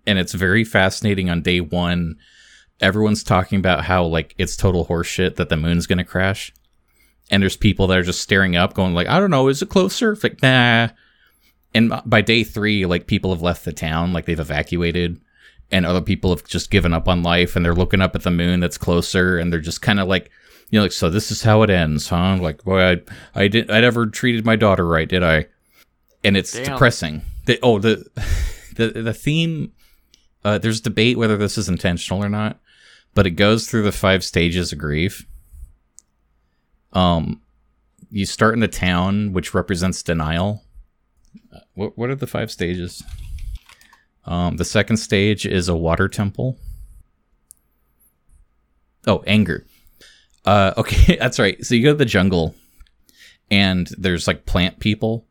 And 0.08 0.20
it's 0.20 0.34
very 0.34 0.64
fascinating 0.64 1.30
on 1.30 1.42
day 1.42 1.62
one. 1.62 2.18
Everyone's 2.82 3.24
talking 3.24 3.60
about 3.60 3.86
how 3.86 4.06
like 4.06 4.36
it's 4.38 4.56
total 4.56 4.86
horseshit 4.86 5.36
that 5.36 5.50
the 5.50 5.58
moon's 5.58 5.88
going 5.88 5.98
to 5.98 6.04
crash. 6.04 6.54
And 7.32 7.42
there's 7.42 7.58
people 7.58 7.88
that 7.88 7.98
are 7.98 8.04
just 8.04 8.22
staring 8.22 8.56
up, 8.56 8.74
going 8.76 8.94
like, 8.94 9.08
"I 9.08 9.20
don't 9.20 9.32
know, 9.32 9.48
is 9.48 9.62
it 9.62 9.70
closer?" 9.70 10.16
Like, 10.22 10.42
nah. 10.42 10.90
And 11.74 12.02
by 12.06 12.22
day 12.22 12.44
three, 12.44 12.86
like 12.86 13.08
people 13.08 13.34
have 13.34 13.42
left 13.42 13.66
the 13.66 13.74
town, 13.74 14.14
like 14.14 14.26
they've 14.26 14.40
evacuated, 14.40 15.20
and 15.72 15.86
other 15.86 16.02
people 16.02 16.30
have 16.32 16.44
just 16.46 16.70
given 16.72 16.94
up 16.94 17.08
on 17.08 17.24
life, 17.24 17.56
and 17.56 17.66
they're 17.66 17.74
looking 17.76 18.02
up 18.02 18.16
at 18.16 18.24
the 18.24 18.32
moon 18.32 18.60
that's 18.60 18.78
closer, 18.78 19.38
and 19.38 19.52
they're 19.52 19.60
just 19.60 19.82
kind 19.82 20.00
of 20.00 20.08
like, 20.08 20.30
you 20.70 20.80
know, 20.80 20.84
like, 20.84 20.92
so 20.92 21.10
this 21.10 21.32
is 21.32 21.44
how 21.44 21.62
it 21.64 21.70
ends, 21.70 22.10
huh? 22.10 22.38
Like, 22.40 22.64
boy, 22.64 22.82
I, 22.82 23.02
I 23.34 23.48
did, 23.48 23.70
I 23.72 23.82
never 23.82 24.06
treated 24.08 24.46
my 24.46 24.56
daughter 24.56 24.86
right, 24.86 25.08
did 25.08 25.24
I? 25.24 25.48
and 26.24 26.36
it's 26.36 26.54
Damn. 26.54 26.66
depressing. 26.66 27.22
The, 27.46 27.60
oh, 27.62 27.78
the 27.80 28.04
the 28.76 28.88
the 28.90 29.14
theme. 29.14 29.72
Uh, 30.44 30.58
there's 30.58 30.82
debate 30.82 31.18
whether 31.18 31.38
this 31.38 31.58
is 31.58 31.70
intentional 31.70 32.24
or 32.24 32.30
not, 32.30 32.60
but 33.14 33.26
it 33.26 33.32
goes 33.32 33.68
through 33.68 33.84
the 33.84 33.92
five 33.92 34.24
stages 34.24 34.72
of 34.72 34.78
grief. 34.80 35.26
Um, 36.94 37.42
you 38.10 38.26
start 38.26 38.54
in 38.54 38.60
the 38.60 38.68
town, 38.68 39.34
which 39.34 39.54
represents 39.54 40.02
denial. 40.04 40.64
Uh, 41.54 41.60
What 41.74 41.98
what 41.98 42.10
are 42.10 42.16
the 42.16 42.28
five 42.28 42.52
stages? 42.52 43.04
Um, 44.26 44.58
the 44.58 44.66
second 44.66 44.98
stage 44.98 45.46
is 45.46 45.70
a 45.70 45.76
water 45.76 46.08
temple. 46.08 46.58
Oh, 49.08 49.24
anger. 49.28 49.66
Uh, 50.46 50.74
okay, 50.78 51.16
that's 51.20 51.40
right. 51.40 51.64
So 51.64 51.76
you 51.76 51.84
go 51.84 51.92
to 51.92 51.98
the 51.98 52.06
jungle, 52.06 52.56
and 53.52 53.88
there's 53.98 54.28
like 54.28 54.46
plant 54.46 54.80
people, 54.80 55.28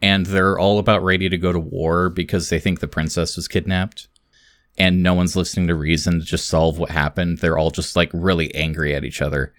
and 0.00 0.26
they're 0.26 0.58
all 0.58 0.78
about 0.78 1.02
ready 1.02 1.28
to 1.28 1.38
go 1.38 1.52
to 1.52 1.58
war 1.58 2.08
because 2.08 2.48
they 2.48 2.60
think 2.60 2.80
the 2.80 2.88
princess 2.88 3.36
was 3.36 3.48
kidnapped, 3.48 4.08
and 4.78 5.02
no 5.02 5.14
one's 5.14 5.36
listening 5.36 5.66
to 5.68 5.74
reason 5.74 6.20
to 6.20 6.24
just 6.24 6.46
solve 6.46 6.78
what 6.78 6.90
happened. 6.90 7.38
They're 7.38 7.58
all 7.58 7.70
just 7.70 7.96
like 7.96 8.10
really 8.12 8.54
angry 8.54 8.94
at 8.94 9.04
each 9.04 9.20
other. 9.20 9.52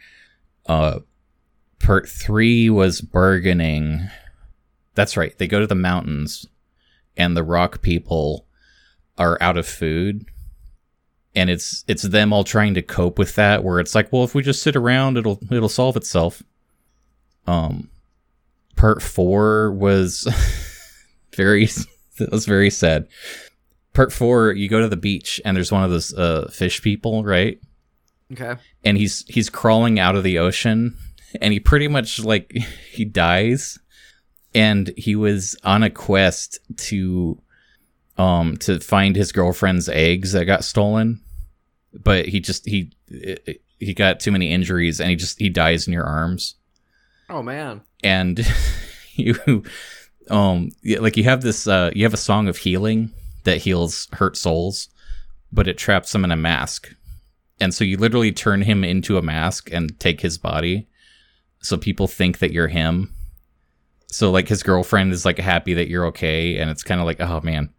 Uh, 0.65 0.99
part 1.79 2.07
three 2.07 2.69
was 2.69 3.01
bargaining. 3.01 4.10
That's 4.95 5.17
right. 5.17 5.38
They 5.38 5.47
go 5.47 5.60
to 5.60 5.67
the 5.67 5.75
mountains, 5.75 6.45
and 7.17 7.36
the 7.36 7.43
rock 7.43 7.81
people 7.81 8.45
are 9.21 9.38
out 9.39 9.57
of 9.57 9.67
food. 9.67 10.25
And 11.36 11.49
it's 11.49 11.86
it's 11.88 12.01
them 12.01 12.34
all 12.34 12.43
trying 12.43 12.73
to 12.73 12.81
cope 12.81 13.17
with 13.17 13.36
that 13.36 13.63
where 13.63 13.79
it's 13.79 13.95
like 13.95 14.12
well 14.12 14.23
if 14.23 14.36
we 14.36 14.41
just 14.41 14.63
sit 14.63 14.75
around 14.75 15.17
it'll 15.17 15.39
it'll 15.49 15.69
solve 15.69 15.95
itself. 15.95 16.43
Um 17.47 17.89
part 18.75 19.01
4 19.01 19.71
was 19.71 20.27
very 21.36 21.65
that 22.17 22.31
was 22.31 22.45
very 22.45 22.69
sad. 22.69 23.07
Part 23.93 24.12
4 24.12 24.53
you 24.53 24.67
go 24.67 24.81
to 24.81 24.89
the 24.89 24.97
beach 24.97 25.39
and 25.45 25.55
there's 25.55 25.71
one 25.71 25.84
of 25.84 25.91
those 25.91 26.13
uh 26.13 26.49
fish 26.51 26.81
people 26.81 27.23
right? 27.23 27.60
Okay. 28.34 28.55
and 28.84 28.97
he's 28.97 29.25
he's 29.27 29.49
crawling 29.49 29.99
out 29.99 30.15
of 30.15 30.23
the 30.23 30.39
ocean 30.39 30.97
and 31.39 31.53
he 31.53 31.60
pretty 31.60 31.88
much 31.88 32.19
like 32.19 32.51
he 32.91 33.05
dies. 33.05 33.79
And 34.53 34.91
he 34.97 35.15
was 35.15 35.55
on 35.63 35.81
a 35.81 35.89
quest 35.89 36.60
to 36.89 37.41
um 38.17 38.58
to 38.58 38.80
find 38.80 39.15
his 39.15 39.32
girlfriend's 39.32 39.89
eggs 39.89 40.34
that 40.34 40.45
got 40.45 40.63
stolen. 40.63 41.21
But 41.93 42.28
he 42.28 42.39
just 42.39 42.65
he 42.67 42.91
he 43.80 43.93
got 43.93 44.19
too 44.19 44.32
many 44.32 44.52
injuries 44.52 45.00
and 45.00 45.10
he 45.10 45.15
just 45.15 45.39
he 45.39 45.50
dies 45.50 45.88
in 45.88 45.93
your 45.93 46.06
arms. 46.06 46.56
Oh 47.30 47.41
man. 47.41 47.82
and 48.04 48.45
you 49.15 49.63
um 50.30 50.69
like 51.00 51.17
you 51.17 51.24
have 51.24 51.41
this 51.41 51.67
uh 51.67 51.91
you 51.93 52.04
have 52.04 52.13
a 52.13 52.17
song 52.17 52.47
of 52.47 52.58
healing 52.58 53.12
that 53.43 53.58
heals 53.58 54.08
hurt 54.13 54.38
souls 54.38 54.89
but 55.52 55.67
it 55.67 55.78
traps 55.78 56.13
him 56.15 56.24
in 56.24 56.32
a 56.32 56.38
mask. 56.38 56.93
And 57.60 57.74
so 57.74 57.84
you 57.84 57.97
literally 57.97 58.32
turn 58.32 58.62
him 58.62 58.84
into 58.84 59.17
a 59.17 59.21
mask 59.21 59.69
and 59.71 60.00
take 60.00 60.21
his 60.21 60.38
body. 60.38 60.88
So 61.62 61.78
people 61.78 62.08
think 62.08 62.39
that 62.39 62.52
you're 62.52 62.69
him. 62.69 63.13
So 64.08 64.32
like 64.32 64.47
his 64.47 64.63
girlfriend 64.63 65.13
is 65.13 65.26
like 65.26 65.38
happy 65.38 65.74
that 65.76 65.88
you're 65.88 66.06
okay 66.08 66.58
and 66.58 66.69
it's 66.69 66.84
kind 66.84 67.00
of 67.00 67.06
like 67.06 67.21
oh 67.21 67.41
man 67.41 67.69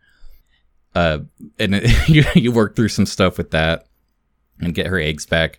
uh 0.95 1.19
and 1.59 1.75
it, 1.75 2.09
you, 2.09 2.25
you 2.35 2.53
work 2.53 2.77
through 2.77 2.89
some 2.89 3.07
stuff 3.07 3.39
with 3.39 3.51
that 3.51 3.87
and 4.61 4.75
get 4.75 4.87
her 4.87 4.99
eggs 4.99 5.27
back 5.27 5.59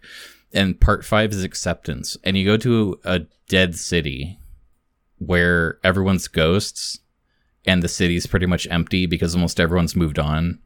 and 0.54 0.80
part 0.80 1.04
five 1.04 1.32
is 1.32 1.44
acceptance 1.44 2.18
and 2.24 2.38
you 2.38 2.46
go 2.46 2.58
to 2.58 3.00
a 3.04 3.20
dead 3.48 3.76
city 3.76 4.38
where 5.20 5.80
everyone's 5.84 6.28
ghosts 6.28 7.00
and 7.66 7.82
the 7.82 7.88
city's 7.88 8.28
pretty 8.28 8.46
much 8.46 8.68
empty 8.70 9.06
because 9.06 9.36
almost 9.36 9.60
everyone's 9.60 9.96
moved 9.96 10.20
on 10.20 10.60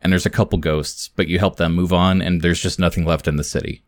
and 0.00 0.12
there's 0.12 0.26
a 0.26 0.30
couple 0.30 0.58
ghosts 0.58 1.08
but 1.08 1.28
you 1.28 1.38
help 1.38 1.56
them 1.56 1.74
move 1.74 1.92
on 1.92 2.20
and 2.20 2.42
there's 2.42 2.62
just 2.62 2.78
nothing 2.78 3.04
left 3.04 3.28
in 3.28 3.36
the 3.36 3.44
city 3.44 3.82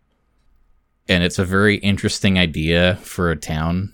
and 1.08 1.24
it's 1.24 1.40
a 1.40 1.44
very 1.44 1.76
interesting 1.78 2.38
idea 2.38 2.96
for 3.02 3.30
a 3.30 3.36
town 3.36 3.92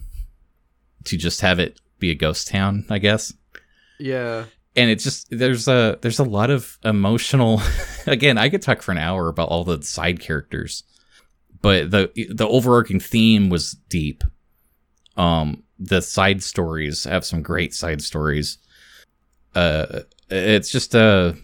to 1.05 1.17
just 1.17 1.41
have 1.41 1.59
it 1.59 1.81
be 1.99 2.11
a 2.11 2.15
ghost 2.15 2.49
town, 2.49 2.85
I 2.91 2.99
guess. 2.99 3.33
Yeah. 3.99 4.45
And 4.77 4.91
it's 4.91 5.05
just 5.05 5.29
there's 5.31 5.69
a 5.69 5.99
there's 6.03 6.19
a 6.19 6.25
lot 6.25 6.51
of 6.51 6.79
emotional 6.85 7.63
again, 8.07 8.39
I 8.39 8.49
could 8.49 8.63
talk 8.63 8.83
for 8.83 8.93
an 8.93 8.99
hour 8.99 9.29
about 9.29 9.49
all 9.49 9.65
the 9.65 9.83
side 9.83 10.21
characters. 10.21 10.85
But 11.63 11.91
the 11.91 12.11
the 12.31 12.47
overarching 12.47 13.01
theme 13.01 13.49
was 13.49 13.73
deep. 13.89 14.23
Um 15.17 15.63
the 15.79 16.01
side 16.03 16.43
stories 16.43 17.05
have 17.05 17.25
some 17.25 17.43
great 17.43 17.75
side 17.75 18.03
stories. 18.03 18.59
Uh 19.55 20.01
it's 20.29 20.71
just 20.71 20.95
a 20.95 21.37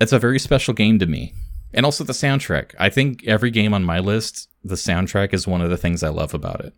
it's 0.00 0.12
a 0.12 0.18
very 0.18 0.38
special 0.38 0.74
game 0.74 0.98
to 0.98 1.06
me. 1.06 1.34
And 1.74 1.86
also 1.86 2.04
the 2.04 2.12
soundtrack. 2.12 2.74
I 2.78 2.90
think 2.90 3.24
every 3.26 3.50
game 3.50 3.72
on 3.72 3.82
my 3.82 3.98
list, 3.98 4.48
the 4.62 4.74
soundtrack 4.74 5.32
is 5.32 5.46
one 5.46 5.62
of 5.62 5.70
the 5.70 5.76
things 5.76 6.02
I 6.02 6.10
love 6.10 6.34
about 6.34 6.64
it. 6.64 6.74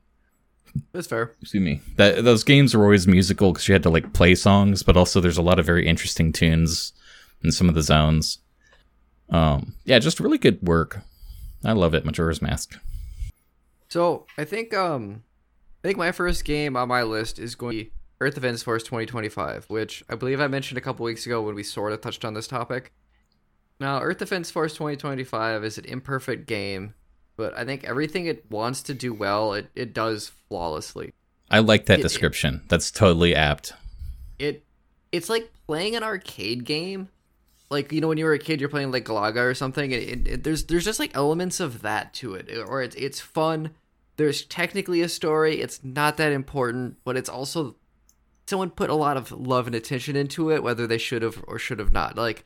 That's 0.92 1.06
fair. 1.06 1.34
Excuse 1.40 1.62
me. 1.62 1.80
That 1.96 2.24
those 2.24 2.44
games 2.44 2.74
were 2.74 2.84
always 2.84 3.06
musical 3.06 3.52
because 3.52 3.68
you 3.68 3.72
had 3.72 3.82
to 3.84 3.90
like 3.90 4.12
play 4.12 4.34
songs, 4.34 4.82
but 4.82 4.96
also 4.96 5.20
there's 5.20 5.38
a 5.38 5.42
lot 5.42 5.58
of 5.58 5.66
very 5.66 5.86
interesting 5.86 6.32
tunes 6.32 6.92
in 7.42 7.52
some 7.52 7.68
of 7.68 7.74
the 7.74 7.82
zones. 7.82 8.38
Um, 9.30 9.74
yeah, 9.84 9.98
just 9.98 10.20
really 10.20 10.38
good 10.38 10.62
work. 10.62 11.00
I 11.64 11.72
love 11.72 11.94
it, 11.94 12.04
Majora's 12.04 12.42
Mask. 12.42 12.78
So 13.88 14.26
I 14.36 14.44
think 14.44 14.74
um, 14.74 15.22
I 15.82 15.88
think 15.88 15.98
my 15.98 16.12
first 16.12 16.44
game 16.44 16.76
on 16.76 16.88
my 16.88 17.02
list 17.02 17.38
is 17.38 17.54
going 17.54 17.78
to 17.78 17.84
be 17.84 17.92
Earth 18.20 18.34
Defense 18.34 18.62
Force 18.62 18.82
2025, 18.82 19.66
which 19.66 20.02
I 20.08 20.14
believe 20.14 20.40
I 20.40 20.48
mentioned 20.48 20.78
a 20.78 20.80
couple 20.80 21.04
weeks 21.04 21.26
ago 21.26 21.42
when 21.42 21.54
we 21.54 21.62
sort 21.62 21.92
of 21.92 22.00
touched 22.00 22.24
on 22.24 22.34
this 22.34 22.46
topic. 22.46 22.92
Now, 23.80 24.00
Earth 24.00 24.18
Defense 24.18 24.50
Force 24.50 24.72
2025 24.74 25.64
is 25.64 25.78
an 25.78 25.84
imperfect 25.84 26.46
game, 26.46 26.94
but 27.36 27.56
I 27.56 27.64
think 27.64 27.84
everything 27.84 28.26
it 28.26 28.44
wants 28.50 28.82
to 28.84 28.94
do 28.94 29.12
well, 29.14 29.54
it, 29.54 29.68
it 29.74 29.92
does 29.94 30.32
flawlessly. 30.48 31.12
I 31.50 31.58
like 31.60 31.86
that 31.86 32.00
It- 32.00 32.02
description. 32.02 32.62
That's 32.68 32.90
totally 32.90 33.34
apt. 33.34 33.72
It 34.38 34.64
it's 35.12 35.28
like 35.28 35.50
playing 35.66 35.94
an 35.96 36.02
arcade 36.02 36.64
game. 36.64 37.08
Like 37.70 37.92
you 37.92 38.00
know 38.00 38.08
when 38.08 38.18
you 38.18 38.24
were 38.24 38.32
a 38.34 38.38
kid, 38.38 38.60
you're 38.60 38.68
playing 38.68 38.90
like 38.92 39.04
Galaga 39.04 39.36
or 39.44 39.54
something. 39.54 39.90
It, 39.92 40.02
it, 40.02 40.26
it- 40.28 40.44
there's 40.44 40.64
there's 40.64 40.84
just 40.84 40.98
like 41.00 41.14
elements 41.14 41.60
of 41.60 41.82
that 41.82 42.12
to 42.14 42.34
it, 42.34 42.50
or 42.66 42.82
it's 42.82 42.96
it's 42.96 43.20
fun. 43.20 43.70
There's 44.16 44.44
technically 44.44 45.00
a 45.02 45.08
story. 45.08 45.60
It's 45.60 45.82
not 45.82 46.16
that 46.18 46.30
important, 46.32 46.96
but 47.04 47.16
it's 47.16 47.28
also 47.28 47.74
someone 48.46 48.70
put 48.70 48.90
a 48.90 48.94
lot 48.94 49.16
of 49.16 49.32
love 49.32 49.66
and 49.66 49.74
attention 49.74 50.14
into 50.16 50.50
it, 50.52 50.62
whether 50.62 50.86
they 50.86 50.98
should 50.98 51.22
have 51.22 51.42
or 51.48 51.58
should 51.58 51.78
have 51.78 51.92
not. 51.92 52.16
Like 52.16 52.44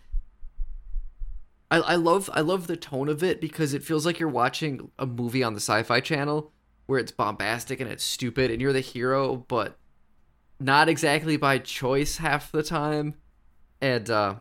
I, 1.71 1.79
I 1.79 1.95
love 1.97 2.31
I 2.33 2.41
love 2.41 2.67
the 2.67 2.77
tone 2.77 3.09
of 3.09 3.23
it 3.23 3.41
because 3.41 3.75
it 3.75 3.83
feels 3.83 4.07
like 4.07 4.19
you're 4.19 4.29
watching 4.29 4.91
a 4.99 5.07
movie 5.07 5.43
on 5.43 5.55
the 5.55 5.61
Sci-Fi 5.61 6.01
Channel 6.01 6.53
where 6.87 6.99
it's 6.99 7.13
bombastic 7.13 7.81
and 7.81 7.91
it's 7.91 8.03
stupid 8.05 8.51
and 8.51 8.63
you're 8.63 8.73
the 8.73 8.81
hero, 8.81 9.37
but 9.37 9.77
not 10.59 10.89
exactly 10.89 11.37
by 11.37 11.59
choice 11.59 12.17
half 12.17 12.51
the 12.51 12.63
time. 12.63 13.15
And 13.81 14.09
uh, 14.09 14.37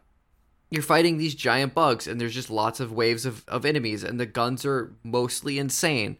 you're 0.70 0.82
fighting 0.82 1.18
these 1.18 1.36
giant 1.36 1.74
bugs, 1.74 2.08
and 2.08 2.20
there's 2.20 2.34
just 2.34 2.50
lots 2.50 2.80
of 2.80 2.92
waves 2.92 3.26
of, 3.26 3.44
of 3.48 3.66
enemies, 3.66 4.04
and 4.04 4.20
the 4.20 4.26
guns 4.26 4.66
are 4.66 4.96
mostly 5.04 5.60
insane. 5.60 6.18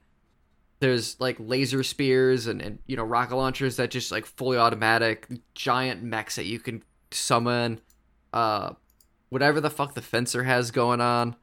There's 0.80 1.20
like 1.20 1.38
laser 1.40 1.82
spears 1.82 2.46
and, 2.46 2.62
and 2.62 2.80
you 2.86 2.96
know 2.96 3.04
rocket 3.04 3.36
launchers 3.36 3.78
that 3.78 3.90
just 3.90 4.12
like 4.12 4.26
fully 4.26 4.58
automatic, 4.58 5.28
giant 5.56 6.04
mechs 6.04 6.36
that 6.36 6.46
you 6.46 6.60
can 6.60 6.84
summon, 7.10 7.82
uh, 8.34 8.74
whatever 9.30 9.60
the 9.62 9.70
fuck 9.70 9.94
the 9.94 10.02
fencer 10.02 10.44
has 10.44 10.72
going 10.72 11.02
on. 11.02 11.36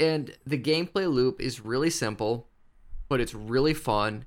And 0.00 0.36
the 0.44 0.58
gameplay 0.58 1.10
loop 1.12 1.40
is 1.40 1.60
really 1.60 1.90
simple, 1.90 2.48
but 3.08 3.20
it's 3.20 3.34
really 3.34 3.74
fun, 3.74 4.24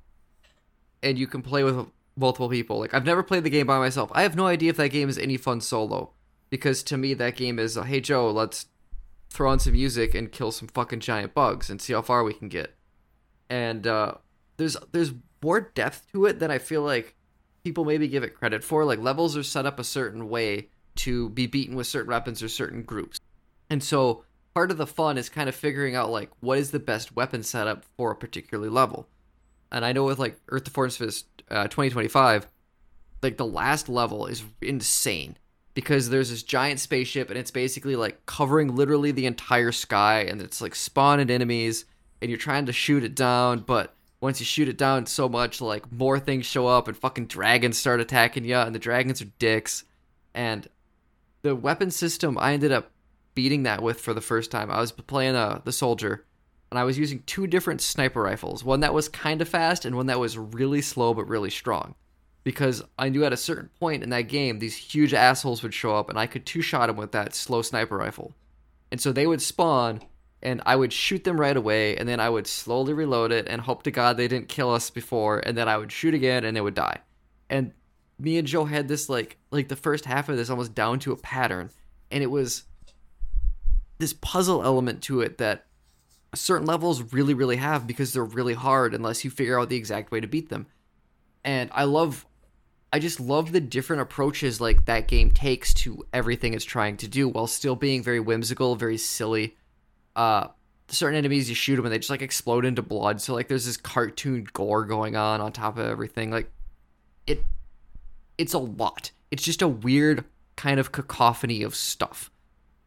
and 1.03 1.19
you 1.19 1.27
can 1.27 1.41
play 1.41 1.63
with 1.63 1.87
multiple 2.15 2.49
people. 2.49 2.79
Like 2.79 2.93
I've 2.93 3.05
never 3.05 3.23
played 3.23 3.43
the 3.43 3.49
game 3.49 3.67
by 3.67 3.77
myself. 3.77 4.11
I 4.13 4.23
have 4.23 4.35
no 4.35 4.47
idea 4.47 4.69
if 4.69 4.77
that 4.77 4.89
game 4.89 5.09
is 5.09 5.17
any 5.17 5.37
fun 5.37 5.61
solo 5.61 6.13
because 6.49 6.83
to 6.83 6.97
me 6.97 7.13
that 7.13 7.35
game 7.35 7.59
is 7.59 7.75
hey 7.75 8.01
Joe, 8.01 8.31
let's 8.31 8.67
throw 9.29 9.51
on 9.51 9.59
some 9.59 9.73
music 9.73 10.15
and 10.15 10.31
kill 10.31 10.51
some 10.51 10.67
fucking 10.67 11.01
giant 11.01 11.33
bugs 11.33 11.69
and 11.69 11.81
see 11.81 11.93
how 11.93 12.01
far 12.01 12.23
we 12.23 12.33
can 12.33 12.49
get. 12.49 12.75
And 13.49 13.85
uh, 13.85 14.15
there's 14.57 14.77
there's 14.91 15.13
more 15.43 15.61
depth 15.61 16.11
to 16.11 16.25
it 16.25 16.39
than 16.39 16.51
I 16.51 16.57
feel 16.57 16.81
like 16.81 17.15
people 17.63 17.85
maybe 17.85 18.07
give 18.07 18.23
it 18.23 18.35
credit 18.35 18.63
for. 18.63 18.85
Like 18.85 18.99
levels 18.99 19.37
are 19.37 19.43
set 19.43 19.65
up 19.65 19.79
a 19.79 19.83
certain 19.83 20.29
way 20.29 20.69
to 20.97 21.29
be 21.29 21.47
beaten 21.47 21.75
with 21.75 21.87
certain 21.87 22.09
weapons 22.09 22.43
or 22.43 22.49
certain 22.49 22.83
groups. 22.83 23.19
And 23.69 23.83
so 23.83 24.23
part 24.53 24.71
of 24.71 24.77
the 24.77 24.87
fun 24.87 25.17
is 25.17 25.29
kind 25.29 25.49
of 25.49 25.55
figuring 25.55 25.95
out 25.95 26.09
like 26.09 26.31
what 26.39 26.57
is 26.57 26.71
the 26.71 26.79
best 26.79 27.15
weapon 27.15 27.43
setup 27.43 27.85
for 27.95 28.11
a 28.11 28.15
particular 28.15 28.69
level. 28.69 29.07
And 29.71 29.85
I 29.85 29.91
know 29.93 30.05
with 30.05 30.19
like 30.19 30.39
Earth 30.49 30.65
to 30.65 30.71
Force 30.71 30.97
Fist 30.97 31.25
uh, 31.49 31.63
2025, 31.63 32.47
like 33.21 33.37
the 33.37 33.45
last 33.45 33.89
level 33.89 34.25
is 34.25 34.43
insane 34.61 35.37
because 35.73 36.09
there's 36.09 36.29
this 36.29 36.43
giant 36.43 36.79
spaceship 36.79 37.29
and 37.29 37.37
it's 37.37 37.51
basically 37.51 37.95
like 37.95 38.25
covering 38.25 38.75
literally 38.75 39.11
the 39.11 39.27
entire 39.27 39.71
sky 39.71 40.21
and 40.21 40.41
it's 40.41 40.61
like 40.61 40.73
spawning 40.73 41.29
enemies 41.29 41.85
and 42.21 42.31
you're 42.31 42.39
trying 42.39 42.65
to 42.65 42.73
shoot 42.73 43.03
it 43.03 43.15
down, 43.15 43.59
but 43.59 43.93
once 44.21 44.39
you 44.39 44.45
shoot 44.45 44.67
it 44.67 44.77
down 44.77 45.05
so 45.05 45.29
much, 45.29 45.61
like 45.61 45.91
more 45.91 46.19
things 46.19 46.45
show 46.45 46.65
up 46.65 46.87
and 46.87 46.97
fucking 46.97 47.27
dragons 47.27 47.77
start 47.77 47.99
attacking 47.99 48.43
you 48.43 48.55
and 48.55 48.73
the 48.73 48.79
dragons 48.79 49.21
are 49.21 49.31
dicks. 49.37 49.83
And 50.33 50.67
the 51.47 51.55
weapon 51.55 51.89
system 51.91 52.37
I 52.37 52.53
ended 52.53 52.71
up 52.71 52.91
beating 53.33 53.63
that 53.63 53.81
with 53.81 54.01
for 54.01 54.13
the 54.13 54.21
first 54.21 54.51
time. 54.51 54.69
I 54.69 54.81
was 54.81 54.91
playing 54.91 55.35
uh, 55.35 55.61
the 55.63 55.71
soldier 55.71 56.25
and 56.69 56.77
I 56.77 56.83
was 56.83 56.97
using 56.97 57.23
two 57.25 57.47
different 57.47 57.81
sniper 57.81 58.21
rifles. 58.21 58.63
One 58.63 58.81
that 58.81 58.93
was 58.93 59.07
kind 59.07 59.41
of 59.41 59.47
fast 59.47 59.85
and 59.85 59.95
one 59.95 60.07
that 60.07 60.19
was 60.19 60.37
really 60.37 60.81
slow 60.81 61.13
but 61.13 61.27
really 61.27 61.49
strong. 61.49 61.95
Because 62.43 62.83
I 62.97 63.09
knew 63.09 63.23
at 63.23 63.33
a 63.33 63.37
certain 63.37 63.69
point 63.79 64.03
in 64.03 64.09
that 64.09 64.23
game, 64.23 64.59
these 64.59 64.75
huge 64.75 65.13
assholes 65.13 65.63
would 65.63 65.73
show 65.73 65.95
up 65.95 66.09
and 66.09 66.19
I 66.19 66.27
could 66.27 66.45
two 66.45 66.61
shot 66.61 66.87
them 66.87 66.97
with 66.97 67.11
that 67.13 67.33
slow 67.33 67.61
sniper 67.61 67.97
rifle. 67.97 68.33
And 68.91 68.99
so 68.99 69.11
they 69.11 69.27
would 69.27 69.41
spawn 69.41 70.01
and 70.41 70.61
I 70.65 70.75
would 70.75 70.91
shoot 70.91 71.23
them 71.23 71.39
right 71.39 71.55
away 71.55 71.95
and 71.95 72.07
then 72.07 72.19
I 72.19 72.29
would 72.29 72.47
slowly 72.47 72.93
reload 72.93 73.31
it 73.31 73.47
and 73.47 73.61
hope 73.61 73.83
to 73.83 73.91
God 73.91 74.17
they 74.17 74.27
didn't 74.27 74.49
kill 74.49 74.71
us 74.71 74.89
before 74.89 75.39
and 75.39 75.57
then 75.57 75.69
I 75.69 75.77
would 75.77 75.91
shoot 75.91 76.13
again 76.13 76.43
and 76.43 76.55
they 76.55 76.61
would 76.61 76.75
die. 76.75 76.99
And 77.49 77.73
me 78.19 78.37
and 78.37 78.47
Joe 78.47 78.65
had 78.65 78.87
this 78.87 79.09
like 79.09 79.37
like 79.51 79.67
the 79.67 79.75
first 79.75 80.05
half 80.05 80.29
of 80.29 80.37
this 80.37 80.49
almost 80.49 80.73
down 80.73 80.99
to 80.99 81.11
a 81.11 81.17
pattern 81.17 81.69
and 82.11 82.23
it 82.23 82.31
was 82.31 82.63
this 83.99 84.13
puzzle 84.13 84.63
element 84.63 85.01
to 85.03 85.21
it 85.21 85.37
that 85.37 85.65
certain 86.33 86.67
levels 86.67 87.13
really 87.13 87.33
really 87.33 87.57
have 87.57 87.87
because 87.87 88.13
they're 88.13 88.23
really 88.23 88.53
hard 88.53 88.93
unless 88.93 89.23
you 89.23 89.31
figure 89.31 89.59
out 89.59 89.69
the 89.69 89.77
exact 89.77 90.11
way 90.11 90.19
to 90.19 90.27
beat 90.27 90.49
them. 90.49 90.67
And 91.43 91.69
i 91.73 91.83
love 91.83 92.25
i 92.91 92.99
just 92.99 93.19
love 93.19 93.51
the 93.51 93.61
different 93.61 94.01
approaches 94.01 94.59
like 94.59 94.85
that 94.85 95.07
game 95.07 95.31
takes 95.31 95.73
to 95.73 96.05
everything 96.13 96.53
it's 96.53 96.65
trying 96.65 96.97
to 96.97 97.07
do 97.07 97.27
while 97.27 97.47
still 97.47 97.75
being 97.75 98.01
very 98.01 98.19
whimsical 98.19 98.75
very 98.75 98.97
silly. 98.97 99.55
Uh 100.15 100.47
certain 100.89 101.17
enemies 101.17 101.49
you 101.49 101.55
shoot 101.55 101.75
them 101.75 101.85
and 101.85 101.93
they 101.93 101.99
just 101.99 102.09
like 102.09 102.21
explode 102.21 102.65
into 102.65 102.81
blood. 102.81 103.21
So 103.21 103.33
like 103.33 103.47
there's 103.47 103.65
this 103.65 103.77
cartoon 103.77 104.47
gore 104.53 104.85
going 104.85 105.15
on 105.15 105.41
on 105.41 105.51
top 105.51 105.77
of 105.77 105.85
everything. 105.85 106.31
Like 106.31 106.49
it 107.27 107.43
it's 108.37 108.53
a 108.53 108.59
lot. 108.59 109.11
It's 109.31 109.43
just 109.43 109.61
a 109.61 109.67
weird 109.67 110.23
kind 110.55 110.79
of 110.79 110.91
cacophony 110.91 111.63
of 111.63 111.75
stuff. 111.75 112.31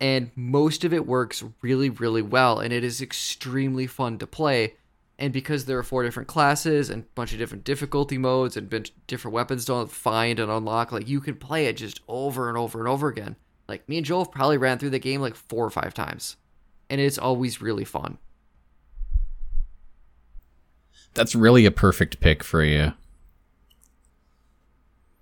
And 0.01 0.31
most 0.35 0.85
of 0.85 0.95
it 0.95 1.07
works 1.07 1.45
really 1.61 1.91
really 1.91 2.23
well 2.23 2.59
and 2.59 2.73
it 2.73 2.85
is 2.85 3.03
extremely 3.03 3.87
fun 3.87 4.19
to 4.19 4.27
play. 4.27 4.75
And 5.19 5.33
because 5.35 5.67
there 5.67 5.77
are 5.77 5.83
four 5.83 6.03
different 6.03 6.29
classes 6.29 6.89
and 6.89 7.03
a 7.03 7.07
bunch 7.15 7.33
of 7.33 7.39
different 7.39 7.65
difficulty 7.65 8.17
modes 8.17 8.57
and 8.57 8.91
different 9.07 9.35
weapons 9.35 9.67
to 9.67 9.87
find 9.87 10.41
and 10.41 10.51
unlock 10.51 10.93
like 10.93 11.09
you 11.09 11.21
can 11.21 11.37
play 11.37 11.67
it 11.67 11.77
just 11.77 12.01
over 12.09 12.49
and 12.49 12.57
over 12.57 12.79
and 12.79 12.89
over 12.89 13.09
again. 13.09 13.37
Like 13.69 13.87
me 13.89 13.99
and 13.99 14.07
joel 14.07 14.25
probably 14.25 14.57
ran 14.57 14.79
through 14.79 14.91
the 14.91 14.99
game 14.99 15.21
like 15.21 15.35
four 15.35 15.65
or 15.65 15.71
five 15.71 15.93
times. 15.93 16.37
And 16.89 17.01
it's 17.01 17.19
always 17.19 17.61
really 17.61 17.85
fun. 17.85 18.19
That's 21.15 21.35
really 21.35 21.67
a 21.67 21.71
perfect 21.71 22.21
pick 22.21 22.43
for 22.43 22.63
you. 22.65 22.95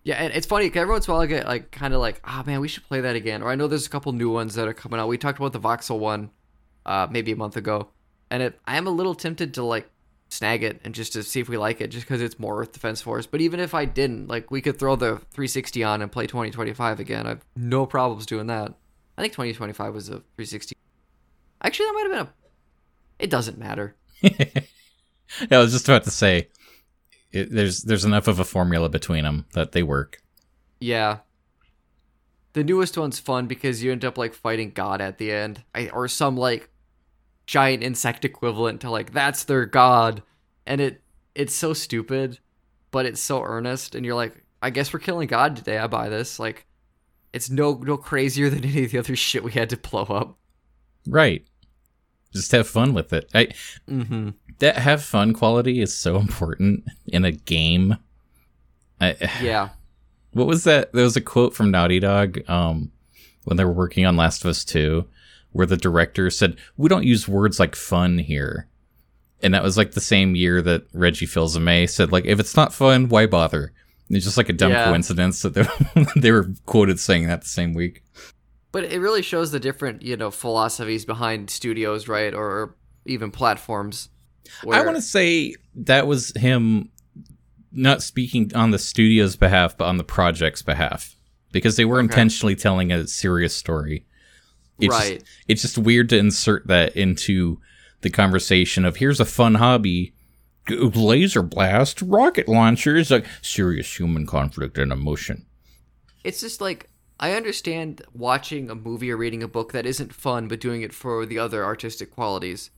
Yeah, 0.09 0.15
and 0.15 0.33
it's 0.33 0.47
funny 0.47 0.71
'cause 0.71 0.81
every 0.81 0.93
once 0.95 1.07
in 1.07 1.11
a 1.11 1.15
while 1.15 1.23
I 1.23 1.27
get 1.27 1.47
like 1.47 1.71
kind 1.71 1.93
of 1.93 2.01
like, 2.01 2.19
ah 2.25 2.43
man, 2.47 2.63
we 2.63 2.69
should 2.69 2.83
play 2.85 3.03
that 3.03 3.15
again. 3.15 3.43
Or 3.43 3.51
I 3.51 3.57
know 3.57 3.67
there's 3.67 3.87
a 3.87 3.91
couple 3.91 4.11
new 4.13 4.31
ones 4.31 4.55
that 4.55 4.67
are 4.67 4.73
coming 4.73 4.99
out. 4.99 5.07
We 5.07 5.19
talked 5.19 5.39
about 5.39 5.53
the 5.53 5.61
voxel 5.61 5.99
one, 5.99 6.31
uh, 6.87 7.09
maybe 7.11 7.31
a 7.33 7.37
month 7.37 7.59
ago, 7.59 7.89
and 8.31 8.43
it, 8.43 8.59
I 8.67 8.79
am 8.79 8.87
a 8.87 8.91
little 8.91 9.15
tempted 9.15 9.53
to 9.53 9.63
like 9.63 9.91
snag 10.31 10.63
it 10.63 10.81
and 10.83 10.95
just 10.95 11.13
to 11.13 11.23
see 11.23 11.41
if 11.41 11.51
we 11.51 11.59
like 11.59 11.83
it, 11.83 11.89
just 11.89 12.07
because 12.07 12.23
it's 12.23 12.39
more 12.39 12.59
Earth 12.59 12.73
Defense 12.73 13.03
Force. 13.03 13.27
But 13.27 13.43
even 13.43 13.61
if 13.61 13.75
I 13.75 13.85
didn't, 13.85 14.29
like, 14.29 14.51
we 14.51 14.63
could 14.63 14.79
throw 14.79 14.97
the 14.97 15.17
360 15.33 15.85
on 15.85 16.01
and 16.01 16.11
play 16.11 16.27
2025 16.27 17.01
again. 17.01 17.27
I've 17.27 17.45
no 17.55 17.85
problems 17.85 18.25
doing 18.25 18.47
that. 18.47 18.73
I 19.19 19.21
think 19.21 19.35
2025 19.35 19.93
was 19.93 20.09
a 20.09 20.13
360. 20.37 20.75
Actually, 21.63 21.85
that 21.85 21.93
might 21.93 22.03
have 22.05 22.13
been 22.13 22.21
a. 22.21 22.33
It 23.19 23.29
doesn't 23.29 23.59
matter. 23.59 23.95
I 24.23 25.59
was 25.59 25.73
just 25.73 25.87
about 25.87 26.05
to 26.05 26.11
say, 26.11 26.49
it, 27.39 27.53
there's 27.53 27.83
there's 27.83 28.05
enough 28.05 28.29
of 28.29 28.39
a 28.39 28.45
formula 28.45 28.89
between 28.89 29.25
them 29.25 29.47
that 29.53 29.73
they 29.73 29.83
work. 29.83 30.23
Yeah. 30.81 31.19
The 32.53 32.65
newest 32.65 32.97
one's 32.99 33.19
fun 33.19 33.47
because 33.47 33.83
you 33.83 33.93
end 33.93 34.05
up 34.05 34.19
like 34.19 34.35
fighting 34.35 34.71
God 34.71 35.01
at 35.01 35.19
the 35.19 35.31
end, 35.31 35.63
I, 35.75 35.89
or 35.91 36.09
some 36.09 36.37
like 36.37 36.71
giant 37.47 37.83
insect 37.83 38.25
equivalent 38.25 38.81
to 38.83 38.91
like 38.91 39.13
that's 39.13 39.45
their 39.45 39.67
god, 39.67 40.23
and 40.67 40.81
it 40.81 41.03
it's 41.35 41.55
so 41.55 41.73
stupid, 41.73 42.39
but 42.91 43.07
it's 43.07 43.21
so 43.21 43.43
earnest, 43.43 43.95
and 43.95 44.05
you're 44.05 44.15
like, 44.15 44.45
I 44.61 44.71
guess 44.71 44.93
we're 44.93 44.99
killing 44.99 45.29
God 45.29 45.57
today. 45.57 45.79
I 45.79 45.87
buy 45.87 46.09
this. 46.09 46.41
Like, 46.41 46.67
it's 47.33 47.51
no 47.51 47.75
no 47.75 47.97
crazier 47.97 48.51
than 48.51 48.65
any 48.65 48.85
of 48.85 48.91
the 48.91 48.99
other 48.99 49.17
shit 49.17 49.45
we 49.45 49.53
had 49.53 49.71
to 49.71 49.77
blow 49.77 50.03
up. 50.05 50.39
Right. 51.07 51.47
Just 52.33 52.53
have 52.53 52.69
fun 52.69 52.95
with 52.95 53.13
it. 53.13 53.29
I 53.35 53.49
Mm-hmm. 53.89 54.31
that 54.59 54.77
have 54.77 55.03
fun 55.03 55.33
quality 55.33 55.81
is 55.81 55.95
so 55.97 56.17
important 56.17 56.85
in 57.07 57.25
a 57.25 57.33
game. 57.33 57.97
I, 59.01 59.17
Yeah. 59.43 59.71
what 60.33 60.47
was 60.47 60.65
that? 60.65 60.93
There 60.93 61.05
was 61.05 61.17
a 61.17 61.21
quote 61.21 61.55
from 61.55 61.71
Naughty 61.71 62.01
Dog 62.01 62.39
um, 62.49 62.91
when 63.45 63.57
they 63.57 63.65
were 63.65 63.73
working 63.73 64.05
on 64.07 64.17
Last 64.17 64.45
of 64.45 64.51
Us 64.51 64.65
2, 64.65 65.07
where 65.53 65.67
the 65.67 65.77
director 65.77 66.29
said, 66.31 66.57
We 66.77 66.89
don't 66.89 67.05
use 67.05 67.27
words 67.29 67.59
like 67.59 67.75
fun 67.75 68.19
here. 68.19 68.67
And 69.43 69.55
that 69.55 69.63
was 69.63 69.77
like 69.77 69.93
the 69.93 70.01
same 70.01 70.35
year 70.35 70.61
that 70.63 70.87
Reggie 70.93 71.25
Fils-Aimé 71.27 71.89
said, 71.89 72.11
like, 72.11 72.25
if 72.25 72.41
it's 72.41 72.57
not 72.57 72.75
fun, 72.75 73.09
why 73.09 73.27
bother? 73.27 73.73
It's 74.11 74.25
just 74.25 74.37
like 74.37 74.49
a 74.49 74.53
dumb 74.53 74.73
Yeah. 74.73 74.87
coincidence 74.87 75.43
that 75.43 75.55
they, 75.55 75.65
they 76.21 76.33
were 76.33 76.51
quoted 76.67 76.99
saying 76.99 77.29
that 77.29 77.43
the 77.43 77.49
same 77.49 77.73
week. 77.73 78.03
But 78.73 78.85
it 78.85 79.01
really 79.01 79.23
shows 79.23 79.51
the 79.51 79.61
different, 79.61 80.03
you 80.03 80.17
know, 80.17 80.31
philosophies 80.31 81.05
behind 81.05 81.49
studios, 81.51 82.07
right, 82.09 82.35
or 82.35 82.77
even 83.07 83.31
platforms. 83.31 84.11
I 84.71 84.83
want 84.85 84.97
to 84.97 85.03
say 85.03 85.55
that 85.75 86.07
was 86.07 86.33
him 86.37 86.91
not 87.73 88.03
speaking 88.03 88.51
on 88.55 88.71
the 88.71 88.79
studio's 88.79 89.37
behalf, 89.37 89.77
but 89.77 89.87
on 89.87 89.97
the 89.99 90.05
project's 90.05 90.63
behalf, 90.63 91.17
because 91.53 91.77
they 91.77 91.85
were 91.85 91.99
Okay. 91.99 92.05
intentionally 92.05 92.57
telling 92.57 92.91
a 92.93 93.07
serious 93.07 93.55
story. 93.55 94.05
It's 94.81 94.95
just- 94.95 95.11
right. 95.11 95.23
it's 95.49 95.63
just 95.63 95.77
weird 95.79 96.09
to 96.11 96.19
insert 96.19 96.67
that 96.69 96.95
into 96.97 97.61
the 98.03 98.11
conversation 98.11 98.85
of 98.85 98.97
here's 98.97 99.19
a 99.21 99.25
fun 99.25 99.57
hobby 99.57 100.15
laser 100.71 101.43
blast 101.43 102.01
rocket 102.03 102.47
launchers 102.47 103.11
like 103.11 103.27
serious 103.43 103.99
human 103.99 104.25
conflict 104.27 104.79
and 104.79 104.93
emotion 104.93 105.47
It's 106.23 106.41
just 106.41 106.61
like 106.61 106.89
I 107.21 107.33
understand 107.33 108.03
watching 108.15 108.71
a 108.71 108.75
movie 108.75 109.11
or 109.11 109.17
reading 109.17 109.43
a 109.43 109.49
book 109.49 109.73
that 109.73 109.87
isn't 109.87 110.15
fun, 110.15 110.47
but 110.49 110.61
doing 110.61 110.83
it 110.83 110.93
for 110.95 111.27
the 111.27 111.39
other 111.39 111.65
artistic 111.65 112.11
qualities. 112.13 112.71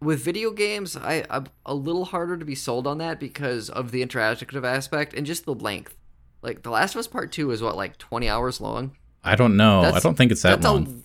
With 0.00 0.20
video 0.20 0.50
games, 0.52 0.96
I, 0.96 1.24
I'm 1.30 1.46
a 1.66 1.74
little 1.74 2.06
harder 2.06 2.36
to 2.36 2.44
be 2.44 2.54
sold 2.54 2.86
on 2.86 2.98
that 2.98 3.18
because 3.20 3.70
of 3.70 3.90
the 3.90 4.04
interactive 4.04 4.64
aspect 4.64 5.14
and 5.14 5.26
just 5.26 5.44
the 5.44 5.54
length. 5.54 5.96
Like 6.42 6.62
The 6.62 6.70
Last 6.70 6.94
of 6.94 6.98
Us 7.00 7.06
Part 7.06 7.30
Two 7.32 7.50
is 7.52 7.62
what, 7.62 7.76
like 7.76 7.98
twenty 7.98 8.28
hours 8.28 8.60
long. 8.60 8.96
i 9.22 9.36
don't 9.36 9.56
know 9.56 9.82
i 9.82 10.00
don't 10.00 10.16
think 10.16 10.32
it's 10.32 10.42
that 10.42 10.60
That's 10.60 10.64
long 10.66 11.02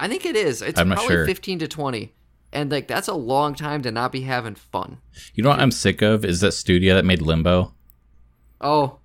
a, 0.00 0.04
I 0.04 0.08
think 0.08 0.24
it 0.24 0.36
is. 0.36 0.62
It's 0.62 0.78
I'm 0.78 0.90
probably 0.90 1.06
sure. 1.08 1.26
fifteen 1.26 1.58
to 1.58 1.66
twenty, 1.66 2.14
and 2.52 2.70
like 2.70 2.86
that's 2.86 3.08
a 3.08 3.14
long 3.14 3.54
time 3.56 3.82
to 3.82 3.90
not 3.90 4.12
be 4.12 4.20
having 4.20 4.54
fun. 4.54 4.98
you 5.34 5.42
know 5.42 5.48
what 5.50 5.58
i'm 5.58 5.72
sick 5.72 6.02
of 6.02 6.24
is 6.24 6.40
that 6.40 6.52
studio 6.52 6.94
that 6.94 7.04
made 7.04 7.20
limbo 7.22 7.72
Oh, 8.60 8.98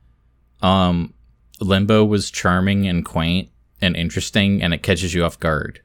um 0.62 1.14
limbo 1.62 2.04
was 2.06 2.32
charming 2.32 2.88
and 2.88 3.06
quaint 3.06 3.50
and 3.82 3.96
interesting 3.96 4.62
and 4.62 4.74
it 4.74 4.84
catches 4.84 5.14
you 5.14 5.24
off 5.24 5.40
guard. 5.40 5.82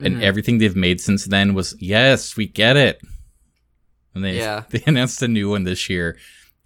And 0.00 0.16
Mhm. 0.16 0.22
everything 0.22 0.58
they've 0.58 0.76
made 0.76 1.00
since 1.00 1.24
then 1.24 1.54
was 1.54 1.74
yes 1.80 2.36
we 2.36 2.46
get 2.46 2.76
it. 2.76 3.00
And 4.14 4.24
they 4.24 4.36
Yeah. 4.38 4.64
they 4.70 4.82
announced 4.86 5.22
a 5.22 5.28
new 5.28 5.50
one 5.50 5.64
this 5.64 5.88
year. 5.88 6.16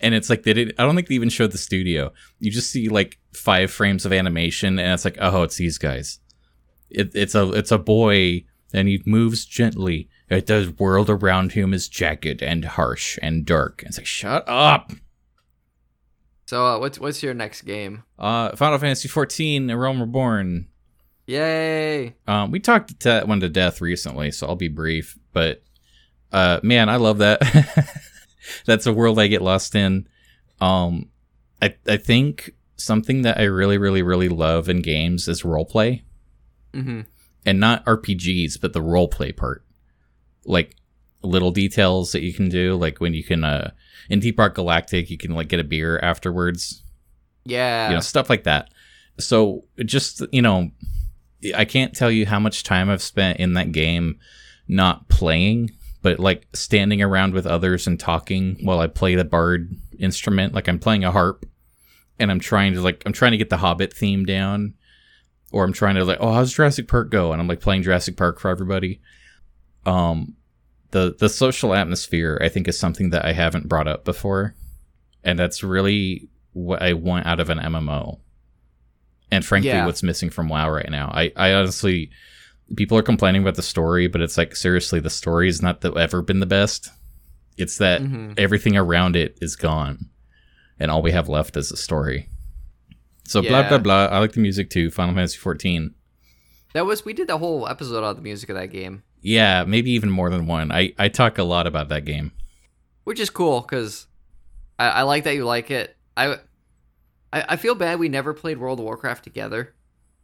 And 0.00 0.14
it's 0.14 0.30
like 0.30 0.44
they 0.44 0.52
did 0.52 0.74
i 0.78 0.82
don't 0.84 0.94
think 0.94 1.08
they 1.08 1.14
even 1.16 1.28
showed 1.28 1.50
the 1.52 1.58
studio. 1.58 2.12
You 2.38 2.50
just 2.50 2.70
see 2.70 2.88
like 2.88 3.18
five 3.32 3.70
frames 3.70 4.06
of 4.06 4.12
animation 4.12 4.78
and 4.78 4.92
it's 4.92 5.04
like 5.04 5.18
oh 5.20 5.42
it's 5.42 5.56
these 5.56 5.78
guys. 5.78 6.20
It, 6.90 7.10
it's 7.14 7.34
a 7.34 7.50
it's 7.52 7.72
a 7.72 7.78
boy 7.78 8.44
and 8.72 8.88
he 8.88 9.02
moves 9.06 9.44
gently. 9.44 10.08
It- 10.30 10.46
the 10.46 10.74
world 10.78 11.08
around 11.10 11.52
him 11.52 11.72
is 11.74 11.88
jagged 11.88 12.42
and 12.42 12.64
harsh 12.64 13.18
and 13.22 13.44
dark. 13.46 13.82
It's 13.86 13.96
like 13.98 14.06
shut 14.06 14.44
up 14.46 14.92
so 16.48 16.64
uh, 16.66 16.78
what's 16.78 16.98
what's 16.98 17.22
your 17.22 17.34
next 17.34 17.62
game? 17.62 18.02
uh 18.18 18.54
final 18.56 18.78
fantasy 18.78 19.08
14 19.08 19.70
a 19.70 19.76
realm 19.76 20.00
reborn 20.00 20.66
Yay! 21.26 22.14
Um, 22.26 22.50
we 22.50 22.58
talked 22.58 23.00
that 23.00 23.28
one 23.28 23.40
to 23.40 23.50
death 23.50 23.82
recently, 23.82 24.30
so 24.30 24.46
I'll 24.46 24.56
be 24.56 24.68
brief. 24.68 25.18
But 25.34 25.62
uh, 26.32 26.58
man, 26.62 26.88
I 26.88 26.96
love 26.96 27.18
that. 27.18 27.42
That's 28.64 28.86
a 28.86 28.94
world 28.94 29.18
I 29.18 29.26
get 29.26 29.42
lost 29.42 29.74
in. 29.74 30.08
Um, 30.58 31.10
I 31.60 31.74
I 31.86 31.98
think 31.98 32.54
something 32.76 33.20
that 33.22 33.36
I 33.36 33.42
really, 33.42 33.76
really, 33.76 34.00
really 34.00 34.30
love 34.30 34.70
in 34.70 34.80
games 34.80 35.28
is 35.28 35.42
roleplay, 35.42 36.00
Mm-hmm. 36.72 37.02
and 37.44 37.60
not 37.60 37.84
RPGs, 37.84 38.58
but 38.58 38.72
the 38.72 38.80
roleplay 38.80 39.36
part. 39.36 39.62
Like 40.46 40.76
little 41.22 41.50
details 41.50 42.12
that 42.12 42.22
you 42.22 42.32
can 42.32 42.48
do, 42.48 42.76
like 42.76 43.00
when 43.00 43.14
you 43.14 43.24
can 43.24 43.44
uh, 43.44 43.70
in 44.08 44.20
Deep 44.20 44.38
Rock 44.38 44.54
Galactic, 44.54 45.10
you 45.10 45.18
can 45.18 45.34
like 45.34 45.48
get 45.48 45.60
a 45.60 45.64
beer 45.64 45.98
afterwards. 46.00 46.82
Yeah. 47.44 47.88
you 47.88 47.94
know 47.94 48.00
stuff 48.00 48.28
like 48.28 48.44
that. 48.44 48.70
So 49.18 49.64
just 49.84 50.22
you 50.32 50.42
know 50.42 50.70
i 51.54 51.64
can't 51.64 51.94
tell 51.94 52.10
you 52.10 52.26
how 52.26 52.40
much 52.40 52.64
time 52.64 52.90
i've 52.90 53.02
spent 53.02 53.38
in 53.38 53.54
that 53.54 53.72
game 53.72 54.18
not 54.66 55.08
playing 55.08 55.70
but 56.02 56.18
like 56.18 56.46
standing 56.54 57.02
around 57.02 57.34
with 57.34 57.46
others 57.46 57.86
and 57.86 57.98
talking 57.98 58.56
while 58.62 58.80
i 58.80 58.86
play 58.86 59.14
the 59.14 59.24
bard 59.24 59.70
instrument. 59.98 60.54
Like 60.54 60.68
i'm 60.68 60.78
playing 60.78 61.04
a 61.04 61.12
harp 61.12 61.44
and 62.18 62.30
i'm 62.30 62.40
trying 62.40 62.74
to 62.74 62.80
like 62.80 63.02
i'm 63.04 63.12
trying 63.12 63.32
to 63.32 63.38
get 63.38 63.50
the 63.50 63.56
hobbit 63.56 63.92
theme 63.92 64.24
down 64.24 64.74
or 65.50 65.64
i'm 65.64 65.72
trying 65.72 65.96
to 65.96 66.04
like 66.04 66.18
oh 66.20 66.32
how's 66.32 66.52
jurassic 66.52 66.88
park 66.88 67.10
go? 67.10 67.32
And 67.32 67.40
i'm 67.40 67.48
like 67.48 67.60
playing 67.60 67.82
jurassic 67.82 68.16
park 68.16 68.38
for 68.38 68.48
everybody. 68.48 69.00
Um 69.86 70.36
the 70.90 71.14
the 71.18 71.28
social 71.28 71.74
atmosphere 71.74 72.38
i 72.42 72.48
think 72.48 72.66
is 72.68 72.78
something 72.78 73.10
that 73.10 73.24
i 73.24 73.32
haven't 73.32 73.68
brought 73.68 73.88
up 73.88 74.04
before 74.04 74.54
and 75.24 75.38
that's 75.38 75.62
really 75.62 76.28
what 76.52 76.80
I 76.82 76.92
want 76.94 77.26
out 77.26 77.38
of 77.40 77.50
an 77.50 77.58
MMO. 77.58 78.18
And 79.30 79.44
frankly, 79.44 79.68
Yeah. 79.70 79.84
what's 79.84 80.02
missing 80.02 80.30
from 80.30 80.48
WoW 80.48 80.70
right 80.70 80.88
now. 80.90 81.10
I, 81.12 81.32
I 81.36 81.52
honestly, 81.52 82.10
people 82.76 82.96
are 82.96 83.02
complaining 83.02 83.42
about 83.42 83.56
the 83.56 83.62
story, 83.62 84.06
but 84.08 84.20
it's 84.22 84.38
like 84.38 84.56
seriously, 84.56 85.00
the 85.00 85.10
story 85.10 85.48
is 85.48 85.60
not 85.60 85.82
the, 85.82 85.92
ever 85.92 86.22
been 86.22 86.40
the 86.40 86.46
best. 86.46 86.88
It's 87.58 87.78
that 87.78 88.00
Mhm. 88.00 88.34
everything 88.38 88.76
around 88.76 89.16
it 89.16 89.36
is 89.42 89.54
gone, 89.56 90.08
and 90.80 90.90
all 90.90 91.02
we 91.02 91.12
have 91.12 91.28
left 91.28 91.56
is 91.56 91.68
the 91.68 91.76
story. 91.76 92.28
So 93.24 93.42
blah 93.42 93.68
blah 93.68 93.78
blah. 93.78 94.06
I 94.06 94.18
like 94.18 94.32
the 94.32 94.40
music 94.40 94.70
too. 94.70 94.90
Final 94.90 95.14
Fantasy 95.14 95.36
14. 95.38 95.94
That 96.72 96.86
was 96.86 97.04
we 97.04 97.12
did 97.12 97.28
the 97.28 97.38
whole 97.38 97.68
episode 97.68 98.02
on 98.04 98.16
the 98.16 98.22
music 98.22 98.48
of 98.48 98.56
that 98.56 98.68
game, 98.72 99.02
Yeah, 99.20 99.64
maybe 99.66 99.90
even 99.92 100.10
more 100.10 100.30
than 100.30 100.46
one. 100.46 100.70
I 100.72 100.92
I 100.98 101.08
talk 101.08 101.38
a 101.38 101.42
lot 101.44 101.66
about 101.66 101.88
that 101.88 102.04
game. 102.04 102.32
which 103.04 103.20
is 103.20 103.30
cool 103.30 103.60
because 103.62 104.06
I, 104.78 104.88
I 104.88 105.02
like 105.02 105.24
that 105.24 105.34
you 105.34 105.44
like 105.44 105.70
it. 105.70 105.96
I, 106.16 106.34
I 107.32 107.44
I 107.50 107.56
feel 107.56 107.74
bad 107.74 107.98
we 107.98 108.08
never 108.08 108.32
played 108.34 108.58
World 108.58 108.78
of 108.78 108.84
Warcraft 108.84 109.24
together. 109.24 109.74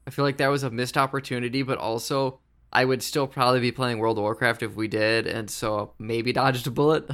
I 0.06 0.10
feel 0.10 0.24
like 0.24 0.36
that 0.36 0.48
was 0.48 0.62
a 0.62 0.70
missed 0.70 0.96
opportunity, 0.98 1.62
but 1.62 1.78
also 1.78 2.40
I 2.72 2.84
would 2.84 3.02
still 3.02 3.26
probably 3.26 3.60
be 3.60 3.72
playing 3.72 3.98
World 3.98 4.18
of 4.18 4.22
Warcraft 4.22 4.62
if 4.62 4.74
we 4.76 4.86
did, 4.88 5.26
and 5.26 5.50
so 5.50 5.92
maybe 5.98 6.32
dodged 6.32 6.66
a 6.66 6.70
bullet. 6.70 7.08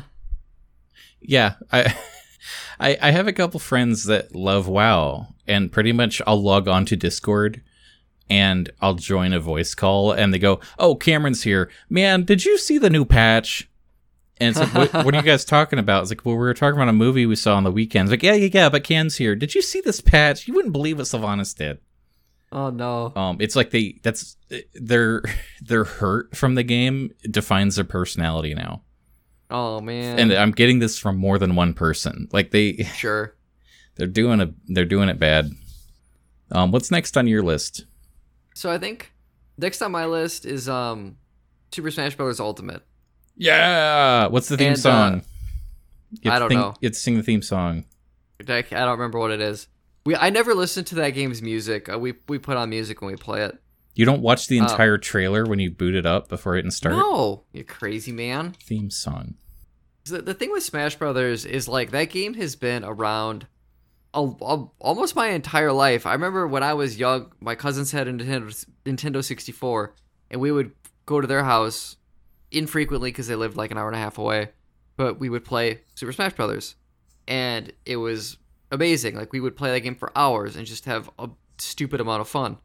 Yeah, 1.20 1.54
I, 1.72 1.94
I 2.80 2.98
I 3.00 3.10
have 3.10 3.26
a 3.28 3.32
couple 3.32 3.60
friends 3.60 4.04
that 4.04 4.34
love 4.34 4.66
WoW, 4.68 5.28
and 5.46 5.70
pretty 5.72 5.92
much 5.92 6.20
I'll 6.26 6.42
log 6.42 6.68
on 6.68 6.84
to 6.86 6.96
Discord 6.96 7.62
and 8.30 8.70
I'll 8.80 8.94
join 8.94 9.32
a 9.32 9.40
voice 9.40 9.74
call, 9.74 10.12
and 10.12 10.32
they 10.32 10.38
go, 10.38 10.60
"Oh, 10.78 10.94
Cameron's 10.94 11.42
here, 11.42 11.70
man. 11.90 12.22
Did 12.22 12.44
you 12.44 12.56
see 12.56 12.78
the 12.78 12.88
new 12.88 13.04
patch?" 13.04 13.68
And 14.40 14.56
it's 14.56 14.58
like, 14.58 14.72
what, 14.94 15.04
what 15.04 15.14
are 15.14 15.18
you 15.18 15.22
guys 15.22 15.44
talking 15.44 15.78
about? 15.78 16.00
It's 16.00 16.10
like, 16.10 16.24
well, 16.24 16.34
we 16.34 16.40
were 16.40 16.54
talking 16.54 16.78
about 16.78 16.88
a 16.88 16.94
movie 16.94 17.26
we 17.26 17.36
saw 17.36 17.56
on 17.56 17.64
the 17.64 17.70
weekends. 17.70 18.10
Like, 18.10 18.22
yeah, 18.22 18.32
yeah, 18.32 18.48
yeah, 18.50 18.68
but 18.70 18.84
Ken's 18.84 19.16
here. 19.16 19.36
Did 19.36 19.54
you 19.54 19.60
see 19.60 19.82
this 19.82 20.00
patch? 20.00 20.48
You 20.48 20.54
wouldn't 20.54 20.72
believe 20.72 20.96
what 20.96 21.06
Sylvanas 21.06 21.54
did. 21.54 21.78
Oh 22.52 22.70
no! 22.70 23.12
Um, 23.14 23.36
it's 23.38 23.54
like 23.54 23.70
they 23.70 24.00
that's 24.02 24.36
their 24.74 25.22
their 25.60 25.84
hurt 25.84 26.34
from 26.34 26.54
the 26.54 26.64
game 26.64 27.12
defines 27.22 27.76
their 27.76 27.84
personality 27.84 28.54
now. 28.54 28.82
Oh 29.50 29.80
man! 29.80 30.18
And 30.18 30.32
I'm 30.32 30.50
getting 30.50 30.78
this 30.78 30.98
from 30.98 31.16
more 31.16 31.38
than 31.38 31.54
one 31.54 31.74
person. 31.74 32.28
Like 32.32 32.50
they 32.50 32.82
sure. 32.96 33.36
they're 33.96 34.08
doing 34.08 34.40
a 34.40 34.52
they're 34.66 34.84
doing 34.84 35.08
it 35.08 35.18
bad. 35.18 35.50
Um, 36.50 36.72
what's 36.72 36.90
next 36.90 37.16
on 37.16 37.28
your 37.28 37.42
list? 37.42 37.84
So 38.60 38.70
I 38.70 38.76
think 38.76 39.10
next 39.56 39.80
on 39.80 39.90
my 39.90 40.04
list 40.04 40.44
is 40.44 40.68
um 40.68 41.16
Super 41.72 41.90
Smash 41.90 42.14
Bros. 42.14 42.38
Ultimate. 42.40 42.82
Yeah, 43.34 44.26
what's 44.26 44.48
the 44.48 44.58
theme 44.58 44.74
And, 44.74 44.76
uh, 44.76 44.80
song? 44.80 45.22
You 46.20 46.30
I 46.30 46.38
don't 46.38 46.50
think- 46.50 46.60
know. 46.60 46.74
You 46.82 46.88
have 46.88 46.92
to 46.92 46.98
sing 46.98 47.16
the 47.16 47.22
theme 47.22 47.40
song. 47.40 47.84
I 48.46 48.60
don't 48.62 48.90
remember 48.90 49.18
what 49.18 49.30
it 49.30 49.40
is. 49.40 49.66
We 50.04 50.14
I 50.14 50.28
never 50.28 50.52
listened 50.54 50.86
to 50.88 50.94
that 50.96 51.10
game's 51.10 51.40
music. 51.40 51.88
Uh, 51.90 51.98
we 51.98 52.12
we 52.28 52.38
put 52.38 52.58
on 52.58 52.68
music 52.68 53.00
when 53.00 53.10
we 53.10 53.16
play 53.16 53.44
it. 53.44 53.58
You 53.94 54.04
don't 54.04 54.20
watch 54.20 54.46
the 54.46 54.60
Uh, 54.60 54.64
entire 54.64 54.98
trailer 54.98 55.46
when 55.46 55.58
you 55.58 55.70
boot 55.70 55.94
it 55.94 56.04
up 56.04 56.28
before 56.28 56.56
hitting 56.56 56.70
start. 56.70 56.96
No, 56.96 57.44
you 57.54 57.64
crazy 57.64 58.12
man. 58.12 58.54
Theme 58.62 58.90
song. 58.90 59.36
The, 60.04 60.20
the 60.20 60.34
thing 60.34 60.52
with 60.52 60.64
Smash 60.64 60.96
Brothers 60.96 61.46
is 61.46 61.66
like 61.66 61.92
that 61.92 62.10
game 62.10 62.34
has 62.34 62.56
been 62.56 62.84
around 62.84 63.46
a, 64.14 64.22
a- 64.22 64.68
almost 64.78 65.14
my 65.16 65.28
entire 65.28 65.72
life. 65.72 66.06
I 66.06 66.12
remember 66.12 66.46
when 66.46 66.62
I 66.62 66.74
was 66.74 66.98
young, 66.98 67.32
my 67.40 67.54
cousins 67.54 67.92
had 67.92 68.08
a 68.08 68.12
Nintendo, 68.12 68.66
Nintendo 68.84 69.24
64, 69.24 69.94
and 70.30 70.40
we 70.40 70.50
would 70.52 70.72
go 71.06 71.20
to 71.20 71.26
their 71.26 71.44
house 71.44 71.96
infrequently 72.50 73.10
because 73.10 73.28
they 73.28 73.36
lived 73.36 73.56
like 73.56 73.70
an 73.70 73.78
hour 73.78 73.86
and 73.88 73.96
a 73.96 74.00
half 74.00 74.18
away. 74.18 74.50
But 74.96 75.18
we 75.18 75.28
would 75.28 75.44
play 75.44 75.80
Super 75.94 76.12
Smash 76.12 76.34
Brothers, 76.34 76.74
and 77.26 77.72
it 77.86 77.96
was 77.96 78.36
amazing. 78.70 79.16
Like 79.16 79.32
we 79.32 79.40
would 79.40 79.56
play 79.56 79.70
that 79.72 79.80
game 79.80 79.94
for 79.94 80.12
hours 80.16 80.56
and 80.56 80.66
just 80.66 80.84
have 80.84 81.08
a 81.18 81.30
stupid 81.58 82.00
amount 82.00 82.20
of 82.20 82.28
fun. 82.28 82.58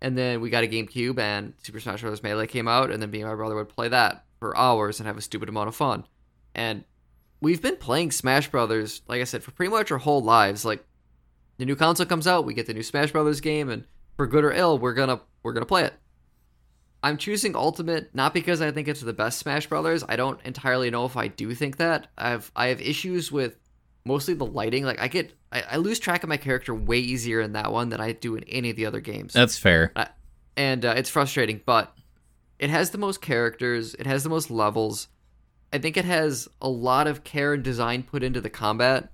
And 0.00 0.16
then 0.18 0.40
we 0.40 0.50
got 0.50 0.64
a 0.64 0.68
GameCube, 0.68 1.18
and 1.18 1.54
Super 1.62 1.80
Smash 1.80 2.02
Bros. 2.02 2.22
Melee 2.22 2.46
came 2.46 2.68
out, 2.68 2.90
and 2.90 3.00
then 3.02 3.10
me 3.10 3.20
and 3.20 3.28
my 3.30 3.34
brother 3.36 3.54
would 3.54 3.68
play 3.68 3.88
that 3.88 4.24
for 4.38 4.56
hours 4.56 4.98
and 5.00 5.06
have 5.06 5.16
a 5.16 5.22
stupid 5.22 5.48
amount 5.48 5.68
of 5.68 5.76
fun. 5.76 6.04
And 6.54 6.84
we've 7.42 7.60
been 7.60 7.76
playing 7.76 8.12
Smash 8.12 8.50
Brothers, 8.50 9.02
like 9.08 9.20
I 9.20 9.24
said, 9.24 9.42
for 9.42 9.50
pretty 9.50 9.70
much 9.70 9.90
our 9.90 9.98
whole 9.98 10.22
lives. 10.22 10.64
Like 10.64 10.82
the 11.58 11.66
new 11.66 11.76
console 11.76 12.06
comes 12.06 12.26
out, 12.26 12.46
we 12.46 12.54
get 12.54 12.66
the 12.66 12.72
new 12.72 12.82
Smash 12.82 13.12
Brothers 13.12 13.42
game, 13.42 13.68
and 13.68 13.84
for 14.16 14.26
good 14.26 14.44
or 14.44 14.52
ill, 14.52 14.78
we're 14.78 14.94
gonna 14.94 15.20
we're 15.42 15.52
gonna 15.52 15.66
play 15.66 15.84
it. 15.84 15.92
I'm 17.02 17.18
choosing 17.18 17.56
Ultimate 17.56 18.14
not 18.14 18.32
because 18.32 18.62
I 18.62 18.70
think 18.70 18.88
it's 18.88 19.00
the 19.00 19.12
best 19.12 19.40
Smash 19.40 19.66
Brothers. 19.66 20.04
I 20.08 20.16
don't 20.16 20.40
entirely 20.44 20.88
know 20.88 21.04
if 21.04 21.16
I 21.16 21.26
do 21.28 21.52
think 21.54 21.76
that. 21.76 22.06
I've 22.16 22.50
I 22.56 22.68
have 22.68 22.80
issues 22.80 23.30
with 23.30 23.58
mostly 24.04 24.34
the 24.34 24.46
lighting. 24.46 24.84
Like 24.84 25.00
I 25.00 25.08
get 25.08 25.32
I, 25.50 25.62
I 25.62 25.76
lose 25.76 25.98
track 25.98 26.22
of 26.22 26.28
my 26.28 26.36
character 26.38 26.74
way 26.74 26.98
easier 26.98 27.40
in 27.40 27.52
that 27.52 27.72
one 27.72 27.90
than 27.90 28.00
I 28.00 28.12
do 28.12 28.36
in 28.36 28.44
any 28.44 28.70
of 28.70 28.76
the 28.76 28.86
other 28.86 29.00
games. 29.00 29.32
That's 29.32 29.58
fair. 29.58 29.92
Uh, 29.96 30.06
and 30.56 30.84
uh, 30.84 30.94
it's 30.96 31.10
frustrating, 31.10 31.60
but 31.66 31.96
it 32.58 32.70
has 32.70 32.90
the 32.90 32.98
most 32.98 33.20
characters. 33.20 33.94
It 33.94 34.06
has 34.06 34.22
the 34.22 34.30
most 34.30 34.50
levels. 34.50 35.08
I 35.72 35.78
think 35.78 35.96
it 35.96 36.04
has 36.04 36.48
a 36.60 36.68
lot 36.68 37.06
of 37.06 37.24
care 37.24 37.54
and 37.54 37.62
design 37.62 38.02
put 38.02 38.22
into 38.22 38.40
the 38.40 38.50
combat. 38.50 39.10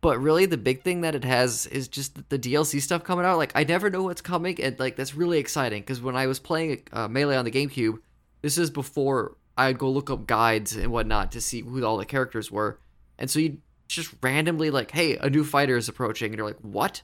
But 0.00 0.20
really, 0.20 0.46
the 0.46 0.56
big 0.56 0.82
thing 0.82 1.00
that 1.00 1.14
it 1.14 1.24
has 1.24 1.66
is 1.66 1.88
just 1.88 2.28
the 2.28 2.38
DLC 2.38 2.80
stuff 2.80 3.02
coming 3.04 3.24
out. 3.24 3.38
Like 3.38 3.52
I 3.54 3.64
never 3.64 3.90
know 3.90 4.02
what's 4.02 4.20
coming, 4.20 4.60
and 4.60 4.78
like 4.78 4.96
that's 4.96 5.14
really 5.14 5.38
exciting. 5.38 5.82
Because 5.82 6.00
when 6.00 6.16
I 6.16 6.26
was 6.26 6.38
playing 6.38 6.82
uh, 6.92 7.08
Melee 7.08 7.36
on 7.36 7.44
the 7.44 7.50
GameCube, 7.50 7.98
this 8.42 8.58
is 8.58 8.70
before 8.70 9.36
I'd 9.56 9.78
go 9.78 9.90
look 9.90 10.10
up 10.10 10.26
guides 10.26 10.76
and 10.76 10.92
whatnot 10.92 11.32
to 11.32 11.40
see 11.40 11.62
who 11.62 11.84
all 11.84 11.96
the 11.96 12.04
characters 12.04 12.50
were, 12.50 12.78
and 13.18 13.30
so 13.30 13.38
you 13.38 13.58
just 13.88 14.14
randomly 14.22 14.70
like, 14.70 14.90
hey, 14.90 15.16
a 15.16 15.30
new 15.30 15.44
fighter 15.44 15.76
is 15.76 15.88
approaching, 15.88 16.26
and 16.26 16.36
you're 16.36 16.46
like, 16.46 16.60
what? 16.60 17.02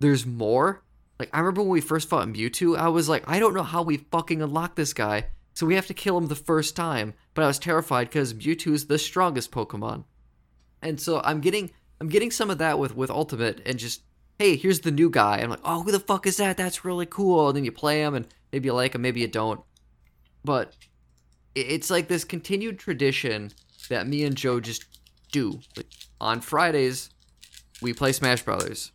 There's 0.00 0.26
more? 0.26 0.82
Like 1.18 1.30
I 1.32 1.38
remember 1.38 1.62
when 1.62 1.70
we 1.70 1.80
first 1.80 2.08
fought 2.08 2.26
Mewtwo, 2.26 2.76
I 2.76 2.88
was 2.88 3.08
like, 3.08 3.22
I 3.28 3.38
don't 3.38 3.54
know 3.54 3.62
how 3.62 3.82
we 3.82 3.98
fucking 3.98 4.42
unlock 4.42 4.74
this 4.74 4.92
guy, 4.92 5.26
so 5.54 5.66
we 5.66 5.76
have 5.76 5.86
to 5.88 5.94
kill 5.94 6.18
him 6.18 6.26
the 6.26 6.34
first 6.34 6.74
time. 6.74 7.14
But 7.34 7.44
I 7.44 7.46
was 7.46 7.58
terrified 7.58 8.08
because 8.08 8.34
Mewtwo 8.34 8.72
is 8.72 8.86
the 8.86 8.98
strongest 8.98 9.50
Pokemon, 9.50 10.04
and 10.82 11.00
so 11.00 11.20
I'm 11.24 11.40
getting 11.40 11.70
I'm 12.00 12.08
getting 12.08 12.30
some 12.30 12.50
of 12.50 12.58
that 12.58 12.78
with 12.78 12.94
with 12.94 13.10
Ultimate, 13.10 13.62
and 13.64 13.78
just 13.78 14.02
hey, 14.38 14.56
here's 14.56 14.80
the 14.80 14.90
new 14.90 15.08
guy. 15.08 15.38
I'm 15.38 15.50
like, 15.50 15.60
oh, 15.64 15.82
who 15.82 15.92
the 15.92 16.00
fuck 16.00 16.26
is 16.26 16.36
that? 16.38 16.56
That's 16.56 16.84
really 16.84 17.06
cool. 17.06 17.48
And 17.48 17.56
then 17.56 17.64
you 17.64 17.72
play 17.72 18.00
him, 18.00 18.14
and 18.14 18.26
maybe 18.52 18.66
you 18.66 18.74
like 18.74 18.94
him, 18.94 19.02
maybe 19.02 19.20
you 19.20 19.28
don't. 19.28 19.60
But 20.44 20.74
it's 21.54 21.90
like 21.90 22.08
this 22.08 22.24
continued 22.24 22.78
tradition 22.78 23.52
that 23.88 24.06
me 24.06 24.24
and 24.24 24.36
Joe 24.36 24.58
just 24.60 24.84
do. 25.30 25.60
Like, 25.76 25.86
on 26.20 26.40
Fridays, 26.40 27.10
we 27.80 27.92
play 27.92 28.12
Smash 28.12 28.42
Brothers, 28.42 28.92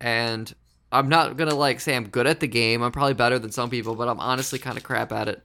and 0.00 0.54
I'm 0.90 1.08
not 1.08 1.36
gonna 1.36 1.54
like 1.54 1.80
say 1.80 1.94
I'm 1.94 2.08
good 2.08 2.26
at 2.26 2.40
the 2.40 2.48
game. 2.48 2.82
I'm 2.82 2.92
probably 2.92 3.14
better 3.14 3.38
than 3.38 3.52
some 3.52 3.70
people, 3.70 3.94
but 3.94 4.08
I'm 4.08 4.20
honestly 4.20 4.58
kind 4.58 4.78
of 4.78 4.84
crap 4.84 5.12
at 5.12 5.28
it. 5.28 5.42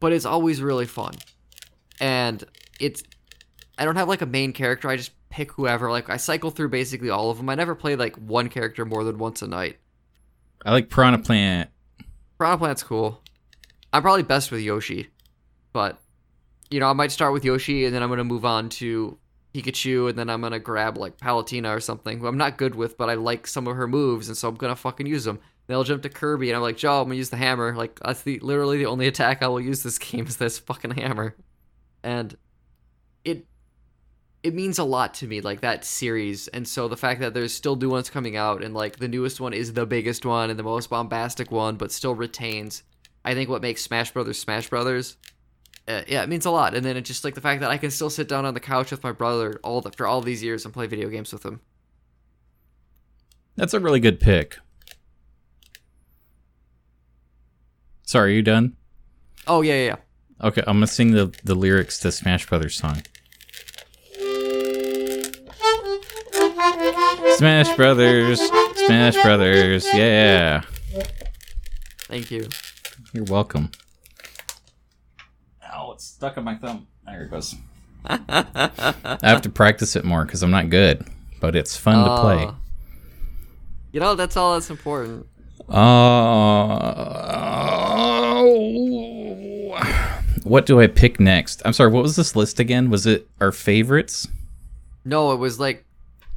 But 0.00 0.12
it's 0.12 0.26
always 0.26 0.60
really 0.60 0.86
fun, 0.86 1.14
and 2.00 2.42
it's 2.80 3.02
I 3.78 3.84
don't 3.84 3.96
have 3.96 4.08
like 4.08 4.22
a 4.22 4.26
main 4.26 4.52
character. 4.52 4.88
I 4.88 4.96
just 4.96 5.12
pick 5.28 5.52
whoever. 5.52 5.90
Like 5.90 6.08
I 6.08 6.16
cycle 6.16 6.50
through 6.50 6.70
basically 6.70 7.10
all 7.10 7.30
of 7.30 7.36
them. 7.36 7.48
I 7.48 7.54
never 7.54 7.74
play 7.74 7.96
like 7.96 8.16
one 8.16 8.48
character 8.48 8.84
more 8.84 9.04
than 9.04 9.18
once 9.18 9.42
a 9.42 9.46
night. 9.46 9.78
I 10.64 10.72
like 10.72 10.90
Piranha 10.90 11.18
Plant. 11.18 11.70
Piranha 12.38 12.58
Plant's 12.58 12.82
cool. 12.82 13.22
I'm 13.92 14.02
probably 14.02 14.22
best 14.22 14.50
with 14.50 14.60
Yoshi, 14.60 15.08
but 15.72 15.98
you 16.70 16.80
know 16.80 16.88
I 16.88 16.92
might 16.92 17.12
start 17.12 17.32
with 17.32 17.44
Yoshi 17.44 17.84
and 17.84 17.94
then 17.94 18.02
I'm 18.02 18.08
gonna 18.08 18.24
move 18.24 18.44
on 18.44 18.68
to 18.70 19.18
Pikachu, 19.56 20.08
and 20.08 20.18
then 20.18 20.28
I'm 20.28 20.40
gonna 20.42 20.58
grab 20.58 20.98
like 20.98 21.16
Palutena 21.16 21.74
or 21.74 21.80
something, 21.80 22.18
who 22.18 22.26
I'm 22.26 22.36
not 22.36 22.58
good 22.58 22.74
with, 22.74 22.98
but 22.98 23.08
I 23.08 23.14
like 23.14 23.46
some 23.46 23.66
of 23.66 23.76
her 23.76 23.88
moves, 23.88 24.28
and 24.28 24.36
so 24.36 24.48
I'm 24.48 24.54
gonna 24.54 24.76
fucking 24.76 25.06
use 25.06 25.24
them. 25.24 25.38
Then 25.66 25.76
I'll 25.76 25.84
jump 25.84 26.02
to 26.02 26.08
Kirby, 26.08 26.50
and 26.50 26.56
I'm 26.56 26.62
like, 26.62 26.76
Joe, 26.76 27.00
I'm 27.00 27.06
gonna 27.06 27.16
use 27.16 27.30
the 27.30 27.36
hammer. 27.36 27.74
Like 27.74 27.98
that's 28.00 28.22
the 28.22 28.38
literally 28.40 28.78
the 28.78 28.86
only 28.86 29.06
attack 29.08 29.42
I 29.42 29.48
will 29.48 29.60
use 29.60 29.82
this 29.82 29.98
game 29.98 30.26
is 30.26 30.36
this 30.36 30.58
fucking 30.58 30.92
hammer, 30.92 31.34
and 32.06 32.36
it 33.24 33.46
it 34.42 34.54
means 34.54 34.78
a 34.78 34.84
lot 34.84 35.12
to 35.14 35.26
me, 35.26 35.40
like 35.40 35.60
that 35.60 35.84
series. 35.84 36.48
And 36.48 36.66
so 36.66 36.86
the 36.88 36.96
fact 36.96 37.20
that 37.20 37.34
there's 37.34 37.52
still 37.52 37.76
new 37.76 37.90
ones 37.90 38.08
coming 38.08 38.36
out, 38.36 38.62
and 38.62 38.74
like 38.74 38.98
the 38.98 39.08
newest 39.08 39.40
one 39.40 39.52
is 39.52 39.72
the 39.72 39.86
biggest 39.86 40.24
one 40.24 40.48
and 40.48 40.58
the 40.58 40.62
most 40.62 40.88
bombastic 40.88 41.50
one, 41.50 41.76
but 41.76 41.90
still 41.90 42.14
retains, 42.14 42.84
I 43.24 43.34
think 43.34 43.50
what 43.50 43.62
makes 43.62 43.82
Smash 43.82 44.12
Brothers 44.12 44.38
Smash 44.38 44.70
Brothers 44.70 45.16
uh, 45.88 46.02
yeah, 46.08 46.22
it 46.22 46.28
means 46.28 46.46
a 46.46 46.50
lot. 46.50 46.74
And 46.74 46.84
then 46.84 46.96
it's 46.96 47.08
just 47.08 47.24
like 47.24 47.34
the 47.34 47.40
fact 47.40 47.60
that 47.60 47.70
I 47.70 47.78
can 47.78 47.90
still 47.90 48.10
sit 48.10 48.28
down 48.28 48.44
on 48.44 48.54
the 48.54 48.60
couch 48.60 48.90
with 48.90 49.04
my 49.04 49.12
brother 49.12 49.60
all 49.62 49.80
the, 49.80 49.92
for 49.92 50.06
all 50.06 50.20
these 50.20 50.42
years 50.42 50.64
and 50.64 50.74
play 50.74 50.86
video 50.86 51.08
games 51.08 51.32
with 51.32 51.44
him. 51.44 51.60
That's 53.54 53.72
a 53.72 53.80
really 53.80 54.00
good 54.00 54.20
pick. 54.20 54.58
Sorry, 58.02 58.32
are 58.32 58.34
you 58.34 58.42
done? 58.42 58.76
Oh 59.46 59.62
yeah, 59.62 59.74
yeah. 59.74 59.86
yeah. 59.86 59.96
Okay, 60.42 60.62
I'm 60.66 60.76
gonna 60.76 60.86
sing 60.86 61.12
the 61.12 61.34
the 61.44 61.54
lyrics 61.54 61.98
to 62.00 62.12
Smash 62.12 62.46
Brothers 62.46 62.76
song. 62.76 63.02
Smash 67.36 67.74
Brothers, 67.76 68.40
Smash 68.86 69.14
Brothers, 69.22 69.86
yeah. 69.94 70.62
Thank 72.08 72.30
you. 72.30 72.48
You're 73.12 73.24
welcome. 73.24 73.70
Ow, 75.72 75.92
it's 75.92 76.04
stuck 76.04 76.38
on 76.38 76.44
my 76.44 76.54
thumb. 76.56 76.86
There 77.04 77.22
it 77.24 77.30
goes. 77.30 77.54
I 78.08 79.18
have 79.22 79.42
to 79.42 79.50
practice 79.50 79.96
it 79.96 80.04
more 80.04 80.24
because 80.24 80.42
I'm 80.42 80.50
not 80.50 80.70
good, 80.70 81.06
but 81.40 81.56
it's 81.56 81.76
fun 81.76 82.04
to 82.04 82.20
play. 82.20 82.44
Uh, 82.44 82.52
You 83.92 84.00
know, 84.00 84.14
that's 84.14 84.36
all 84.36 84.54
that's 84.54 84.70
important. 84.70 85.26
Uh, 85.68 85.74
what 90.46 90.66
do 90.66 90.80
I 90.80 90.86
pick 90.86 91.18
next? 91.20 91.62
I'm 91.64 91.72
sorry, 91.72 91.90
what 91.90 92.02
was 92.02 92.16
this 92.16 92.36
list 92.36 92.60
again? 92.60 92.90
Was 92.90 93.06
it 93.06 93.28
our 93.40 93.52
favorites? 93.52 94.28
No, 95.04 95.32
it 95.32 95.36
was 95.36 95.60
like 95.60 95.84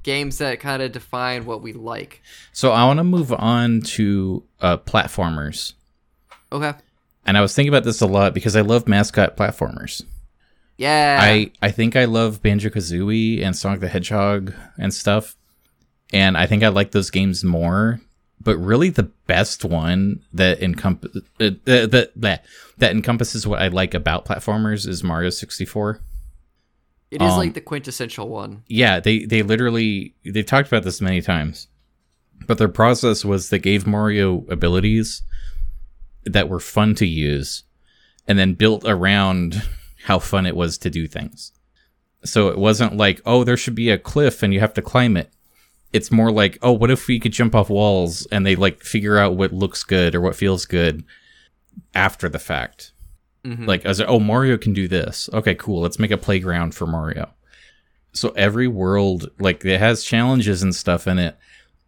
games 0.03 0.37
that 0.39 0.59
kind 0.59 0.81
of 0.81 0.91
define 0.91 1.45
what 1.45 1.61
we 1.61 1.73
like. 1.73 2.21
So 2.51 2.71
I 2.71 2.85
want 2.85 2.97
to 2.97 3.03
move 3.03 3.31
on 3.31 3.81
to 3.81 4.43
uh, 4.61 4.77
platformers. 4.77 5.73
Okay. 6.51 6.73
And 7.25 7.37
I 7.37 7.41
was 7.41 7.53
thinking 7.53 7.69
about 7.69 7.83
this 7.83 8.01
a 8.01 8.07
lot 8.07 8.33
because 8.33 8.55
I 8.55 8.61
love 8.61 8.87
mascot 8.87 9.37
platformers. 9.37 10.03
Yeah. 10.77 11.19
I, 11.21 11.51
I 11.61 11.71
think 11.71 11.95
I 11.95 12.05
love 12.05 12.41
Banjo 12.41 12.69
Kazooie 12.69 13.43
and 13.43 13.55
Sonic 13.55 13.81
the 13.81 13.87
Hedgehog 13.87 14.53
and 14.77 14.93
stuff. 14.93 15.35
And 16.11 16.37
I 16.37 16.47
think 16.47 16.63
I 16.63 16.69
like 16.69 16.91
those 16.91 17.11
games 17.11 17.43
more. 17.43 18.01
But 18.41 18.57
really, 18.57 18.89
the 18.89 19.03
best 19.03 19.65
one 19.65 20.21
that 20.31 20.61
encompass 20.61 21.17
uh, 21.39 21.51
that, 21.65 22.11
that 22.15 22.45
that 22.77 22.91
encompasses 22.91 23.45
what 23.45 23.61
I 23.61 23.67
like 23.67 23.93
about 23.93 24.25
platformers 24.25 24.87
is 24.87 25.03
Mario 25.03 25.29
64. 25.29 25.99
it 27.11 27.21
is 27.21 27.31
um, 27.31 27.37
like 27.37 27.53
the 27.53 27.61
quintessential 27.61 28.29
one. 28.29 28.63
Yeah, 28.67 28.99
they 28.99 29.25
they 29.25 29.43
literally 29.43 30.15
they've 30.23 30.45
talked 30.45 30.69
about 30.69 30.83
this 30.83 31.01
many 31.01 31.21
times. 31.21 31.67
But 32.47 32.57
their 32.57 32.69
process 32.69 33.25
was 33.25 33.49
they 33.49 33.59
gave 33.59 33.85
Mario 33.85 34.45
abilities 34.49 35.21
that 36.23 36.47
were 36.49 36.59
fun 36.59 36.95
to 36.95 37.05
use 37.05 37.63
and 38.27 38.39
then 38.39 38.53
built 38.53 38.83
around 38.85 39.61
how 40.05 40.19
fun 40.19 40.45
it 40.45 40.55
was 40.55 40.77
to 40.79 40.89
do 40.89 41.07
things. 41.07 41.51
So 42.23 42.49
it 42.49 42.57
wasn't 42.57 42.97
like, 42.97 43.21
oh, 43.25 43.43
there 43.43 43.57
should 43.57 43.75
be 43.75 43.89
a 43.89 43.97
cliff 43.97 44.43
and 44.43 44.53
you 44.53 44.59
have 44.59 44.73
to 44.75 44.81
climb 44.81 45.17
it. 45.17 45.31
It's 45.91 46.11
more 46.11 46.31
like, 46.31 46.57
oh, 46.61 46.71
what 46.71 46.91
if 46.91 47.07
we 47.07 47.19
could 47.19 47.31
jump 47.31 47.55
off 47.55 47.69
walls 47.69 48.27
and 48.31 48.45
they 48.45 48.55
like 48.55 48.83
figure 48.83 49.17
out 49.17 49.35
what 49.35 49.53
looks 49.53 49.83
good 49.83 50.13
or 50.13 50.21
what 50.21 50.35
feels 50.35 50.65
good 50.65 51.03
after 51.95 52.29
the 52.29 52.39
fact. 52.39 52.91
Mhm. 53.45 53.67
Like, 53.67 53.85
as 53.85 54.01
oh, 54.01 54.19
Mario 54.19 54.57
can 54.57 54.73
do 54.73 54.87
this. 54.87 55.29
Okay, 55.33 55.55
cool. 55.55 55.81
Let's 55.81 55.99
make 55.99 56.11
a 56.11 56.17
playground 56.17 56.75
for 56.75 56.85
Mario. 56.85 57.29
So 58.11 58.29
every 58.35 58.67
world, 58.67 59.29
like, 59.39 59.63
it 59.65 59.79
has 59.79 60.03
challenges 60.03 60.61
and 60.61 60.75
stuff 60.75 61.07
in 61.07 61.19
it, 61.19 61.37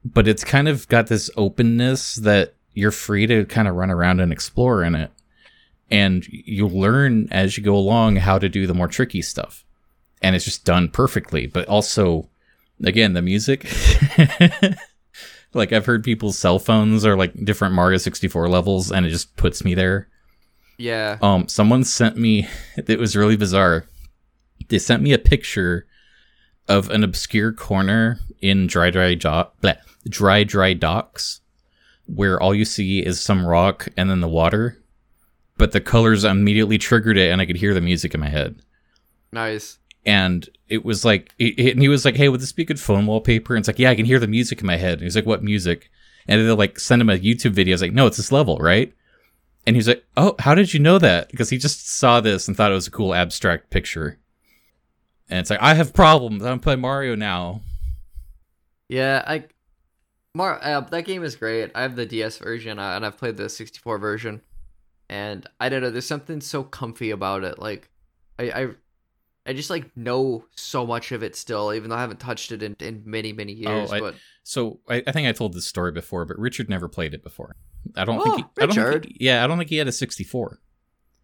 but 0.06 0.28
it's 0.28 0.44
kind 0.44 0.68
of 0.68 0.88
got 0.88 1.08
this 1.08 1.30
openness 1.36 2.16
that 2.16 2.56
you're 2.74 2.92
free 2.92 3.28
to 3.28 3.46
kind 3.46 3.68
of 3.68 3.76
run 3.76 3.92
around 3.92 4.20
and 4.20 4.32
explore 4.32 4.84
in 4.84 4.96
it. 4.96 5.12
And 5.90 6.26
you 6.30 6.68
learn 6.68 7.28
as 7.32 7.58
you 7.58 7.64
go 7.64 7.76
along 7.76 8.16
how 8.18 8.40
to 8.40 8.48
do 8.48 8.66
the 8.66 8.74
more 8.74 8.88
tricky 8.88 9.22
stuff. 9.22 9.66
And 10.22 10.36
it's 10.36 10.46
just 10.46 10.64
done 10.64 10.88
perfectly. 10.88 11.48
But 11.48 11.68
also, 11.68 12.30
again, 12.84 13.14
the 13.14 13.22
music. 13.22 13.70
like, 15.54 15.74
I've 15.74 15.86
heard 15.86 16.04
people's 16.04 16.38
cell 16.38 16.60
phones 16.60 17.06
are 17.06 17.16
like 17.16 17.34
different 17.46 17.74
Mario 17.74 17.98
64 17.98 18.48
levels, 18.50 18.92
and 18.92 19.06
it 19.06 19.10
just 19.10 19.36
puts 19.36 19.64
me 19.64 19.74
there. 19.74 20.08
yeah. 20.78 21.18
Um, 21.22 21.48
someone 21.48 21.84
sent 21.84 22.18
me. 22.18 22.48
It 22.78 23.00
was 23.00 23.16
really 23.16 23.38
bizarre. 23.38 23.86
They 24.70 24.80
sent 24.80 25.04
me 25.04 25.12
a 25.14 25.18
picture 25.20 25.86
of 26.68 26.90
an 26.90 27.04
obscure 27.04 27.52
corner 27.52 28.20
in 28.42 28.68
Dire, 28.68 28.92
Dire 28.92 29.16
Dock, 29.16 29.60
bleh, 29.62 29.78
Dire, 30.08 30.46
Dire 30.46 30.74
Docks, 30.76 31.42
where 32.06 32.40
all 32.42 32.56
you 32.56 32.64
see 32.66 33.00
is 33.06 33.20
some 33.20 33.46
rock 33.46 33.88
and 33.98 34.10
then 34.10 34.22
the 34.22 34.28
water. 34.28 34.78
But 35.58 35.74
the 35.74 35.82
colors 35.82 36.24
immediately 36.24 36.78
triggered 36.78 37.18
it, 37.18 37.30
and 37.32 37.42
I 37.42 37.46
could 37.46 37.58
hear 37.58 37.74
the 37.74 37.82
music 37.82 38.14
in 38.14 38.20
my 38.20 38.30
head. 38.30 38.62
Nice. 39.32 39.78
And 40.06 40.50
it 40.68 40.84
was 40.84 41.06
like, 41.06 41.34
it, 41.38 41.74
and 41.74 41.82
he 41.82 41.88
was 41.88 42.06
like, 42.06 42.16
"Hey, 42.16 42.30
would 42.30 42.42
this 42.42 42.52
be 42.52 42.66
good 42.66 42.80
phone 42.80 43.06
wallpaper?" 43.06 43.56
And 43.56 43.62
it's 43.62 43.68
like, 43.68 43.80
"Yeah, 43.80 43.92
I 43.92 43.96
can 43.96 44.06
hear 44.06 44.20
the 44.20 44.28
music 44.28 44.62
in 44.62 44.68
my 44.68 44.78
head." 44.78 44.94
And 44.94 45.04
he's 45.04 45.16
like, 45.16 45.26
"What 45.26 45.44
music?" 45.44 45.90
And 46.28 46.42
they'll 46.42 46.56
like 46.56 46.80
send 46.80 47.02
him 47.02 47.10
a 47.10 47.18
YouTube 47.18 47.52
video. 47.52 47.74
I 47.74 47.76
was 47.76 47.82
like, 47.82 47.94
"No, 47.94 48.08
it's 48.08 48.18
this 48.18 48.32
level, 48.32 48.58
right?" 48.58 48.94
And 49.66 49.76
he's 49.76 49.88
like, 49.88 50.04
"Oh, 50.18 50.36
how 50.40 50.56
did 50.56 50.74
you 50.74 50.80
know 50.80 50.98
that?" 51.00 51.30
Because 51.30 51.50
he 51.50 51.58
just 51.58 51.90
saw 51.90 52.22
this 52.22 52.48
and 52.48 52.58
thought 52.58 52.72
it 52.72 52.76
was 52.76 52.88
a 52.88 52.92
cool 52.92 53.14
abstract 53.14 53.70
picture. 53.70 54.20
And 55.30 55.40
it's 55.40 55.50
like, 55.50 55.62
"I 55.62 55.76
have 55.76 55.94
problems. 55.94 56.44
I'm 56.44 56.60
playing 56.60 56.82
Mario 56.82 57.16
now." 57.16 57.62
Yeah, 58.90 59.24
I 59.26 59.46
Mar 60.34 60.60
uh, 60.62 60.82
that 60.82 61.06
game 61.06 61.24
is 61.24 61.36
great. 61.36 61.72
I 61.76 61.82
have 61.82 61.96
the 61.96 62.06
DS 62.06 62.38
version 62.38 62.80
uh, 62.80 62.96
and 62.96 63.06
I've 63.06 63.18
played 63.18 63.38
the 63.38 63.50
64 63.50 63.98
version. 63.98 64.42
And 65.10 65.48
I 65.60 65.68
don't 65.68 65.82
know, 65.82 65.90
there's 65.90 66.06
something 66.06 66.40
so 66.40 66.64
comfy 66.64 67.12
about 67.12 67.44
it. 67.44 67.60
Like 67.60 67.90
I 68.40 68.44
I, 68.52 68.68
I 69.46 69.54
just 69.54 69.70
like 69.70 69.96
know 69.98 70.46
so 70.56 70.86
much 70.86 71.12
of 71.12 71.24
it 71.24 71.36
still, 71.36 71.74
even 71.74 71.90
though 71.90 71.96
I 71.96 72.02
haven't 72.02 72.20
touched 72.20 72.52
it 72.52 72.62
in, 72.62 72.76
in 72.80 73.02
many, 73.06 73.34
many 73.34 73.54
years. 73.54 73.92
I- 73.92 74.00
but 74.00 74.16
So 74.44 74.80
I, 74.88 75.04
I 75.08 75.12
think 75.12 75.28
I 75.28 75.32
told 75.32 75.54
this 75.54 75.66
story 75.68 75.92
before, 75.92 76.26
but 76.26 76.38
Richard 76.38 76.70
never 76.70 76.88
played 76.88 77.14
it 77.14 77.24
before. 77.24 77.56
I 77.96 78.06
don't 78.06 78.20
Oh, 78.20 78.24
think. 78.24 78.38
He, 78.38 78.44
I 78.62 78.66
don't 78.68 78.76
think 78.76 78.86
Richard. 78.88 79.14
yeah, 79.20 79.44
I 79.44 79.48
don't 79.48 79.58
think 79.58 79.70
he 79.72 79.78
had 79.78 79.88
a 79.88 79.92
64. 79.92 80.60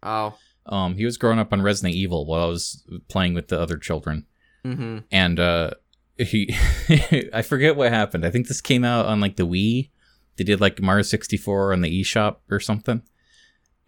oh. 0.02 0.34
Um, 0.66 0.96
he 0.96 1.06
was 1.06 1.16
growing 1.16 1.38
up 1.38 1.50
on 1.54 1.62
Resident 1.62 1.94
Evil 1.94 2.26
while 2.26 2.42
I 2.44 2.46
was 2.48 2.84
playing 3.08 3.32
with 3.32 3.48
the 3.48 3.58
other 3.58 3.78
children, 3.78 4.26
Mm-hmm. 4.66 4.98
and 5.10 5.40
uh, 5.40 5.70
he, 6.18 6.54
I 7.32 7.40
forget 7.40 7.74
what 7.74 7.90
happened. 7.90 8.26
I 8.26 8.30
think 8.30 8.48
this 8.48 8.60
came 8.60 8.84
out 8.84 9.06
on 9.06 9.18
like 9.18 9.36
the 9.36 9.46
Wii. 9.46 9.88
They 10.36 10.44
did 10.44 10.60
like 10.60 10.78
Mario 10.82 11.02
64 11.02 11.72
on 11.72 11.80
the 11.80 12.02
eShop 12.02 12.36
or 12.50 12.60
something, 12.60 13.00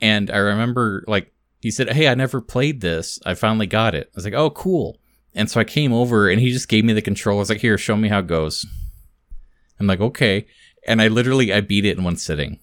and 0.01 0.31
I 0.31 0.39
remember 0.39 1.05
like 1.07 1.35
he 1.61 1.71
said, 1.71 1.93
"Hey, 1.93 2.09
I 2.09 2.15
never 2.15 2.41
played 2.41 2.81
this. 2.81 3.19
I 3.25 3.35
finally 3.35 3.67
got 3.67 3.95
it." 3.95 4.09
I 4.09 4.17
was 4.17 4.25
like, 4.25 4.35
"Oh, 4.35 4.51
cool." 4.51 4.99
And 5.35 5.49
so 5.51 5.61
I 5.61 5.65
came 5.65 5.93
over 5.93 6.29
and 6.29 6.41
he 6.41 6.51
just 6.51 6.69
gave 6.69 6.85
me 6.85 6.93
the 6.93 7.03
control. 7.03 7.39
I 7.39 7.41
was 7.41 7.51
like, 7.51 7.61
"Here, 7.61 7.79
show 7.79 7.97
me 7.97 8.09
how 8.09 8.21
it 8.21 8.27
goes." 8.27 8.67
I'm 9.79 9.87
like, 9.87 10.01
"Okay." 10.01 10.47
And 10.87 11.01
I 11.01 11.09
literally 11.09 11.53
I 11.53 11.61
beat 11.61 11.85
it 11.85 11.99
in 11.99 12.05
one 12.05 12.17
sitting. 12.17 12.59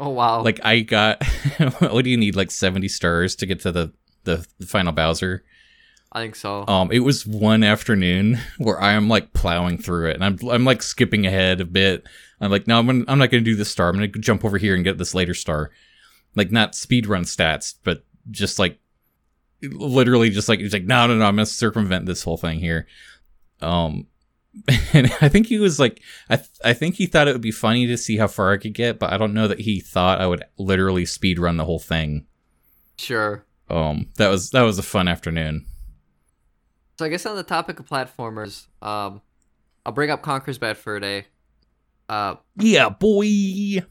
Oh 0.00 0.08
wow. 0.08 0.42
Like 0.42 0.60
I 0.64 0.80
got 0.80 1.24
what 1.78 2.02
do 2.02 2.10
you 2.10 2.16
need 2.16 2.34
like 2.34 2.50
70 2.50 2.88
stars 2.88 3.36
to 3.36 3.46
get 3.46 3.60
to 3.60 3.70
the 3.70 3.92
the, 4.24 4.46
the 4.58 4.66
final 4.66 4.92
Bowser? 4.92 5.44
I 6.10 6.20
think 6.20 6.34
so. 6.34 6.66
Um 6.66 6.90
it 6.90 7.00
was 7.00 7.24
one 7.24 7.62
afternoon 7.62 8.38
where 8.58 8.80
I 8.80 8.92
am 8.92 9.08
like 9.08 9.32
plowing 9.32 9.78
through 9.78 10.10
it 10.10 10.16
and 10.16 10.24
I'm 10.24 10.38
I'm 10.48 10.64
like 10.64 10.82
skipping 10.82 11.24
ahead 11.26 11.60
a 11.60 11.64
bit. 11.64 12.04
I'm 12.40 12.50
like, 12.50 12.66
"No, 12.66 12.80
I'm 12.80 12.86
gonna, 12.86 13.04
I'm 13.06 13.20
not 13.20 13.30
going 13.30 13.44
to 13.44 13.50
do 13.50 13.54
this 13.54 13.70
star. 13.70 13.88
I'm 13.88 13.96
going 13.96 14.10
to 14.10 14.18
jump 14.18 14.44
over 14.44 14.58
here 14.58 14.74
and 14.74 14.82
get 14.82 14.98
this 14.98 15.14
later 15.14 15.34
star." 15.34 15.70
Like 16.34 16.50
not 16.50 16.72
speedrun 16.72 17.22
stats, 17.22 17.74
but 17.84 18.04
just 18.30 18.58
like 18.58 18.78
literally 19.62 20.30
just 20.30 20.48
like 20.48 20.60
he's 20.60 20.72
like, 20.72 20.84
"No, 20.84 21.06
no, 21.06 21.16
no, 21.16 21.24
I'm 21.26 21.36
to 21.36 21.46
circumvent 21.46 22.06
this 22.06 22.22
whole 22.22 22.36
thing 22.36 22.58
here." 22.58 22.86
Um 23.60 24.06
and 24.92 25.06
I 25.22 25.28
think 25.30 25.46
he 25.46 25.58
was 25.58 25.80
like, 25.80 26.02
I 26.28 26.36
th- 26.36 26.48
I 26.62 26.74
think 26.74 26.96
he 26.96 27.06
thought 27.06 27.26
it 27.26 27.32
would 27.32 27.40
be 27.40 27.50
funny 27.50 27.86
to 27.86 27.96
see 27.96 28.18
how 28.18 28.26
far 28.26 28.52
I 28.52 28.58
could 28.58 28.74
get, 28.74 28.98
but 28.98 29.10
I 29.12 29.16
don't 29.16 29.32
know 29.32 29.48
that 29.48 29.60
he 29.60 29.80
thought 29.80 30.20
I 30.20 30.26
would 30.26 30.44
literally 30.58 31.06
speed 31.06 31.38
run 31.38 31.56
the 31.56 31.64
whole 31.64 31.78
thing. 31.78 32.26
Sure. 32.98 33.46
Um, 33.70 34.10
that 34.16 34.28
was 34.28 34.50
that 34.50 34.62
was 34.62 34.78
a 34.78 34.82
fun 34.82 35.08
afternoon. 35.08 35.66
So 36.98 37.06
I 37.06 37.08
guess 37.08 37.24
on 37.24 37.36
the 37.36 37.42
topic 37.42 37.80
of 37.80 37.86
platformers, 37.86 38.66
um, 38.82 39.22
I'll 39.86 39.92
bring 39.92 40.10
up 40.10 40.20
Conker's 40.22 40.58
Bad 40.58 40.76
Fur 40.76 41.00
Day. 41.00 41.26
Uh, 42.08 42.34
Yeah, 42.56 42.90
boy. 42.90 43.82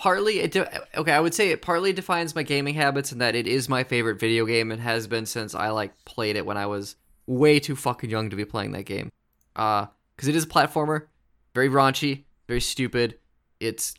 Partly 0.00 0.40
it 0.40 0.52
de- 0.52 0.98
okay, 0.98 1.12
I 1.12 1.20
would 1.20 1.34
say 1.34 1.50
it 1.50 1.60
partly 1.60 1.92
defines 1.92 2.34
my 2.34 2.42
gaming 2.42 2.74
habits 2.74 3.12
in 3.12 3.18
that 3.18 3.34
it 3.34 3.46
is 3.46 3.68
my 3.68 3.84
favorite 3.84 4.18
video 4.18 4.46
game 4.46 4.72
and 4.72 4.80
has 4.80 5.06
been 5.06 5.26
since 5.26 5.54
I 5.54 5.68
like 5.68 5.92
played 6.06 6.36
it 6.36 6.46
when 6.46 6.56
I 6.56 6.64
was 6.64 6.96
way 7.26 7.60
too 7.60 7.76
fucking 7.76 8.08
young 8.08 8.30
to 8.30 8.36
be 8.36 8.46
playing 8.46 8.72
that 8.72 8.86
game. 8.86 9.10
Uh, 9.54 9.86
because 10.16 10.28
it 10.28 10.34
is 10.34 10.44
a 10.44 10.48
platformer, 10.48 11.08
very 11.54 11.68
raunchy, 11.68 12.24
very 12.48 12.62
stupid. 12.62 13.18
It's 13.60 13.94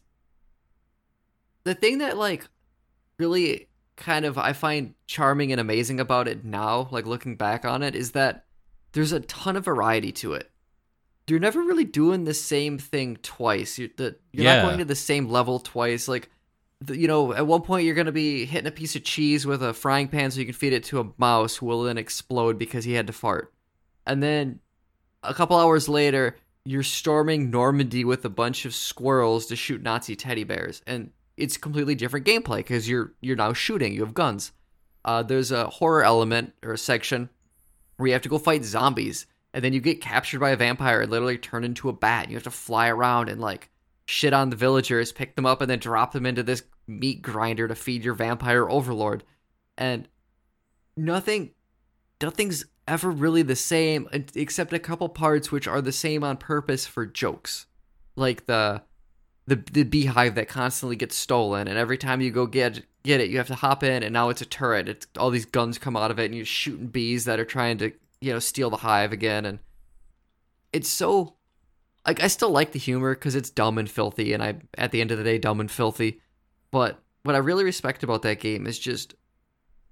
the 1.65 1.75
thing 1.75 1.99
that 1.99 2.17
like 2.17 2.47
really 3.19 3.67
kind 3.95 4.25
of 4.25 4.39
I 4.39 4.53
find 4.53 4.95
charming 5.05 5.51
and 5.51 5.61
amazing 5.61 5.99
about 5.99 6.27
it 6.27 6.43
now, 6.43 6.87
like 6.89 7.05
looking 7.05 7.35
back 7.35 7.63
on 7.63 7.83
it, 7.83 7.93
is 7.93 8.13
that 8.13 8.45
there's 8.93 9.11
a 9.11 9.19
ton 9.19 9.55
of 9.55 9.65
variety 9.65 10.11
to 10.13 10.33
it. 10.33 10.49
You're 11.31 11.39
never 11.39 11.61
really 11.63 11.85
doing 11.85 12.25
the 12.25 12.33
same 12.33 12.77
thing 12.77 13.17
twice. 13.23 13.79
You're, 13.79 13.89
the, 13.95 14.15
you're 14.33 14.43
Yeah. 14.45 14.57
not 14.57 14.65
going 14.67 14.77
to 14.79 14.85
the 14.85 14.95
same 14.95 15.29
level 15.29 15.59
twice. 15.59 16.07
Like, 16.09 16.29
the, 16.81 16.97
you 16.97 17.07
know, 17.07 17.33
at 17.33 17.47
one 17.47 17.61
point 17.61 17.85
you're 17.85 17.95
going 17.95 18.05
to 18.07 18.11
be 18.11 18.45
hitting 18.45 18.67
a 18.67 18.71
piece 18.71 18.95
of 18.97 19.03
cheese 19.03 19.45
with 19.45 19.63
a 19.63 19.73
frying 19.73 20.09
pan 20.09 20.29
so 20.31 20.39
you 20.39 20.45
can 20.45 20.53
feed 20.53 20.73
it 20.73 20.83
to 20.85 20.99
a 20.99 21.07
mouse 21.17 21.55
who 21.55 21.65
will 21.67 21.83
then 21.83 21.97
explode 21.97 22.59
because 22.59 22.83
he 22.83 22.93
had 22.93 23.07
to 23.07 23.13
fart. 23.13 23.53
And 24.05 24.21
then 24.21 24.59
a 25.23 25.33
couple 25.33 25.55
hours 25.57 25.87
later, 25.87 26.35
you're 26.65 26.83
storming 26.83 27.49
Normandy 27.49 28.03
with 28.03 28.25
a 28.25 28.29
bunch 28.29 28.65
of 28.65 28.75
squirrels 28.75 29.45
to 29.47 29.55
shoot 29.55 29.81
Nazi 29.81 30.15
teddy 30.15 30.43
bears, 30.43 30.81
and 30.85 31.11
it's 31.37 31.57
completely 31.57 31.95
different 31.95 32.25
gameplay 32.25 32.57
because 32.57 32.89
you're 32.89 33.13
you're 33.21 33.35
now 33.35 33.53
shooting. 33.53 33.93
You 33.93 34.01
have 34.01 34.13
guns. 34.13 34.51
Uh, 35.05 35.23
there's 35.23 35.51
a 35.51 35.67
horror 35.67 36.03
element 36.03 36.53
or 36.63 36.73
a 36.73 36.77
section 36.77 37.29
where 37.97 38.07
you 38.07 38.13
have 38.13 38.21
to 38.23 38.29
go 38.29 38.37
fight 38.37 38.63
zombies, 38.63 39.25
and 39.53 39.63
then 39.63 39.73
you 39.73 39.81
get 39.81 40.01
captured 40.01 40.39
by 40.39 40.51
a 40.51 40.57
vampire 40.57 41.01
and 41.01 41.11
literally 41.11 41.37
turn 41.37 41.63
into 41.63 41.89
a 41.89 41.93
bat. 41.93 42.29
You 42.29 42.35
have 42.35 42.43
to 42.43 42.51
fly 42.51 42.87
around 42.87 43.29
and 43.29 43.41
like 43.41 43.69
shit 44.05 44.33
on 44.33 44.49
the 44.49 44.55
villagers, 44.55 45.11
pick 45.11 45.35
them 45.35 45.45
up, 45.45 45.61
and 45.61 45.69
then 45.69 45.79
drop 45.79 46.11
them 46.11 46.25
into 46.25 46.43
this 46.43 46.63
meat 46.87 47.21
grinder 47.21 47.67
to 47.67 47.75
feed 47.75 48.03
your 48.03 48.13
vampire 48.13 48.69
overlord. 48.69 49.23
And 49.77 50.07
nothing, 50.95 51.51
nothing's 52.21 52.65
ever 52.87 53.09
really 53.09 53.41
the 53.41 53.55
same 53.55 54.07
except 54.35 54.73
a 54.73 54.79
couple 54.79 55.09
parts 55.09 55.51
which 55.51 55.67
are 55.67 55.81
the 55.81 55.91
same 55.91 56.23
on 56.23 56.37
purpose 56.37 56.85
for 56.85 57.05
jokes, 57.05 57.65
like 58.15 58.45
the 58.45 58.81
the 59.47 59.63
the 59.71 59.83
beehive 59.83 60.35
that 60.35 60.47
constantly 60.47 60.95
gets 60.95 61.15
stolen, 61.15 61.67
and 61.67 61.77
every 61.77 61.97
time 61.97 62.21
you 62.21 62.31
go 62.31 62.45
get 62.45 62.83
get 63.03 63.19
it, 63.21 63.29
you 63.29 63.37
have 63.37 63.47
to 63.47 63.55
hop 63.55 63.83
in, 63.83 64.03
and 64.03 64.13
now 64.13 64.29
it's 64.29 64.41
a 64.41 64.45
turret. 64.45 64.87
It's 64.87 65.07
all 65.17 65.29
these 65.29 65.45
guns 65.45 65.77
come 65.77 65.97
out 65.97 66.11
of 66.11 66.19
it, 66.19 66.25
and 66.25 66.35
you're 66.35 66.45
shooting 66.45 66.87
bees 66.87 67.25
that 67.25 67.39
are 67.39 67.45
trying 67.45 67.77
to 67.79 67.91
you 68.21 68.31
know 68.31 68.39
steal 68.39 68.69
the 68.69 68.77
hive 68.77 69.11
again, 69.11 69.45
and 69.45 69.59
it's 70.71 70.89
so 70.89 71.35
like 72.05 72.23
I 72.23 72.27
still 72.27 72.51
like 72.51 72.71
the 72.71 72.79
humor 72.79 73.13
because 73.13 73.35
it's 73.35 73.49
dumb 73.49 73.77
and 73.77 73.89
filthy, 73.89 74.33
and 74.33 74.41
I 74.41 74.55
at 74.77 74.91
the 74.91 75.01
end 75.01 75.11
of 75.11 75.17
the 75.17 75.23
day 75.23 75.37
dumb 75.37 75.59
and 75.59 75.69
filthy. 75.69 76.21
But 76.71 76.99
what 77.23 77.35
I 77.35 77.39
really 77.39 77.63
respect 77.63 78.03
about 78.03 78.21
that 78.21 78.39
game 78.39 78.65
is 78.65 78.79
just 78.79 79.15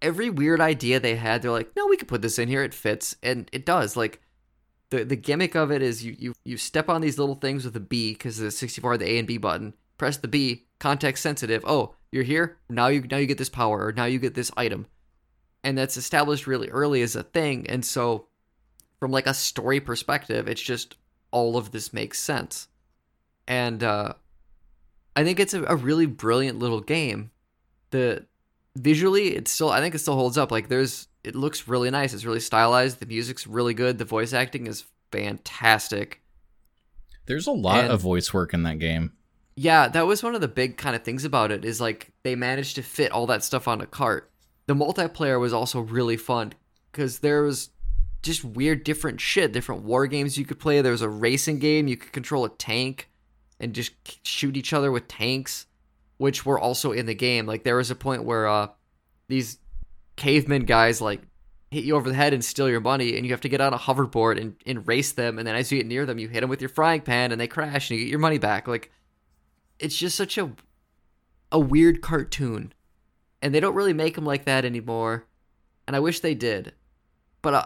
every 0.02 0.30
weird 0.30 0.62
idea 0.62 1.00
they 1.00 1.16
had. 1.16 1.42
They're 1.42 1.52
like, 1.52 1.76
no, 1.76 1.88
we 1.88 1.98
could 1.98 2.08
put 2.08 2.22
this 2.22 2.40
in 2.40 2.48
here. 2.48 2.64
It 2.64 2.74
fits, 2.74 3.16
and 3.22 3.50
it 3.52 3.66
does. 3.66 3.98
Like 3.98 4.22
the 4.90 5.04
the 5.04 5.16
gimmick 5.16 5.56
of 5.56 5.72
it 5.72 5.82
is 5.82 6.04
you 6.04 6.16
you 6.18 6.34
you 6.44 6.58
step 6.58 6.90
on 6.90 7.02
these 7.02 7.18
little 7.18 7.36
things 7.36 7.66
with 7.66 7.76
a 7.76 7.82
B 7.82 8.14
because 8.14 8.38
the 8.38 8.52
64 8.52 8.98
the 8.98 9.10
A 9.10 9.20
and 9.20 9.28
B 9.28 9.38
button. 9.38 9.74
Press 9.98 10.16
the 10.18 10.30
B, 10.30 10.68
context 10.80 11.22
sensitive. 11.22 11.64
Oh, 11.68 11.96
you're 12.12 12.24
here 12.24 12.58
now. 12.70 12.88
You 12.88 13.02
now 13.02 13.18
you 13.18 13.28
get 13.28 13.38
this 13.38 13.50
power, 13.50 13.86
or 13.88 13.92
now 13.92 14.06
you 14.06 14.18
get 14.18 14.34
this 14.34 14.52
item, 14.56 14.88
and 15.64 15.78
that's 15.78 15.98
established 15.98 16.48
really 16.48 16.70
early 16.70 17.02
as 17.02 17.16
a 17.16 17.24
thing. 17.24 17.68
And 17.70 17.84
so, 17.86 18.28
from 19.00 19.12
like 19.12 19.28
a 19.28 19.34
story 19.34 19.80
perspective, 19.80 20.48
it's 20.48 20.62
just 20.62 20.96
all 21.32 21.58
of 21.58 21.72
this 21.72 21.94
makes 21.94 22.20
sense. 22.20 22.68
And 23.48 23.84
uh, 23.84 24.14
I 25.16 25.24
think 25.24 25.40
it's 25.40 25.54
a, 25.54 25.64
a 25.66 25.76
really 25.76 26.06
brilliant 26.06 26.60
little 26.60 26.82
game. 26.82 27.32
The 27.92 28.26
visually, 28.76 29.30
it's 29.36 29.52
still 29.52 29.70
I 29.70 29.80
think 29.80 29.96
it 29.96 30.00
still 30.00 30.16
holds 30.16 30.38
up. 30.38 30.52
Like 30.52 30.68
there's 30.70 31.08
it 31.24 31.36
looks 31.36 31.68
really 31.68 31.90
nice. 31.92 32.14
It's 32.14 32.26
really 32.26 32.40
stylized. 32.40 33.00
The 33.00 33.06
music's 33.06 33.46
really 33.48 33.74
good. 33.74 33.98
The 33.98 34.06
voice 34.06 34.34
acting 34.34 34.68
is 34.68 34.86
fantastic. 35.12 36.22
There's 37.26 37.48
a 37.48 37.52
lot 37.52 37.84
And- 37.86 37.94
of 37.94 38.02
voice 38.02 38.34
work 38.34 38.54
in 38.54 38.64
that 38.64 38.80
game. 38.80 39.14
Yeah, 39.56 39.90
that 39.90 40.08
was 40.08 40.24
one 40.24 40.36
of 40.36 40.42
the 40.42 40.48
big 40.48 40.78
kind 40.78 40.96
of 40.96 41.04
things 41.04 41.26
about 41.26 41.52
it 41.52 41.66
is 41.66 41.82
like 41.82 42.14
they 42.24 42.34
managed 42.36 42.76
to 42.76 42.82
fit 42.82 43.12
all 43.12 43.28
that 43.28 43.44
stuff 43.44 43.68
on 43.68 43.82
a 43.82 43.86
cart. 43.86 44.32
The 44.70 44.76
multiplayer 44.76 45.40
was 45.40 45.52
also 45.52 45.80
really 45.80 46.16
fun 46.16 46.54
because 46.92 47.18
there 47.20 47.42
was 47.42 47.72
just 48.22 48.46
weird 48.46 48.84
different 48.84 49.20
shit, 49.20 49.52
different 49.52 49.82
war 49.82 50.06
games 50.06 50.38
you 50.38 50.46
could 50.46 50.60
play. 50.60 50.80
There 50.80 50.92
was 50.92 51.02
a 51.02 51.10
racing 51.10 51.58
game 51.58 51.88
you 51.88 51.98
could 51.98 52.12
control 52.12 52.46
a 52.46 52.50
tank 52.50 53.10
and 53.60 53.74
just 53.74 53.94
shoot 54.24 54.56
each 54.56 54.72
other 54.72 54.92
with 54.92 55.08
tanks, 55.08 55.66
which 56.18 56.46
were 56.46 56.60
also 56.60 56.92
in 56.92 57.08
the 57.08 57.16
game. 57.16 57.48
Like 57.48 57.64
there 57.64 57.78
was 57.78 57.90
a 57.90 57.96
point 57.96 58.26
where 58.26 58.48
uh 58.48 58.68
these 59.28 59.58
cavemen 60.18 60.66
guys 60.66 61.02
like 61.02 61.24
hit 61.72 61.84
you 61.84 61.96
over 61.96 62.08
the 62.08 62.16
head 62.16 62.36
and 62.36 62.46
steal 62.46 62.70
your 62.70 62.80
money 62.80 63.18
and 63.18 63.26
you 63.26 63.32
have 63.32 63.42
to 63.42 63.50
get 63.50 63.62
on 63.62 63.74
a 63.74 63.80
hoverboard 63.80 64.40
and, 64.40 64.56
and 64.68 64.88
race 64.88 65.14
them 65.14 65.40
and 65.40 65.48
then 65.48 65.56
as 65.56 65.72
you 65.72 65.80
get 65.80 65.88
near 65.88 66.06
them 66.06 66.20
you 66.20 66.28
hit 66.28 66.42
them 66.42 66.50
with 66.50 66.62
your 66.62 66.70
frying 66.70 67.02
pan 67.02 67.32
and 67.32 67.42
they 67.42 67.48
crash 67.48 67.90
and 67.90 67.98
you 67.98 68.06
get 68.06 68.12
your 68.12 68.20
money 68.20 68.38
back 68.38 68.68
like 68.68 68.92
it's 69.80 69.98
just 69.98 70.16
such 70.16 70.38
a 70.38 70.52
a 71.52 71.60
weird 71.60 72.02
cartoon 72.02 72.72
and 73.42 73.54
they 73.54 73.60
don't 73.60 73.76
really 73.76 73.94
make 73.94 74.16
them 74.16 74.26
like 74.26 74.46
that 74.46 74.66
anymore 74.66 75.26
and 75.88 75.96
i 75.96 76.00
wish 76.00 76.20
they 76.20 76.36
did 76.36 76.74
but 77.42 77.54
uh, 77.54 77.66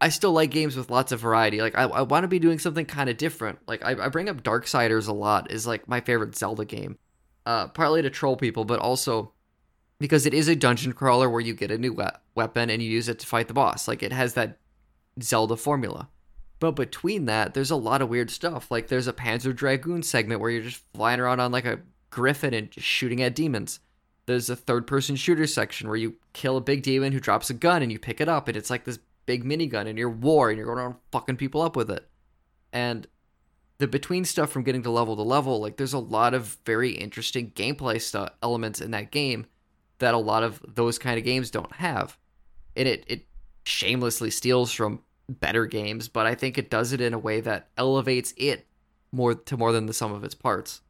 i 0.00 0.08
still 0.08 0.32
like 0.32 0.50
games 0.50 0.76
with 0.76 0.90
lots 0.90 1.12
of 1.12 1.20
variety 1.20 1.60
like 1.60 1.76
i, 1.76 1.82
I 1.82 2.02
want 2.02 2.24
to 2.24 2.28
be 2.28 2.38
doing 2.38 2.58
something 2.58 2.86
kind 2.86 3.10
of 3.10 3.16
different 3.16 3.58
like 3.66 3.84
I, 3.84 4.06
I 4.06 4.08
bring 4.08 4.28
up 4.28 4.42
darksiders 4.42 5.08
a 5.08 5.12
lot 5.12 5.50
is 5.50 5.66
like 5.66 5.88
my 5.88 6.00
favorite 6.00 6.36
zelda 6.36 6.64
game 6.64 6.98
uh 7.46 7.68
partly 7.68 8.02
to 8.02 8.10
troll 8.10 8.36
people 8.36 8.64
but 8.64 8.80
also 8.80 9.32
because 9.98 10.26
it 10.26 10.34
is 10.34 10.48
a 10.48 10.56
dungeon 10.56 10.92
crawler 10.92 11.28
where 11.28 11.40
you 11.40 11.54
get 11.54 11.70
a 11.70 11.78
new 11.78 11.92
we- 11.92 12.04
weapon 12.34 12.70
and 12.70 12.82
you 12.82 12.90
use 12.90 13.08
it 13.08 13.18
to 13.20 13.26
fight 13.26 13.48
the 13.48 13.54
boss. 13.54 13.88
Like 13.88 14.02
it 14.02 14.12
has 14.12 14.34
that 14.34 14.58
Zelda 15.20 15.56
formula. 15.56 16.08
But 16.60 16.72
between 16.72 17.26
that, 17.26 17.54
there's 17.54 17.70
a 17.70 17.76
lot 17.76 18.02
of 18.02 18.08
weird 18.08 18.30
stuff. 18.30 18.70
Like 18.70 18.88
there's 18.88 19.06
a 19.06 19.12
Panzer 19.12 19.54
Dragoon 19.54 20.02
segment 20.02 20.40
where 20.40 20.50
you're 20.50 20.62
just 20.62 20.82
flying 20.94 21.20
around 21.20 21.40
on 21.40 21.52
like 21.52 21.64
a 21.64 21.80
griffin 22.10 22.54
and 22.54 22.72
shooting 22.74 23.22
at 23.22 23.34
demons. 23.34 23.80
There's 24.28 24.50
a 24.50 24.56
third 24.56 24.86
person 24.86 25.16
shooter 25.16 25.46
section 25.46 25.88
where 25.88 25.96
you 25.96 26.16
kill 26.34 26.58
a 26.58 26.60
big 26.60 26.82
demon 26.82 27.14
who 27.14 27.18
drops 27.18 27.48
a 27.48 27.54
gun 27.54 27.80
and 27.80 27.90
you 27.90 27.98
pick 27.98 28.20
it 28.20 28.28
up 28.28 28.46
and 28.46 28.58
it's 28.58 28.68
like 28.68 28.84
this 28.84 28.98
big 29.24 29.42
minigun 29.42 29.88
and 29.88 29.98
you're 29.98 30.10
war 30.10 30.50
and 30.50 30.58
you're 30.58 30.66
going 30.66 30.78
around 30.78 30.96
fucking 31.12 31.38
people 31.38 31.62
up 31.62 31.76
with 31.76 31.90
it. 31.90 32.06
And 32.70 33.06
the 33.78 33.88
between 33.88 34.26
stuff 34.26 34.50
from 34.50 34.64
getting 34.64 34.82
to 34.82 34.90
level 34.90 35.16
to 35.16 35.22
level, 35.22 35.62
like 35.62 35.78
there's 35.78 35.94
a 35.94 35.98
lot 35.98 36.34
of 36.34 36.58
very 36.66 36.90
interesting 36.90 37.52
gameplay 37.52 37.98
stuff 37.98 38.28
elements 38.42 38.82
in 38.82 38.90
that 38.90 39.10
game 39.10 39.46
that 39.98 40.12
a 40.12 40.18
lot 40.18 40.42
of 40.42 40.62
those 40.68 40.98
kind 40.98 41.18
of 41.18 41.24
games 41.24 41.50
don't 41.50 41.72
have. 41.76 42.18
And 42.76 42.86
it 42.86 43.04
it 43.06 43.26
shamelessly 43.64 44.30
steals 44.30 44.74
from 44.74 45.00
better 45.30 45.64
games, 45.64 46.06
but 46.06 46.26
I 46.26 46.34
think 46.34 46.58
it 46.58 46.68
does 46.68 46.92
it 46.92 47.00
in 47.00 47.14
a 47.14 47.18
way 47.18 47.40
that 47.40 47.70
elevates 47.78 48.34
it 48.36 48.66
more 49.10 49.34
to 49.34 49.56
more 49.56 49.72
than 49.72 49.86
the 49.86 49.94
sum 49.94 50.12
of 50.12 50.22
its 50.22 50.34
parts. 50.34 50.82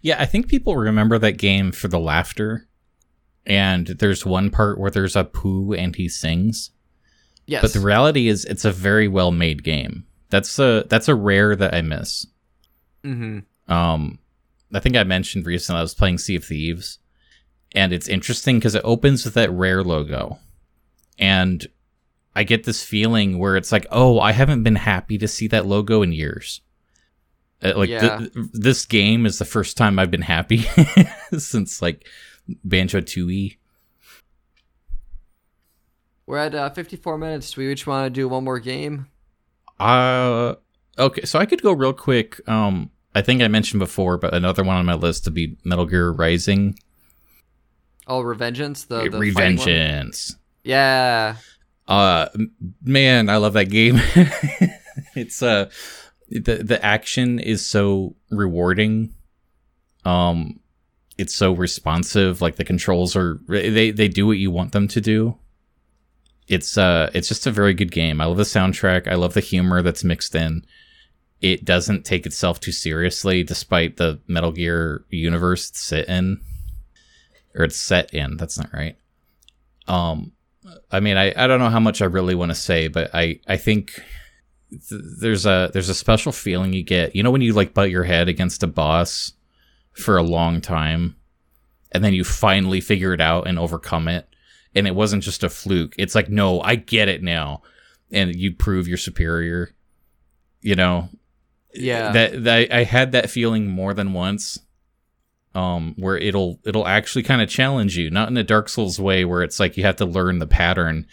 Yeah, 0.00 0.16
I 0.20 0.26
think 0.26 0.48
people 0.48 0.76
remember 0.76 1.18
that 1.18 1.38
game 1.38 1.72
for 1.72 1.88
the 1.88 1.98
laughter. 1.98 2.68
And 3.44 3.86
there's 3.86 4.24
one 4.24 4.50
part 4.50 4.78
where 4.78 4.90
there's 4.90 5.16
a 5.16 5.24
poo 5.24 5.72
and 5.72 5.96
he 5.96 6.08
sings. 6.08 6.70
Yes. 7.46 7.62
But 7.62 7.72
the 7.72 7.80
reality 7.80 8.28
is 8.28 8.44
it's 8.44 8.64
a 8.64 8.72
very 8.72 9.08
well 9.08 9.32
made 9.32 9.64
game. 9.64 10.06
That's 10.30 10.58
a 10.58 10.84
that's 10.88 11.08
a 11.08 11.14
rare 11.14 11.56
that 11.56 11.74
I 11.74 11.82
miss. 11.82 12.26
mm-hmm. 13.04 13.40
Um 13.72 14.18
I 14.72 14.80
think 14.80 14.96
I 14.96 15.04
mentioned 15.04 15.46
recently 15.46 15.80
I 15.80 15.82
was 15.82 15.94
playing 15.94 16.18
Sea 16.18 16.36
of 16.36 16.44
Thieves. 16.44 16.98
And 17.74 17.92
it's 17.92 18.08
interesting 18.08 18.58
because 18.58 18.74
it 18.74 18.82
opens 18.84 19.24
with 19.24 19.34
that 19.34 19.50
rare 19.50 19.82
logo. 19.82 20.38
And 21.18 21.66
I 22.34 22.44
get 22.44 22.64
this 22.64 22.82
feeling 22.82 23.38
where 23.38 23.56
it's 23.56 23.72
like, 23.72 23.86
oh, 23.90 24.18
I 24.20 24.32
haven't 24.32 24.62
been 24.62 24.76
happy 24.76 25.18
to 25.18 25.28
see 25.28 25.46
that 25.48 25.66
logo 25.66 26.02
in 26.02 26.12
years. 26.12 26.60
Uh, 27.62 27.74
like 27.76 27.90
th- 27.90 28.30
this 28.52 28.84
game 28.86 29.24
is 29.24 29.38
the 29.38 29.44
first 29.44 29.76
time 29.76 29.98
I've 29.98 30.10
been 30.10 30.22
happy 30.22 30.64
since 31.38 31.80
like 31.80 32.08
Banjo 32.64 33.00
Tooie. 33.00 33.56
We're 36.26 36.38
at 36.38 36.54
uh, 36.54 36.70
54 36.70 37.18
minutes. 37.18 37.52
Do 37.52 37.60
we 37.60 37.70
each 37.70 37.86
want 37.86 38.06
to 38.06 38.10
do 38.10 38.28
one 38.28 38.44
more 38.44 38.58
game? 38.58 39.06
Uh 39.78 40.54
okay, 40.98 41.22
so 41.24 41.38
I 41.38 41.46
could 41.46 41.62
go 41.62 41.72
real 41.72 41.92
quick. 41.92 42.40
Um 42.48 42.90
I 43.14 43.22
think 43.22 43.42
I 43.42 43.48
mentioned 43.48 43.80
before, 43.80 44.16
but 44.18 44.34
another 44.34 44.64
one 44.64 44.76
on 44.76 44.86
my 44.86 44.94
list 44.94 45.24
would 45.26 45.34
be 45.34 45.56
Metal 45.64 45.86
Gear 45.86 46.10
Rising. 46.10 46.78
Oh, 48.06 48.22
Revengeance. 48.22 48.86
The, 48.86 49.08
the? 49.08 49.18
Revengeance. 49.18 50.34
Yeah. 50.64 51.36
Uh 51.86 52.28
man, 52.82 53.28
I 53.28 53.36
love 53.36 53.52
that 53.52 53.70
game. 53.70 54.00
it's 55.14 55.42
uh 55.42 55.70
the 56.40 56.62
the 56.62 56.84
action 56.84 57.38
is 57.38 57.64
so 57.64 58.14
rewarding. 58.30 59.14
Um 60.04 60.60
it's 61.18 61.34
so 61.34 61.52
responsive, 61.52 62.40
like 62.40 62.56
the 62.56 62.64
controls 62.64 63.14
are 63.16 63.38
they 63.48 63.90
they 63.90 64.08
do 64.08 64.26
what 64.26 64.38
you 64.38 64.50
want 64.50 64.72
them 64.72 64.88
to 64.88 65.00
do. 65.00 65.36
It's 66.48 66.76
uh 66.76 67.10
it's 67.14 67.28
just 67.28 67.46
a 67.46 67.50
very 67.50 67.74
good 67.74 67.92
game. 67.92 68.20
I 68.20 68.24
love 68.24 68.38
the 68.38 68.42
soundtrack. 68.44 69.06
I 69.06 69.14
love 69.14 69.34
the 69.34 69.40
humor 69.40 69.82
that's 69.82 70.04
mixed 70.04 70.34
in. 70.34 70.64
It 71.40 71.64
doesn't 71.64 72.04
take 72.04 72.24
itself 72.24 72.60
too 72.60 72.72
seriously 72.72 73.42
despite 73.42 73.96
the 73.96 74.20
Metal 74.26 74.52
Gear 74.52 75.04
universe 75.10 75.70
it's 75.70 75.80
set 75.80 76.08
in 76.08 76.40
or 77.54 77.64
it's 77.64 77.76
set 77.76 78.14
in. 78.14 78.36
That's 78.36 78.58
not 78.58 78.72
right. 78.72 78.96
Um 79.86 80.32
I 80.90 81.00
mean, 81.00 81.16
I, 81.16 81.32
I 81.36 81.46
don't 81.46 81.58
know 81.58 81.70
how 81.70 81.80
much 81.80 82.02
I 82.02 82.06
really 82.06 82.34
want 82.34 82.50
to 82.50 82.54
say, 82.54 82.88
but 82.88 83.10
I, 83.14 83.40
I 83.48 83.56
think 83.56 84.00
th- 84.88 85.02
there's 85.20 85.46
a 85.46 85.70
there's 85.72 85.88
a 85.88 85.94
special 85.94 86.32
feeling 86.32 86.72
you 86.72 86.82
get. 86.82 87.14
You 87.14 87.22
know 87.22 87.30
when 87.30 87.42
you 87.42 87.52
like 87.52 87.74
butt 87.74 87.90
your 87.90 88.04
head 88.04 88.28
against 88.28 88.62
a 88.62 88.66
boss 88.66 89.32
for 89.92 90.16
a 90.16 90.22
long 90.22 90.60
time, 90.60 91.16
and 91.92 92.02
then 92.04 92.14
you 92.14 92.24
finally 92.24 92.80
figure 92.80 93.12
it 93.12 93.20
out 93.20 93.46
and 93.46 93.58
overcome 93.58 94.08
it, 94.08 94.28
and 94.74 94.86
it 94.86 94.94
wasn't 94.94 95.22
just 95.22 95.44
a 95.44 95.48
fluke. 95.48 95.94
It's 95.98 96.14
like, 96.14 96.28
no, 96.28 96.60
I 96.60 96.76
get 96.76 97.08
it 97.08 97.22
now, 97.22 97.62
and 98.10 98.34
you 98.34 98.52
prove 98.54 98.88
you're 98.88 98.96
superior. 98.96 99.70
You 100.60 100.76
know, 100.76 101.08
Yeah. 101.74 102.12
that, 102.12 102.44
that 102.44 102.72
I 102.72 102.84
had 102.84 103.12
that 103.12 103.30
feeling 103.30 103.68
more 103.68 103.94
than 103.94 104.12
once 104.12 104.58
um 105.54 105.94
where 105.98 106.16
it'll 106.16 106.58
it'll 106.64 106.86
actually 106.86 107.22
kind 107.22 107.42
of 107.42 107.48
challenge 107.48 107.94
you 107.94 108.08
not 108.08 108.30
in 108.30 108.36
a 108.38 108.42
dark 108.42 108.70
souls 108.70 108.98
way 108.98 109.22
where 109.22 109.42
it's 109.42 109.60
like 109.60 109.76
you 109.76 109.84
have 109.84 109.96
to 109.96 110.06
learn 110.06 110.38
the 110.38 110.46
pattern 110.46 111.06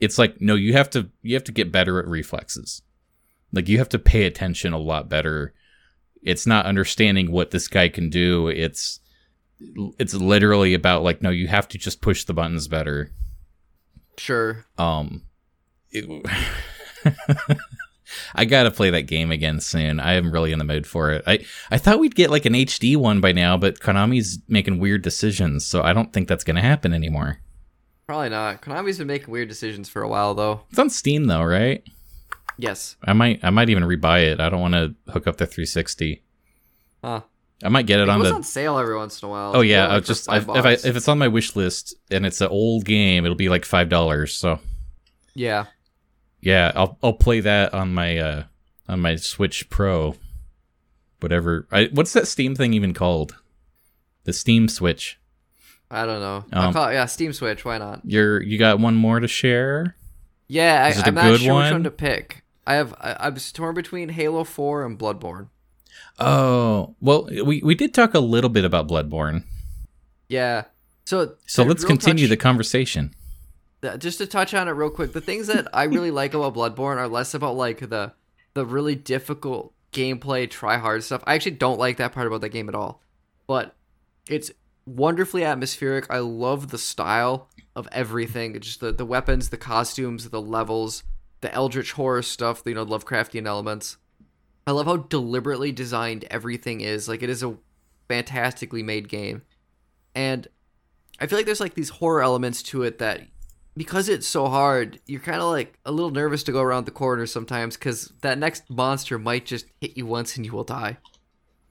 it's 0.00 0.18
like 0.18 0.40
no 0.40 0.54
you 0.54 0.72
have 0.72 0.88
to 0.88 1.10
you 1.20 1.34
have 1.34 1.44
to 1.44 1.52
get 1.52 1.70
better 1.70 1.98
at 1.98 2.06
reflexes 2.06 2.80
like 3.52 3.68
you 3.68 3.78
have 3.78 3.88
to 3.88 3.98
pay 3.98 4.24
attention 4.24 4.72
a 4.72 4.78
lot 4.78 5.08
better 5.08 5.52
it's 6.22 6.46
not 6.46 6.66
understanding 6.66 7.30
what 7.30 7.50
this 7.50 7.68
guy 7.68 7.88
can 7.88 8.08
do 8.10 8.48
it's 8.48 9.00
it's 9.98 10.14
literally 10.14 10.74
about 10.74 11.02
like 11.02 11.22
no 11.22 11.30
you 11.30 11.46
have 11.48 11.68
to 11.68 11.78
just 11.78 12.00
push 12.00 12.24
the 12.24 12.34
buttons 12.34 12.68
better 12.68 13.10
Sure. 14.18 14.64
um 14.78 15.22
it, 15.90 16.04
I 18.34 18.44
gotta 18.44 18.70
play 18.70 18.90
that 18.90 19.02
game 19.02 19.30
again 19.32 19.60
soon. 19.60 19.98
I 20.00 20.14
am 20.14 20.30
really 20.32 20.52
in 20.52 20.58
the 20.58 20.64
mood 20.66 20.86
for 20.86 21.12
it. 21.12 21.22
I, 21.26 21.44
I 21.70 21.78
thought 21.78 21.98
we'd 21.98 22.14
get 22.14 22.30
like 22.30 22.44
an 22.44 22.52
HD 22.52 22.96
one 22.96 23.20
by 23.22 23.32
now, 23.32 23.56
but 23.56 23.80
Konami's 23.80 24.38
making 24.48 24.78
weird 24.78 25.02
decisions, 25.02 25.64
so 25.64 25.82
I 25.82 25.92
don't 25.94 26.12
think 26.12 26.28
that's 26.28 26.44
gonna 26.44 26.60
happen 26.60 26.92
anymore. 26.92 27.38
Probably 28.06 28.28
not. 28.28 28.60
Konami's 28.60 28.98
been 28.98 29.06
making 29.06 29.30
weird 29.32 29.48
decisions 29.48 29.88
for 29.88 30.02
a 30.02 30.08
while, 30.08 30.34
though. 30.34 30.62
It's 30.70 30.78
on 30.78 30.90
Steam 30.90 31.24
though, 31.24 31.42
right? 31.42 31.82
Yes. 32.58 32.96
I 33.04 33.12
might 33.12 33.40
I 33.42 33.50
might 33.50 33.68
even 33.70 33.82
rebuy 33.84 34.24
it. 34.32 34.40
I 34.40 34.48
don't 34.48 34.60
want 34.60 34.74
to 34.74 34.94
hook 35.12 35.26
up 35.26 35.36
the 35.36 35.46
360. 35.46 36.22
Huh. 37.02 37.20
I 37.64 37.68
might 37.68 37.86
get 37.86 38.00
it, 38.00 38.04
It 38.04 38.08
on 38.08 38.20
the. 38.20 38.32
on 38.34 38.42
sale 38.42 38.76
every 38.78 38.96
once 38.96 39.22
in 39.22 39.28
a 39.28 39.30
while. 39.30 39.52
oh 39.54 39.60
yeah, 39.60 39.86
like 39.86 40.04
just 40.04 40.28
if, 40.32 40.48
if 40.48 40.64
I 40.64 40.72
if 40.72 40.96
it's 40.96 41.06
on 41.08 41.18
my 41.18 41.28
wish 41.28 41.54
list 41.54 41.94
and 42.10 42.26
it's 42.26 42.40
an 42.40 42.48
old 42.48 42.84
game, 42.84 43.24
it'll 43.24 43.36
be 43.36 43.48
like 43.48 43.64
five 43.64 43.88
dollars. 43.88 44.34
So 44.34 44.58
yeah. 45.34 45.66
yeah, 46.40 46.72
I'll 46.74 46.98
I'll 47.02 47.12
play 47.12 47.40
that 47.40 47.72
on 47.72 47.94
my 47.94 48.18
uh 48.18 48.44
on 48.88 49.00
my 49.00 49.14
Switch 49.16 49.70
Pro. 49.70 50.16
Whatever. 51.20 51.68
I, 51.70 51.88
what's 51.92 52.12
that 52.14 52.26
Steam 52.26 52.56
thing 52.56 52.72
even 52.74 52.94
called? 52.94 53.36
The 54.24 54.32
Steam 54.32 54.66
Switch. 54.68 55.20
I 55.88 56.04
don't 56.04 56.20
know. 56.20 56.44
I'll 56.52 56.68
Um, 56.68 56.72
call 56.72 56.88
it- 56.88 56.94
yeah, 56.94 57.06
Steam 57.06 57.32
Switch. 57.32 57.64
Why 57.64 57.78
not? 57.78 58.00
You're 58.04 58.42
you 58.42 58.58
got 58.58 58.80
one 58.80 58.96
more 58.96 59.20
to 59.20 59.28
share? 59.28 59.94
Yeah, 60.48 60.84
I, 60.84 60.88
it 60.90 60.98
a 60.98 61.06
I'm 61.06 61.14
not 61.14 61.22
sure 61.24 61.32
which 61.34 61.46
one? 61.48 61.72
one 61.72 61.84
to 61.84 61.90
pick. 61.92 62.41
I 62.66 62.74
have 62.74 62.94
I, 63.00 63.16
I'm 63.20 63.36
torn 63.36 63.74
between 63.74 64.08
Halo 64.10 64.44
4 64.44 64.84
and 64.86 64.98
Bloodborne. 64.98 65.48
Oh, 66.18 66.94
well, 67.00 67.28
we 67.44 67.60
we 67.62 67.74
did 67.74 67.94
talk 67.94 68.14
a 68.14 68.20
little 68.20 68.50
bit 68.50 68.64
about 68.64 68.88
Bloodborne. 68.88 69.44
Yeah. 70.28 70.64
So 71.04 71.34
So 71.46 71.62
let's 71.64 71.84
continue 71.84 72.24
touch- 72.26 72.30
the 72.30 72.36
conversation. 72.36 73.14
Uh, 73.82 73.96
just 73.96 74.18
to 74.18 74.26
touch 74.26 74.54
on 74.54 74.68
it 74.68 74.72
real 74.72 74.90
quick, 74.90 75.12
the 75.12 75.20
things 75.20 75.48
that 75.48 75.66
I 75.74 75.84
really 75.84 76.10
like 76.20 76.34
about 76.34 76.54
Bloodborne 76.54 76.98
are 76.98 77.08
less 77.08 77.34
about 77.34 77.56
like 77.56 77.80
the 77.88 78.12
the 78.54 78.64
really 78.66 78.94
difficult 78.94 79.74
gameplay, 79.92 80.48
try 80.48 80.76
hard 80.78 81.02
stuff. 81.02 81.22
I 81.26 81.34
actually 81.34 81.52
don't 81.52 81.78
like 81.78 81.96
that 81.96 82.12
part 82.12 82.26
about 82.26 82.42
that 82.42 82.50
game 82.50 82.68
at 82.68 82.74
all. 82.74 83.02
But 83.46 83.74
it's 84.28 84.50
wonderfully 84.86 85.44
atmospheric. 85.44 86.06
I 86.10 86.18
love 86.18 86.70
the 86.70 86.78
style 86.78 87.48
of 87.74 87.88
everything. 87.90 88.58
Just 88.60 88.80
the 88.80 88.92
the 88.92 89.04
weapons, 89.06 89.48
the 89.48 89.56
costumes, 89.56 90.28
the 90.30 90.40
levels, 90.40 91.02
the 91.42 91.52
eldritch 91.52 91.92
horror 91.92 92.22
stuff, 92.22 92.62
you 92.64 92.74
know, 92.74 92.86
Lovecraftian 92.86 93.46
elements. 93.46 93.98
I 94.66 94.70
love 94.70 94.86
how 94.86 94.96
deliberately 94.96 95.72
designed 95.72 96.24
everything 96.30 96.80
is. 96.80 97.08
Like 97.08 97.22
it 97.22 97.28
is 97.28 97.42
a 97.42 97.56
fantastically 98.08 98.82
made 98.82 99.08
game. 99.08 99.42
And 100.14 100.48
I 101.20 101.26
feel 101.26 101.38
like 101.38 101.46
there's 101.46 101.60
like 101.60 101.74
these 101.74 101.90
horror 101.90 102.22
elements 102.22 102.62
to 102.64 102.84
it 102.84 102.98
that 102.98 103.22
because 103.76 104.08
it's 104.08 104.26
so 104.26 104.46
hard, 104.48 105.00
you're 105.06 105.20
kind 105.20 105.40
of 105.40 105.50
like 105.50 105.78
a 105.84 105.92
little 105.92 106.10
nervous 106.10 106.42
to 106.44 106.52
go 106.52 106.62
around 106.62 106.86
the 106.86 106.90
corner 106.92 107.26
sometimes 107.26 107.76
because 107.76 108.12
that 108.22 108.38
next 108.38 108.70
monster 108.70 109.18
might 109.18 109.44
just 109.44 109.66
hit 109.80 109.96
you 109.96 110.06
once 110.06 110.36
and 110.36 110.46
you 110.46 110.52
will 110.52 110.64
die. 110.64 110.98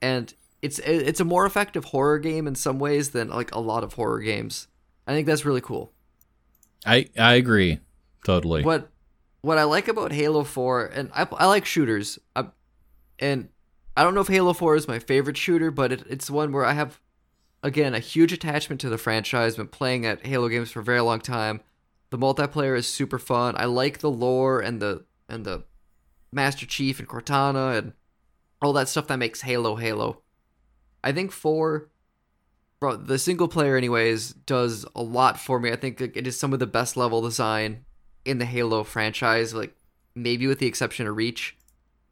And 0.01 0.34
it's 0.61 0.80
it's 0.80 1.19
a 1.19 1.26
more 1.26 1.45
effective 1.45 1.86
horror 1.86 2.19
game 2.19 2.45
in 2.45 2.55
some 2.55 2.78
ways 2.78 3.11
than 3.11 3.30
like 3.30 3.53
a 3.53 3.59
lot 3.59 3.84
of 3.84 3.93
horror 3.93 4.19
games. 4.19 4.67
I 5.07 5.13
think 5.13 5.28
that's 5.28 5.45
really 5.45 5.61
cool. 5.61 5.93
I 6.86 7.07
I 7.17 7.36
agree 7.36 7.80
totally. 8.26 8.63
What 8.63 8.91
what 9.42 9.58
I 9.58 9.64
like 9.64 9.88
about 9.88 10.12
Halo 10.12 10.44
4 10.44 10.86
and 10.86 11.12
I 11.14 11.28
I 11.32 11.48
like 11.48 11.66
shooters. 11.66 12.20
I, 12.36 12.48
and 13.20 13.50
I 13.96 14.04
don't 14.04 14.14
know 14.14 14.22
if 14.22 14.28
Halo 14.28 14.54
4 14.54 14.76
is 14.76 14.88
my 14.88 15.00
favorite 15.00 15.38
shooter, 15.38 15.72
but 15.72 15.92
it, 15.92 16.04
it's 16.10 16.30
one 16.30 16.52
where 16.52 16.66
I 16.66 16.74
have 16.74 17.00
again 17.64 17.94
a 17.94 18.00
huge 18.00 18.32
attachment 18.32 18.82
to 18.82 18.89
the 18.89 18.98
franchise. 18.98 19.56
Been 19.56 19.68
playing 19.68 20.06
at 20.06 20.26
Halo 20.26 20.48
games 20.50 20.72
for 20.72 20.80
a 20.80 20.84
very 20.84 21.02
long 21.02 21.20
time. 21.20 21.62
The 22.10 22.18
multiplayer 22.18 22.78
is 22.78 22.88
super 22.88 23.20
fun. 23.20 23.56
I 23.58 23.66
like 23.66 24.00
the 24.00 24.12
lore 24.12 24.60
and 24.60 24.82
the 24.82 25.06
and 25.28 25.46
the 25.46 25.64
Master 26.32 26.66
Chief 26.66 27.00
and 27.00 27.08
Cortana 27.08 27.78
and 27.78 27.94
all 28.62 28.74
that 28.74 28.89
stuff 28.89 29.08
that 29.08 29.18
makes 29.18 29.42
Halo 29.42 29.76
Halo. 29.76 30.22
I 31.04 31.12
think 31.12 31.32
4 31.32 31.89
the 32.82 33.20
single 33.20 33.48
player, 33.48 33.78
anyways, 33.78 34.34
does 34.34 34.88
a 34.96 35.04
lot 35.04 35.39
for 35.39 35.60
me. 35.60 35.72
I 35.72 35.76
think 35.76 36.02
it 36.02 36.26
is 36.26 36.39
some 36.39 36.52
of 36.52 36.58
the 36.58 36.66
best 36.66 36.98
level 36.98 37.22
design 37.22 37.86
in 38.26 38.38
the 38.38 38.45
Halo 38.45 38.84
franchise. 38.84 39.53
Like 39.53 39.76
maybe 40.15 40.47
with 40.47 40.59
the 40.59 40.67
exception 40.67 41.07
of 41.07 41.15
Reach, 41.15 41.57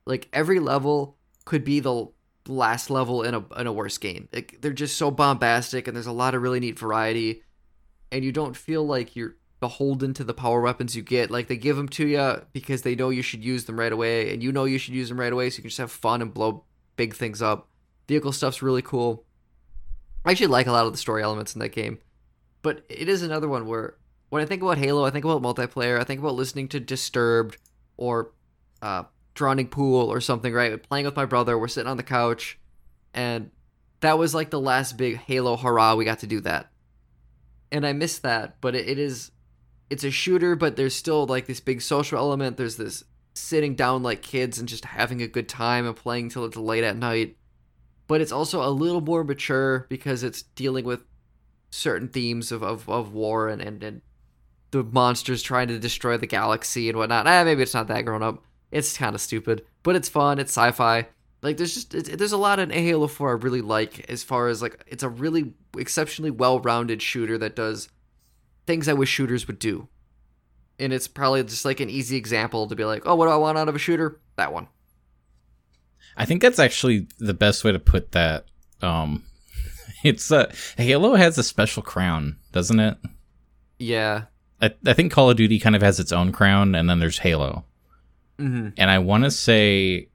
like 0.06 0.28
every 0.34 0.60
level 0.60 1.18
could 1.46 1.64
be 1.64 1.80
the 1.80 2.08
last 2.48 2.90
level 2.90 3.24
in 3.24 3.36
a 3.36 3.44
in 3.60 3.68
a 3.68 3.74
worse 3.74 3.98
game. 3.98 4.28
Like, 4.34 4.58
they're 4.62 4.74
just 4.74 4.98
so 4.98 5.12
bombastic, 5.12 5.88
and 5.88 5.96
there's 5.96 6.08
a 6.08 6.12
lot 6.12 6.36
of 6.36 6.42
really 6.42 6.60
neat 6.60 6.78
variety, 6.78 7.44
and 8.12 8.24
you 8.24 8.32
don't 8.32 8.58
feel 8.58 8.86
like 8.86 9.16
you're 9.16 9.36
beholden 9.60 10.14
to 10.14 10.24
the 10.24 10.34
power 10.34 10.62
weapons 10.62 10.96
you 10.96 11.02
get. 11.02 11.30
Like 11.30 11.48
they 11.48 11.58
give 11.58 11.76
them 11.76 11.90
to 11.90 12.08
you 12.08 12.42
because 12.54 12.82
they 12.82 12.96
know 12.96 13.10
you 13.10 13.22
should 13.22 13.44
use 13.44 13.66
them 13.66 13.80
right 13.80 13.92
away, 13.92 14.34
and 14.34 14.44
you 14.44 14.52
know 14.52 14.66
you 14.66 14.78
should 14.78 14.94
use 14.94 15.10
them 15.10 15.20
right 15.20 15.32
away, 15.32 15.50
so 15.50 15.58
you 15.58 15.64
can 15.64 15.70
just 15.70 15.80
have 15.80 15.92
fun 15.92 16.22
and 16.22 16.34
blow 16.34 16.64
big 16.96 17.14
things 17.16 17.42
up. 17.42 17.70
Vehicle 18.08 18.32
stuff's 18.32 18.62
really 18.62 18.82
cool. 18.82 19.26
I 20.26 20.32
actually 20.32 20.48
like 20.48 20.68
a 20.68 20.72
lot 20.72 20.86
of 20.86 20.92
the 20.92 20.98
story 20.98 21.24
elements 21.24 21.54
in 21.54 21.60
that 21.60 21.70
game, 21.70 22.00
but 22.62 22.84
it 22.90 23.08
is 23.08 23.22
another 23.22 23.48
one 23.48 23.68
where 23.68 23.96
when 24.30 24.42
I 24.42 24.46
think 24.46 24.62
about 24.62 24.78
Halo, 24.78 25.06
I 25.06 25.10
think 25.10 25.26
about 25.26 25.42
multiplayer. 25.42 26.00
I 26.00 26.04
think 26.04 26.20
about 26.20 26.36
listening 26.36 26.68
to 26.70 26.80
Disturbed 26.80 27.58
or 27.98 28.32
uh, 28.82 29.04
Drowning 29.34 29.68
Pool 29.68 30.12
or 30.12 30.22
something. 30.22 30.54
Right, 30.54 30.82
playing 30.82 31.06
with 31.06 31.16
my 31.16 31.26
brother. 31.26 31.58
We're 31.58 31.68
sitting 31.68 31.90
on 31.90 31.98
the 31.98 32.04
couch, 32.04 32.58
and 33.14 33.52
that 34.02 34.18
was 34.18 34.34
like 34.34 34.50
the 34.50 34.60
last 34.60 34.98
big 34.98 35.18
Halo 35.18 35.58
hurrah. 35.58 35.96
We 35.96 36.06
got 36.06 36.20
to 36.20 36.28
do 36.28 36.40
that, 36.42 36.72
and 37.72 37.86
I 37.86 37.94
miss 37.94 38.20
that. 38.20 38.62
But 38.62 38.76
it, 38.76 38.88
it 38.88 39.00
is, 39.00 39.32
it's 39.90 40.04
a 40.04 40.12
shooter, 40.12 40.56
but 40.56 40.76
there's 40.76 40.96
still 40.96 41.26
like 41.26 41.48
this 41.48 41.60
big 41.60 41.82
social 41.82 42.18
element. 42.18 42.58
There's 42.58 42.78
this 42.78 43.04
sitting 43.34 43.76
down 43.76 44.04
like 44.04 44.22
kids 44.22 44.60
and 44.60 44.68
just 44.68 44.86
having 44.86 45.22
a 45.22 45.28
good 45.28 45.48
time 45.48 45.86
and 45.86 45.96
playing 45.96 46.30
till 46.30 46.46
it's 46.46 46.58
late 46.58 46.84
at 46.84 46.98
night 46.98 47.38
but 48.10 48.22
it's 48.22 48.32
also 48.32 48.68
a 48.68 48.74
little 48.74 49.02
more 49.02 49.24
mature 49.24 49.86
because 49.88 50.24
it's 50.24 50.42
dealing 50.42 50.84
with 50.84 51.06
certain 51.70 52.08
themes 52.08 52.52
of, 52.52 52.64
of, 52.64 52.90
of 52.90 53.14
war 53.14 53.48
and, 53.48 53.62
and, 53.62 53.84
and 53.84 54.02
the 54.72 54.84
monsters 54.84 55.42
trying 55.42 55.68
to 55.70 55.80
destroy 55.80 56.18
the 56.18 56.28
galaxy 56.28 56.90
and 56.90 56.98
whatnot. 56.98 57.28
Eh, 57.28 57.44
maybe 57.44 57.64
it's 57.64 57.74
not 57.74 57.88
that 57.88 58.06
grown 58.06 58.24
up. 58.24 58.44
It's 58.72 58.98
kind 58.98 59.16
of 59.16 59.22
stupid, 59.22 59.66
but 59.84 59.96
it's 59.96 60.10
fun. 60.10 60.40
It's 60.40 60.52
sci-fi. 60.52 61.08
Like 61.42 61.58
there's 61.58 61.74
just 61.74 61.96
it, 61.96 62.18
there's 62.18 62.34
a 62.34 62.38
lot 62.38 62.60
in 62.60 62.70
Halo 62.70 63.08
4 63.08 63.30
I 63.30 63.34
really 63.34 63.62
like 63.62 64.10
as 64.10 64.24
far 64.24 64.48
as 64.48 64.62
like 64.62 64.84
it's 64.88 65.04
a 65.04 65.10
really 65.10 65.54
exceptionally 65.78 66.32
well-rounded 66.32 67.02
shooter 67.02 67.38
that 67.38 67.56
does 67.56 67.90
things 68.68 68.88
I 68.88 68.94
wish 68.94 69.10
shooters 69.10 69.48
would 69.48 69.60
do. 69.60 69.88
And 70.78 70.94
it's 70.94 71.08
probably 71.08 71.44
just 71.44 71.66
like 71.66 71.80
an 71.80 71.90
easy 71.90 72.18
example 72.18 72.68
to 72.68 72.76
be 72.76 72.86
like, 72.86 73.04
oh, 73.06 73.16
what 73.16 73.26
do 73.26 73.32
I 73.32 73.38
want 73.38 73.58
out 73.58 73.70
of 73.70 73.76
a 73.76 73.80
shooter? 73.80 74.20
That 74.36 74.54
one. 74.54 74.68
I 76.16 76.26
think 76.26 76.42
that's 76.42 76.60
actually 76.60 77.08
the 77.18 77.34
best 77.34 77.64
way 77.64 77.72
to 77.72 77.80
put 77.80 78.12
that. 78.12 78.46
Um, 78.82 79.24
it's 80.04 80.30
a 80.32 80.50
uh, 80.50 80.52
Halo 80.78 81.16
has 81.16 81.38
a 81.38 81.44
special 81.44 81.82
crown, 81.82 82.38
doesn't 82.52 82.80
it? 82.80 82.98
Yeah. 83.78 84.26
I, 84.62 84.74
I 84.86 84.94
think 84.94 85.12
Call 85.12 85.30
of 85.30 85.38
Duty 85.38 85.60
kind 85.60 85.76
of 85.76 85.82
has 85.82 86.00
its 86.00 86.12
own 86.12 86.32
crown, 86.32 86.76
and 86.76 86.90
then 86.90 87.00
there's 87.00 87.20
Halo. 87.20 87.66
Mm-hmm. 88.38 88.70
And 88.78 88.90
I 88.90 89.00
want 89.00 89.24
to 89.24 89.32
say, 89.32 90.10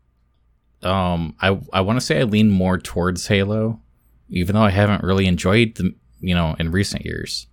um, 0.82 1.34
I 1.40 1.58
I 1.72 1.80
want 1.80 1.98
to 1.98 2.04
say 2.04 2.20
I 2.20 2.24
lean 2.24 2.50
more 2.50 2.78
towards 2.78 3.26
Halo, 3.26 3.80
even 4.28 4.54
though 4.54 4.62
I 4.62 4.70
haven't 4.70 5.02
really 5.02 5.26
enjoyed 5.26 5.74
the 5.76 5.94
you 6.20 6.34
know 6.34 6.56
in 6.58 6.70
recent 6.70 7.04
years. 7.04 7.46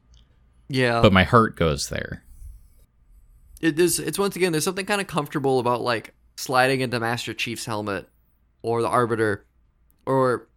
Yeah. 0.70 1.02
But 1.02 1.14
my 1.14 1.24
heart 1.24 1.58
goes 1.58 1.90
there. 1.90 2.24
It 3.60 3.80
is. 3.80 4.00
It's 4.00 4.18
once 4.18 4.36
again. 4.36 4.52
There's 4.52 4.64
something 4.64 4.86
kind 4.86 5.02
of 5.02 5.08
comfortable 5.08 5.60
about 5.60 5.82
like 5.82 6.14
sliding 6.38 6.82
into 6.82 7.00
Master 7.00 7.34
Chief's 7.34 7.66
helmet 7.66 8.08
or 8.62 8.82
the 8.82 8.88
Arbiter 8.88 9.46
or 10.06 10.48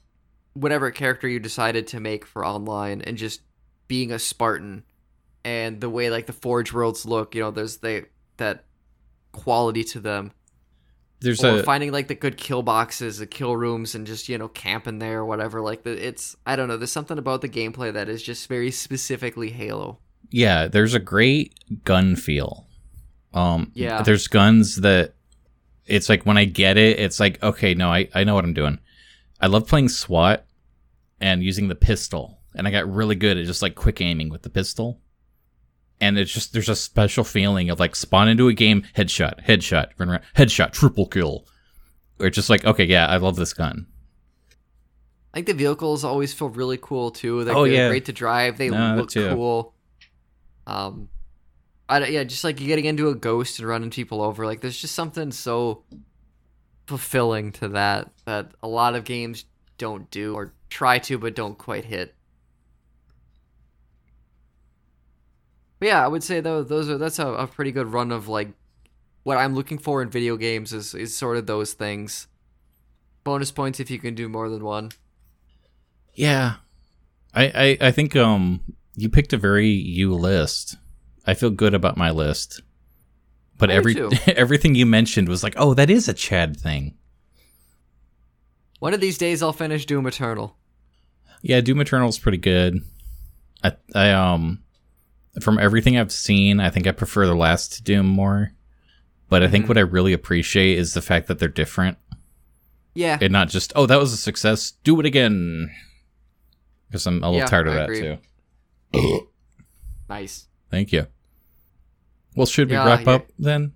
whatever 0.55 0.91
character 0.91 1.29
you 1.29 1.41
decided 1.41 1.87
to 1.89 2.01
make 2.01 2.25
for 2.25 2.47
online 2.47 3.03
and 3.03 3.17
just 3.17 3.43
being 3.89 4.13
a 4.13 4.19
Spartan 4.19 4.85
and 5.45 5.81
the 5.81 5.91
way 5.91 6.11
like 6.11 6.27
the 6.27 6.33
Forge 6.33 6.73
worlds 6.73 7.05
look, 7.05 7.35
you 7.35 7.41
know, 7.43 7.51
there's 7.51 7.79
they 7.79 8.07
that 8.39 8.65
quality 9.33 9.85
to 9.85 10.01
them. 10.01 10.33
There's 11.21 11.43
or 11.43 11.61
a 11.61 11.63
finding 11.63 11.93
like 11.93 12.09
the 12.09 12.15
good 12.15 12.37
kill 12.37 12.63
boxes, 12.63 13.19
the 13.19 13.27
kill 13.27 13.57
rooms, 13.57 13.95
and 13.95 14.07
just 14.07 14.29
you 14.29 14.37
know 14.37 14.49
camping 14.49 14.99
there 14.99 15.21
or 15.21 15.25
whatever. 15.25 15.61
Like 15.61 15.83
the, 15.83 16.07
it's 16.07 16.37
I 16.45 16.57
don't 16.57 16.69
know. 16.69 16.77
There's 16.77 16.93
something 16.93 17.19
about 17.19 17.41
the 17.41 17.49
gameplay 17.49 17.93
that 17.93 18.09
is 18.09 18.23
just 18.23 18.49
very 18.49 18.71
specifically 18.71 19.51
Halo. 19.51 19.99
yeah. 20.31 20.69
There's 20.69 20.95
a 20.95 21.01
great 21.01 21.55
gun 21.85 22.17
feel. 22.17 22.67
Um, 23.33 23.73
Yeah. 23.75 24.03
There's 24.03 24.29
guns 24.29 24.77
that 24.77 25.15
it's 25.87 26.09
like 26.09 26.25
when 26.25 26.37
I 26.39 26.45
get 26.45 26.77
it, 26.77 26.99
it's 26.99 27.21
like 27.21 27.43
okay, 27.43 27.75
no, 27.75 27.91
I 27.91 28.09
I 28.15 28.25
know 28.25 28.35
what 28.35 28.45
I'm 28.45 28.55
doing. 28.55 28.79
I 29.41 29.47
love 29.47 29.67
playing 29.67 29.89
SWAT 29.89 30.45
and 31.21 31.43
using 31.43 31.69
the 31.69 31.75
pistol, 31.75 32.39
and 32.55 32.69
I 32.69 32.71
got 32.71 32.91
really 32.91 33.17
good 33.17 33.39
at 33.39 33.47
just 33.47 33.63
like 33.63 33.75
quick 33.75 34.01
aiming 34.01 34.29
with 34.29 34.43
the 34.43 34.51
pistol. 34.51 35.01
And 36.01 36.19
it's 36.19 36.33
just 36.33 36.53
there's 36.53 36.69
a 36.69 36.77
special 36.77 37.25
feeling 37.25 37.71
of 37.71 37.79
like 37.81 37.95
spawn 37.97 38.29
into 38.29 38.49
a 38.49 38.53
game, 38.55 38.83
headshot, 38.97 39.45
headshot, 39.47 39.91
run 39.99 40.11
around, 40.11 40.23
headshot, 40.37 40.73
triple 40.73 41.07
kill. 41.07 41.47
Or 42.21 42.31
just 42.31 42.51
like 42.51 42.65
okay, 42.65 42.85
yeah, 42.85 43.07
I 43.07 43.17
love 43.17 43.37
this 43.37 43.53
gun. 43.55 43.87
I 45.33 45.39
think 45.39 45.47
the 45.49 45.55
vehicles 45.55 46.05
always 46.05 46.33
feel 46.33 46.49
really 46.49 46.79
cool 46.81 47.11
too. 47.11 47.43
They're, 47.45 47.57
Oh, 47.57 47.65
they're 47.65 47.73
yeah. 47.73 47.89
great 47.89 48.05
to 48.07 48.13
drive. 48.13 48.57
They 48.59 48.69
No, 48.71 48.97
look 48.97 49.11
too. 49.11 49.31
cool. 49.31 49.75
Um, 50.67 51.09
I 51.89 51.99
don't- 51.99 52.13
yeah, 52.13 52.23
just 52.25 52.45
like 52.45 52.57
getting 52.57 52.85
into 52.85 53.09
a 53.09 53.15
ghost 53.15 53.59
and 53.59 53.67
running 53.69 53.91
people 53.91 54.23
over. 54.23 54.47
Like 54.47 54.61
there's 54.61 54.81
just 54.81 54.95
something 54.95 55.33
so 55.33 55.85
fulfilling 56.87 57.51
to 57.53 57.69
that 57.69 58.11
that 58.27 58.53
a 58.63 58.69
lot 58.69 58.95
of 58.95 59.05
games 59.05 59.45
don't 59.79 60.11
do 60.11 60.35
or 60.35 60.53
try 60.71 60.99
to 61.01 61.19
but 61.19 61.35
don't 61.35 61.59
quite 61.59 61.85
hit. 61.85 62.15
But 65.79 65.89
yeah, 65.89 66.05
I 66.05 66.09
would 66.09 66.23
say 66.23 66.41
though 66.41 66.63
those 66.63 66.89
are 66.89 66.99
that's 66.99 67.19
a, 67.19 67.27
a 67.27 67.47
pretty 67.47 67.73
good 67.73 67.93
run 67.93 68.13
of 68.13 68.29
like 68.29 68.49
what 69.23 69.39
I'm 69.39 69.55
looking 69.55 69.79
for 69.79 70.03
in 70.03 70.11
video 70.11 70.37
games 70.37 70.73
is 70.73 70.95
is 70.95 71.17
sort 71.17 71.37
of 71.37 71.47
those 71.47 71.73
things. 71.73 72.29
Bonus 73.25 73.51
points 73.51 73.81
if 73.81 73.91
you 73.91 73.99
can 73.99 74.15
do 74.15 74.29
more 74.29 74.49
than 74.49 74.63
one. 74.63 74.91
Yeah, 76.15 76.57
I 77.35 77.77
I, 77.81 77.89
I 77.89 77.91
think 77.91 78.15
um 78.17 78.61
you 78.97 79.09
picked 79.09 79.33
a 79.33 79.39
very 79.39 79.69
you 79.69 80.15
list. 80.15 80.77
I 81.27 81.35
feel 81.35 81.51
good 81.51 81.75
about 81.75 81.97
my 81.97 82.11
list. 82.11 82.61
But 83.59 83.71
I 83.71 83.75
every 83.75 83.97
everything 84.27 84.75
you 84.75 84.87
mentioned 84.87 85.29
was 85.29 85.43
like, 85.43 85.55
oh, 85.57 85.75
that 85.75 85.91
is 85.91 86.09
a 86.09 86.15
Chad 86.15 86.57
thing. 86.59 86.95
One 88.79 88.95
of 88.95 89.01
these 89.01 89.19
days 89.19 89.43
I'll 89.43 89.53
finish 89.53 89.87
Doom 89.87 90.07
Eternal. 90.07 90.57
Yeah, 91.41 91.61
Doom 91.61 91.81
Eternal's 91.81 92.19
pretty 92.19 92.39
good. 92.39 92.83
I 93.63 93.73
I 93.95 94.11
um 94.11 94.64
from 95.43 95.59
everything 95.59 95.99
I've 95.99 96.13
seen, 96.13 96.61
I 96.61 96.71
think 96.71 96.87
I 96.87 96.93
prefer 96.93 97.27
the 97.27 97.35
last 97.35 97.85
Doom 97.85 98.07
more. 98.07 98.53
But 99.29 99.43
I 99.43 99.49
think 99.49 99.65
Mhm. 99.65 99.69
what 99.69 99.79
I 99.79 99.83
really 99.83 100.13
appreciate 100.13 100.79
is 100.79 100.95
the 100.95 101.03
fact 101.03 101.27
that 101.29 101.39
they're 101.39 101.49
different 101.49 101.99
Yeah. 102.95 103.19
and 103.21 103.33
not 103.33 103.49
just 103.49 103.73
oh 103.75 103.87
that 103.87 103.99
was 103.99 104.13
a 104.13 104.17
success, 104.17 104.73
do 104.85 105.01
it 105.01 105.07
again. 105.07 105.71
Because 106.89 107.07
I'm 107.07 107.23
a 107.25 107.27
little 107.29 107.41
Yeah, 107.41 107.47
tired 107.47 107.67
of 107.67 107.73
I 107.75 107.77
that 107.77 107.91
agree. 107.91 108.19
too. 108.93 109.29
nice. 110.09 110.47
Thank 110.71 110.93
you. 110.93 111.07
Well, 112.37 112.47
should 112.47 112.69
we 112.69 112.75
Yeah, 112.77 112.85
wrap 112.87 113.07
yeah. 113.07 113.13
up 113.13 113.29
then? 113.39 113.73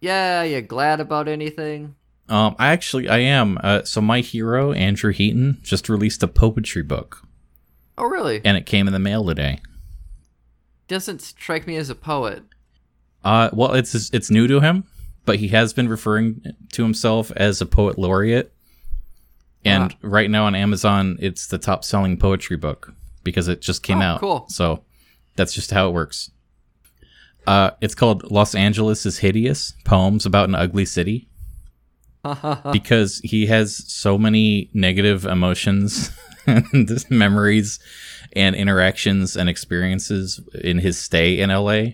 Yeah, 0.00 0.42
you 0.42 0.60
glad 0.62 1.00
about 1.00 1.28
anything? 1.28 1.94
Um, 2.28 2.56
I 2.58 2.68
actually 2.72 3.08
I 3.08 3.18
am. 3.18 3.58
Uh, 3.62 3.82
so 3.84 4.00
my 4.00 4.20
hero 4.20 4.72
Andrew 4.72 5.12
Heaton 5.12 5.58
just 5.62 5.88
released 5.88 6.22
a 6.22 6.28
poetry 6.28 6.82
book, 6.82 7.26
Oh, 7.98 8.04
really? 8.06 8.40
and 8.44 8.56
it 8.56 8.66
came 8.66 8.86
in 8.86 8.92
the 8.92 8.98
mail 8.98 9.24
today. 9.24 9.60
Doesn't 10.92 11.22
strike 11.22 11.66
me 11.66 11.76
as 11.76 11.88
a 11.88 11.94
poet. 11.94 12.42
Uh, 13.24 13.48
well, 13.54 13.72
it's 13.72 14.10
it's 14.12 14.30
new 14.30 14.46
to 14.46 14.60
him, 14.60 14.84
but 15.24 15.36
he 15.38 15.48
has 15.48 15.72
been 15.72 15.88
referring 15.88 16.42
to 16.72 16.82
himself 16.82 17.32
as 17.34 17.62
a 17.62 17.66
poet 17.66 17.98
laureate, 17.98 18.52
and 19.64 19.92
Ah. 19.94 19.96
right 20.02 20.30
now 20.30 20.44
on 20.44 20.54
Amazon, 20.54 21.16
it's 21.18 21.46
the 21.46 21.56
top 21.56 21.82
selling 21.82 22.18
poetry 22.18 22.58
book 22.58 22.92
because 23.24 23.48
it 23.48 23.62
just 23.62 23.82
came 23.82 24.00
Oh, 24.00 24.02
out. 24.02 24.20
cool. 24.20 24.44
So 24.50 24.84
that's 25.36 25.54
just 25.54 25.70
how 25.70 25.88
it 25.88 25.92
works. 25.92 26.30
Uh, 27.46 27.70
it's 27.80 27.94
called 27.94 28.30
Los 28.30 28.54
Angeles 28.54 29.06
is 29.06 29.16
Hideous: 29.18 29.72
Poems 29.86 30.26
about 30.26 30.50
an 30.50 30.54
Ugly 30.54 30.84
City. 30.84 31.26
because 32.70 33.18
he 33.24 33.46
has 33.46 33.82
so 33.90 34.18
many 34.18 34.68
negative 34.74 35.24
emotions 35.24 36.10
and 36.72 37.10
memories 37.10 37.78
and 38.34 38.56
interactions 38.56 39.36
and 39.36 39.48
experiences 39.48 40.40
in 40.54 40.78
his 40.78 40.98
stay 40.98 41.38
in 41.38 41.50
LA. 41.50 41.92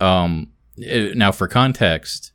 Um, 0.00 0.52
now, 0.76 1.32
for 1.32 1.48
context, 1.48 2.32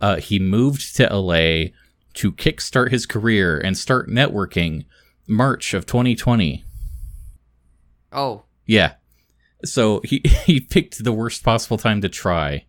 uh, 0.00 0.16
he 0.16 0.38
moved 0.38 0.96
to 0.96 1.04
LA 1.04 1.70
to 2.14 2.32
kickstart 2.32 2.90
his 2.90 3.06
career 3.06 3.58
and 3.58 3.76
start 3.76 4.08
networking 4.08 4.84
March 5.26 5.74
of 5.74 5.86
2020. 5.86 6.64
oh, 8.12 8.44
Yeah. 8.66 8.94
So 9.64 10.00
he, 10.04 10.22
he 10.44 10.60
picked 10.60 11.02
the 11.02 11.12
worst 11.12 11.44
possible 11.44 11.78
time 11.78 12.00
to 12.00 12.08
try. 12.08 12.66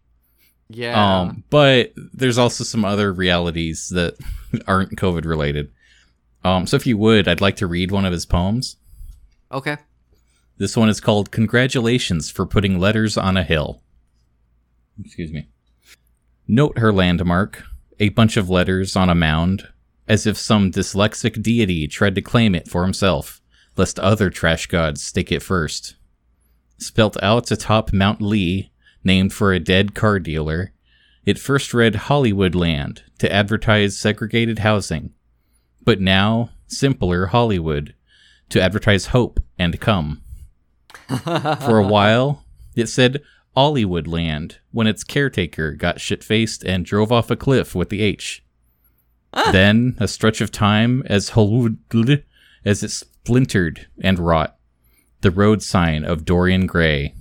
yeah. 0.69 1.19
Um, 1.19 1.43
but 1.49 1.93
there's 2.13 2.37
also 2.37 2.63
some 2.63 2.83
other 2.85 3.13
realities 3.13 3.89
that 3.89 4.15
aren't 4.67 4.97
COVID 4.97 5.25
related. 5.25 5.71
Um, 6.47 6.65
so 6.65 6.77
if 6.77 6.87
you 6.87 6.97
would, 6.97 7.27
I'd 7.27 7.41
like 7.41 7.57
to 7.57 7.67
read 7.67 7.91
one 7.91 8.05
of 8.05 8.13
his 8.13 8.25
poems. 8.25 8.77
Okay. 9.51 9.77
This 10.57 10.77
one 10.77 10.87
is 10.87 11.01
called 11.01 11.29
Congratulations 11.29 12.31
for 12.31 12.45
Putting 12.45 12.79
Letters 12.79 13.17
on 13.17 13.35
a 13.35 13.43
Hill. 13.43 13.81
Excuse 15.03 15.33
me. 15.33 15.49
Note 16.47 16.77
her 16.77 16.93
landmark, 16.93 17.63
a 17.99 18.09
bunch 18.09 18.37
of 18.37 18.49
letters 18.49 18.95
on 18.95 19.09
a 19.09 19.15
mound, 19.15 19.67
as 20.07 20.25
if 20.25 20.37
some 20.37 20.71
dyslexic 20.71 21.43
deity 21.43 21.85
tried 21.85 22.15
to 22.15 22.21
claim 22.21 22.55
it 22.55 22.69
for 22.69 22.83
himself, 22.83 23.41
lest 23.75 23.99
other 23.99 24.29
trash 24.29 24.67
gods 24.67 25.03
stake 25.03 25.33
it 25.33 25.43
first. 25.43 25.95
Spelt 26.77 27.21
out 27.21 27.51
atop 27.51 27.91
Mount 27.91 28.21
Lee, 28.21 28.71
named 29.03 29.33
for 29.33 29.51
a 29.51 29.59
dead 29.59 29.93
car 29.93 30.17
dealer, 30.17 30.71
it 31.25 31.37
first 31.37 31.73
read 31.73 31.95
Hollywood 31.95 32.55
Land 32.55 33.03
to 33.17 33.31
advertise 33.31 33.99
segregated 33.99 34.59
housing, 34.59 35.11
but 35.87 36.01
now 36.01 36.49
simpler 36.67 37.27
Hollywood 37.27 37.95
to 38.49 38.61
advertise 38.61 39.07
hope 39.07 39.39
and 39.57 39.79
come. 39.79 40.21
For 41.07 41.77
a 41.77 41.87
while, 41.87 42.43
it 42.75 42.87
said 42.87 43.23
Hollywood 43.55 44.05
Land 44.05 44.57
when 44.71 44.85
its 44.85 45.05
caretaker 45.05 45.71
got 45.71 46.01
shit 46.01 46.25
faced 46.25 46.61
and 46.65 46.85
drove 46.85 47.09
off 47.09 47.31
a 47.31 47.37
cliff 47.37 47.73
with 47.73 47.87
the 47.87 48.01
H. 48.01 48.43
Ah. 49.31 49.51
Then 49.53 49.95
a 49.97 50.09
stretch 50.09 50.41
of 50.41 50.51
time 50.51 51.03
as 51.05 51.29
Hollywood 51.29 51.77
as 52.65 52.83
it 52.83 52.91
splintered 52.91 53.87
and 54.01 54.19
rot. 54.19 54.57
The 55.21 55.31
road 55.31 55.63
sign 55.63 56.03
of 56.03 56.25
Dorian 56.25 56.65
Gray. 56.65 57.15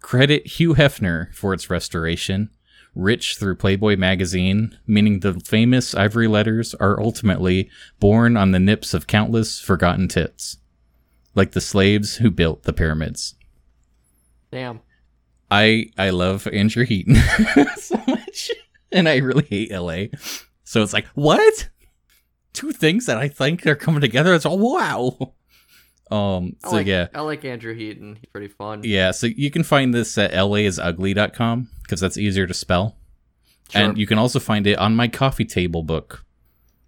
Credit 0.00 0.46
Hugh 0.46 0.74
Hefner 0.74 1.34
for 1.34 1.52
its 1.52 1.68
restoration. 1.68 2.50
Rich 2.94 3.36
through 3.38 3.56
Playboy 3.56 3.96
magazine, 3.96 4.78
meaning 4.86 5.20
the 5.20 5.40
famous 5.40 5.94
ivory 5.94 6.28
letters 6.28 6.74
are 6.74 7.00
ultimately 7.00 7.70
born 8.00 8.36
on 8.36 8.50
the 8.50 8.58
nips 8.60 8.92
of 8.92 9.06
countless 9.06 9.60
forgotten 9.60 10.08
tits, 10.08 10.58
like 11.34 11.52
the 11.52 11.60
slaves 11.60 12.16
who 12.16 12.30
built 12.30 12.64
the 12.64 12.72
pyramids. 12.72 13.34
Damn. 14.50 14.80
I 15.50 15.86
I 15.96 16.10
love 16.10 16.46
Andrew 16.52 16.84
Heaton 16.84 17.14
so 17.76 17.96
much, 18.06 18.50
and 18.90 19.08
I 19.08 19.16
really 19.18 19.46
hate 19.48 19.70
LA. 19.70 20.04
So 20.64 20.82
it's 20.82 20.92
like 20.92 21.06
what? 21.14 21.68
Two 22.52 22.72
things 22.72 23.06
that 23.06 23.16
I 23.16 23.28
think 23.28 23.66
are 23.66 23.74
coming 23.74 24.02
together. 24.02 24.34
It's 24.34 24.44
all 24.46 24.58
wow. 24.58 25.34
Um. 26.10 26.56
I 26.62 26.68
So 26.68 26.76
like, 26.76 26.86
yeah, 26.86 27.08
I 27.14 27.22
like 27.22 27.44
Andrew 27.46 27.74
Heaton. 27.74 28.16
He's 28.16 28.30
pretty 28.30 28.48
fun. 28.48 28.82
yeah. 28.84 29.12
So 29.12 29.26
you 29.26 29.50
can 29.50 29.62
find 29.62 29.94
this 29.94 30.18
at 30.18 30.34
laisugly.com 30.34 31.68
because 31.82 32.00
that's 32.00 32.16
easier 32.18 32.46
to 32.46 32.54
spell, 32.54 32.96
Sure. 33.70 33.82
and 33.82 33.98
you 33.98 34.06
can 34.06 34.18
also 34.18 34.38
find 34.40 34.66
it 34.66 34.78
on 34.78 34.94
my 34.96 35.08
coffee 35.08 35.44
table 35.44 35.82
book 35.82 36.24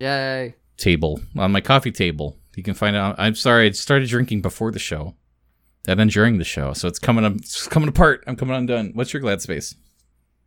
Yay. 0.00 0.54
table 0.76 1.20
on 1.36 1.52
my 1.52 1.60
coffee 1.60 1.92
table. 1.92 2.36
You 2.56 2.62
can 2.62 2.74
find 2.74 2.94
it. 2.96 2.98
On, 3.00 3.14
I'm 3.18 3.34
sorry, 3.34 3.66
I 3.66 3.70
started 3.72 4.08
drinking 4.08 4.42
before 4.42 4.70
the 4.70 4.78
show, 4.78 5.14
and 5.88 5.98
then 5.98 6.08
during 6.08 6.38
the 6.38 6.44
show, 6.44 6.72
so 6.72 6.86
it's 6.88 6.98
coming. 6.98 7.24
up- 7.24 7.34
It's 7.36 7.66
coming 7.66 7.88
apart. 7.88 8.22
I'm 8.26 8.36
coming 8.36 8.54
undone. 8.56 8.92
What's 8.94 9.12
your 9.12 9.20
glad 9.20 9.40
space? 9.42 9.74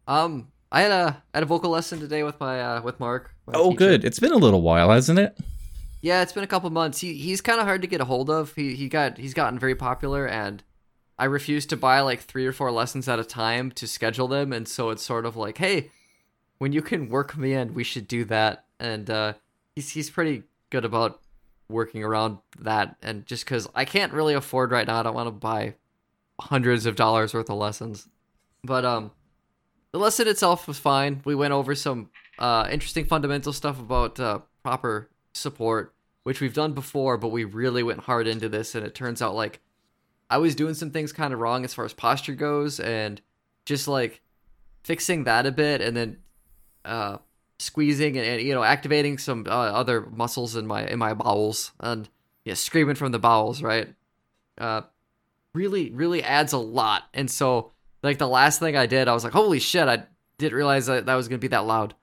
Um, 0.08 0.48
I 0.72 0.82
had 0.82 0.92
a 0.92 1.22
I 1.34 1.38
had 1.38 1.44
a 1.44 1.48
vocal 1.48 1.70
lesson 1.70 2.00
today 2.00 2.24
with 2.24 2.40
my 2.40 2.62
uh 2.62 2.82
with 2.82 3.00
Mark. 3.00 3.32
Oh, 3.54 3.72
teacher. 3.72 3.78
good. 3.78 4.06
It's 4.06 4.20
been 4.20 4.32
a 4.34 4.38
little 4.38 4.62
while, 4.62 4.90
hasn't 4.90 5.20
it? 5.20 5.38
Yeah, 6.02 6.22
it's 6.22 6.32
been 6.34 6.44
a 6.44 6.48
couple 6.48 6.70
months. 6.70 7.00
He 7.00 7.14
he's 7.16 7.42
kind 7.42 7.60
of 7.60 7.66
hard 7.66 7.82
to 7.82 7.88
get 7.88 8.00
a 8.02 8.06
hold 8.06 8.30
of. 8.30 8.54
He 8.56 8.76
he 8.76 8.88
got 8.88 9.18
he's 9.18 9.34
gotten 9.34 9.60
very 9.60 9.76
popular, 9.76 10.26
and 10.28 10.64
I 11.20 11.26
refuse 11.26 11.66
to 11.68 11.78
buy 11.78 12.02
like 12.02 12.22
three 12.22 12.46
or 12.46 12.54
four 12.54 12.72
lessons 12.72 13.08
at 13.10 13.20
a 13.20 13.24
time 13.24 13.72
to 13.72 13.88
schedule 13.88 14.28
them, 14.28 14.54
and 14.54 14.68
so 14.68 14.92
it's 14.92 15.04
sort 15.04 15.26
of 15.26 15.36
like, 15.36 15.58
hey, 15.58 15.90
when 16.60 16.74
you 16.74 16.82
can 16.82 17.10
work 17.10 17.38
me 17.38 17.54
in, 17.54 17.74
we 17.74 17.84
should 17.84 18.08
do 18.08 18.24
that. 18.26 18.66
And 18.80 19.10
uh, 19.10 19.34
he's 19.76 19.90
he's 19.90 20.10
pretty 20.10 20.44
good 20.70 20.86
about 20.86 21.20
working 21.70 22.04
around 22.04 22.38
that, 22.60 22.96
and 23.02 23.26
just 23.26 23.46
because 23.46 23.68
I 23.74 23.86
can't 23.86 24.14
really 24.14 24.36
afford 24.36 24.72
right 24.72 24.86
now, 24.86 25.00
I 25.00 25.04
don't 25.04 25.16
want 25.16 25.28
to 25.28 25.32
buy 25.32 25.76
hundreds 26.40 26.86
of 26.86 26.96
dollars 26.96 27.34
worth 27.34 27.50
of 27.50 27.58
lessons. 27.58 28.08
But 28.64 28.86
um, 28.86 29.12
the 29.92 30.00
lesson 30.00 30.28
itself 30.28 30.68
was 30.68 30.78
fine. 30.78 31.22
We 31.26 31.34
went 31.34 31.54
over 31.54 31.74
some 31.74 32.10
uh, 32.38 32.68
interesting 32.70 33.06
fundamental 33.06 33.54
stuff 33.54 33.80
about 33.80 34.20
uh, 34.20 34.40
proper 34.62 35.10
support, 35.34 35.96
which 36.24 36.42
we've 36.42 36.54
done 36.54 36.74
before, 36.74 37.18
but 37.18 37.30
we 37.30 37.44
really 37.44 37.82
went 37.82 38.02
hard 38.02 38.28
into 38.28 38.50
this, 38.50 38.76
and 38.76 38.86
it 38.86 38.94
turns 38.94 39.22
out 39.22 39.34
like 39.34 39.62
I 40.30 40.38
was 40.38 40.56
doing 40.56 40.74
some 40.74 40.92
things 40.92 41.14
kind 41.14 41.34
of 41.34 41.40
wrong 41.40 41.64
as 41.64 41.74
far 41.74 41.86
as 41.86 41.94
posture 41.94 42.36
goes, 42.36 42.80
and 42.80 43.22
just 43.66 43.88
like 43.88 44.22
fixing 44.84 45.24
that 45.26 45.46
a 45.46 45.52
bit, 45.52 45.82
and 45.82 45.96
then 45.96 46.18
uh, 46.86 47.18
squeezing 47.60 48.18
and, 48.18 48.26
and 48.26 48.42
you 48.42 48.54
know 48.54 48.64
activating 48.64 49.18
some 49.18 49.46
uh, 49.48 49.52
other 49.52 50.02
muscles 50.02 50.56
in 50.56 50.68
my 50.68 50.86
in 50.86 51.00
my 51.00 51.14
bowels, 51.14 51.72
and 51.80 52.10
yeah, 52.46 52.54
screaming 52.54 52.96
from 52.96 53.12
the 53.12 53.20
bowels, 53.20 53.62
right? 53.62 53.94
Uh, 54.58 54.82
really, 55.54 55.92
really 55.92 56.24
adds 56.24 56.54
a 56.54 56.58
lot, 56.58 57.04
and 57.14 57.30
so 57.32 57.72
like 58.04 58.18
the 58.18 58.28
last 58.28 58.60
thing 58.60 58.76
I 58.76 58.86
did, 58.86 59.08
I 59.08 59.14
was 59.14 59.24
like, 59.24 59.34
holy 59.34 59.60
shit, 59.60 59.88
I 59.88 60.04
didn't 60.38 60.56
realize 60.56 60.86
that 60.88 61.06
that 61.06 61.16
was 61.16 61.28
gonna 61.28 61.40
be 61.40 61.48
that 61.50 61.66
loud. 61.66 61.94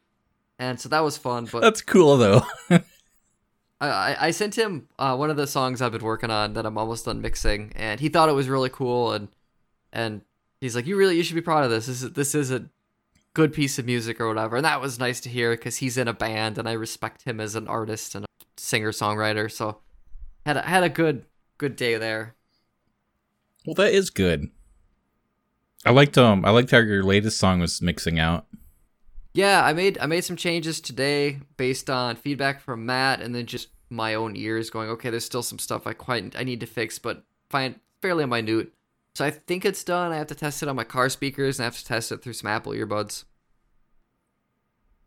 And 0.59 0.79
so 0.79 0.89
that 0.91 1.01
was 1.01 1.18
fun, 1.18 1.49
but 1.51 1.61
That's 1.61 1.83
cool 1.83 2.16
though. 2.16 2.43
I, 3.89 4.16
I 4.26 4.30
sent 4.30 4.57
him 4.57 4.89
uh, 4.99 5.16
one 5.16 5.30
of 5.30 5.37
the 5.37 5.47
songs 5.47 5.80
I've 5.82 5.93
been 5.93 6.03
working 6.03 6.30
on 6.30 6.55
that 6.55 6.66
I'm 6.66 6.78
almost 6.78 7.05
done 7.05 7.20
mixing, 7.20 7.72
and 7.76 8.01
he 8.01 8.09
thought 8.09 8.28
it 8.28 8.32
was 8.32 8.49
really 8.49 8.70
cool, 8.70 9.12
and 9.12 9.28
and 9.93 10.22
he's 10.61 10.74
like, 10.76 10.87
"You 10.87 10.97
really, 10.97 11.16
you 11.16 11.22
should 11.22 11.35
be 11.35 11.41
proud 11.41 11.64
of 11.64 11.70
this. 11.70 11.87
This 11.87 12.03
is 12.03 12.12
this 12.12 12.35
is 12.35 12.51
a 12.51 12.66
good 13.35 13.53
piece 13.53 13.78
of 13.78 13.87
music 13.87 14.20
or 14.20 14.28
whatever." 14.28 14.57
And 14.57 14.64
that 14.64 14.80
was 14.80 14.99
nice 14.99 15.20
to 15.20 15.28
hear 15.28 15.53
because 15.53 15.76
he's 15.76 15.97
in 15.97 16.09
a 16.09 16.12
band, 16.14 16.59
and 16.59 16.68
I 16.68 16.72
respect 16.72 17.22
him 17.24 17.41
as 17.41 17.55
an 17.55 17.68
artist 17.68 18.14
and 18.14 18.24
a 18.24 18.28
singer 18.57 18.93
songwriter. 18.93 19.51
So 19.51 19.78
had 20.47 20.57
a, 20.57 20.62
had 20.62 20.82
a 20.82 20.89
good 20.89 21.24
good 21.59 21.76
day 21.76 21.97
there. 21.97 22.35
well, 23.66 23.74
that 23.74 23.93
is 23.93 24.11
good. 24.11 24.51
I 25.87 25.91
liked 25.91 26.16
um 26.16 26.45
I 26.45 26.51
liked 26.51 26.70
how 26.70 26.78
your 26.78 27.03
latest 27.03 27.39
song 27.39 27.61
was 27.61 27.82
mixing 27.82 28.18
out. 28.18 28.47
Yeah, 29.35 29.64
I 29.64 29.72
made 29.72 29.99
I 29.99 30.07
made 30.07 30.24
some 30.24 30.37
changes 30.37 30.80
today 30.80 31.41
based 31.57 31.91
on 31.91 32.16
feedback 32.16 32.61
from 32.61 32.87
Matt, 32.87 33.20
and 33.20 33.35
then 33.35 33.47
just 33.47 33.68
my 33.95 34.15
own 34.15 34.37
ears 34.37 34.71
going, 34.71 34.89
okay, 34.91 35.11
there's 35.11 35.25
still 35.25 35.43
some 35.43 35.59
stuff 35.59 35.87
I 35.87 35.93
quite 35.93 36.35
I 36.37 36.45
need 36.45 36.61
to 36.61 36.67
fix, 36.67 36.99
but 36.99 37.25
find 37.49 37.77
fairly 38.03 38.27
minute. 38.27 38.73
So 39.15 39.25
I 39.25 39.31
think 39.31 39.65
it's 39.65 39.85
done. 39.85 40.11
I 40.11 40.17
have 40.17 40.27
to 40.29 40.35
test 40.35 40.63
it 40.63 40.69
on 40.69 40.77
my 40.77 40.85
car 40.85 41.09
speakers, 41.09 41.59
and 41.59 41.65
I 41.65 41.67
have 41.67 41.79
to 41.79 41.85
test 41.85 42.11
it 42.11 42.23
through 42.23 42.33
some 42.33 42.51
Apple 42.51 42.73
earbuds. 42.73 43.25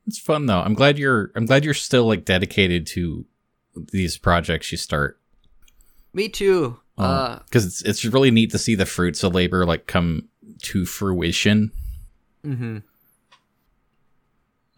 It's 0.08 0.18
fun 0.18 0.46
though. 0.46 0.62
I'm 0.62 0.74
glad 0.74 0.98
you're 0.98 1.32
I'm 1.36 1.46
glad 1.46 1.66
you're 1.66 1.74
still 1.74 2.06
like 2.06 2.24
dedicated 2.24 2.88
to 2.88 3.26
these 3.92 4.18
projects 4.18 4.72
you 4.72 4.78
start. 4.78 5.20
Me 6.14 6.30
too. 6.30 6.80
Uh, 6.98 7.40
because 7.40 7.66
it's 7.66 7.82
it's 7.84 8.06
really 8.06 8.32
neat 8.32 8.52
to 8.52 8.58
see 8.58 8.74
the 8.74 8.86
fruits 8.86 9.24
of 9.24 9.36
labor 9.36 9.66
like 9.66 9.86
come 9.86 10.30
to 10.64 10.86
fruition. 10.86 11.72
mm-hmm. 12.44 12.78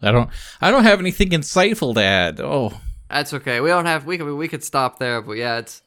I 0.02 0.12
don't 0.12 0.30
I 0.60 0.70
don't 0.70 0.84
have 0.84 0.98
anything 0.98 1.30
insightful 1.30 1.94
to 1.94 2.02
add. 2.02 2.40
Oh, 2.40 2.80
That's 3.10 3.34
okay. 3.34 3.60
We 3.60 3.68
don't 3.68 3.86
have 3.86 4.06
we 4.06 4.18
could 4.18 4.32
we 4.32 4.48
could 4.48 4.62
stop 4.62 4.98
there, 4.98 5.20
but 5.20 5.32
yeah, 5.32 5.58
it's. 5.58 5.82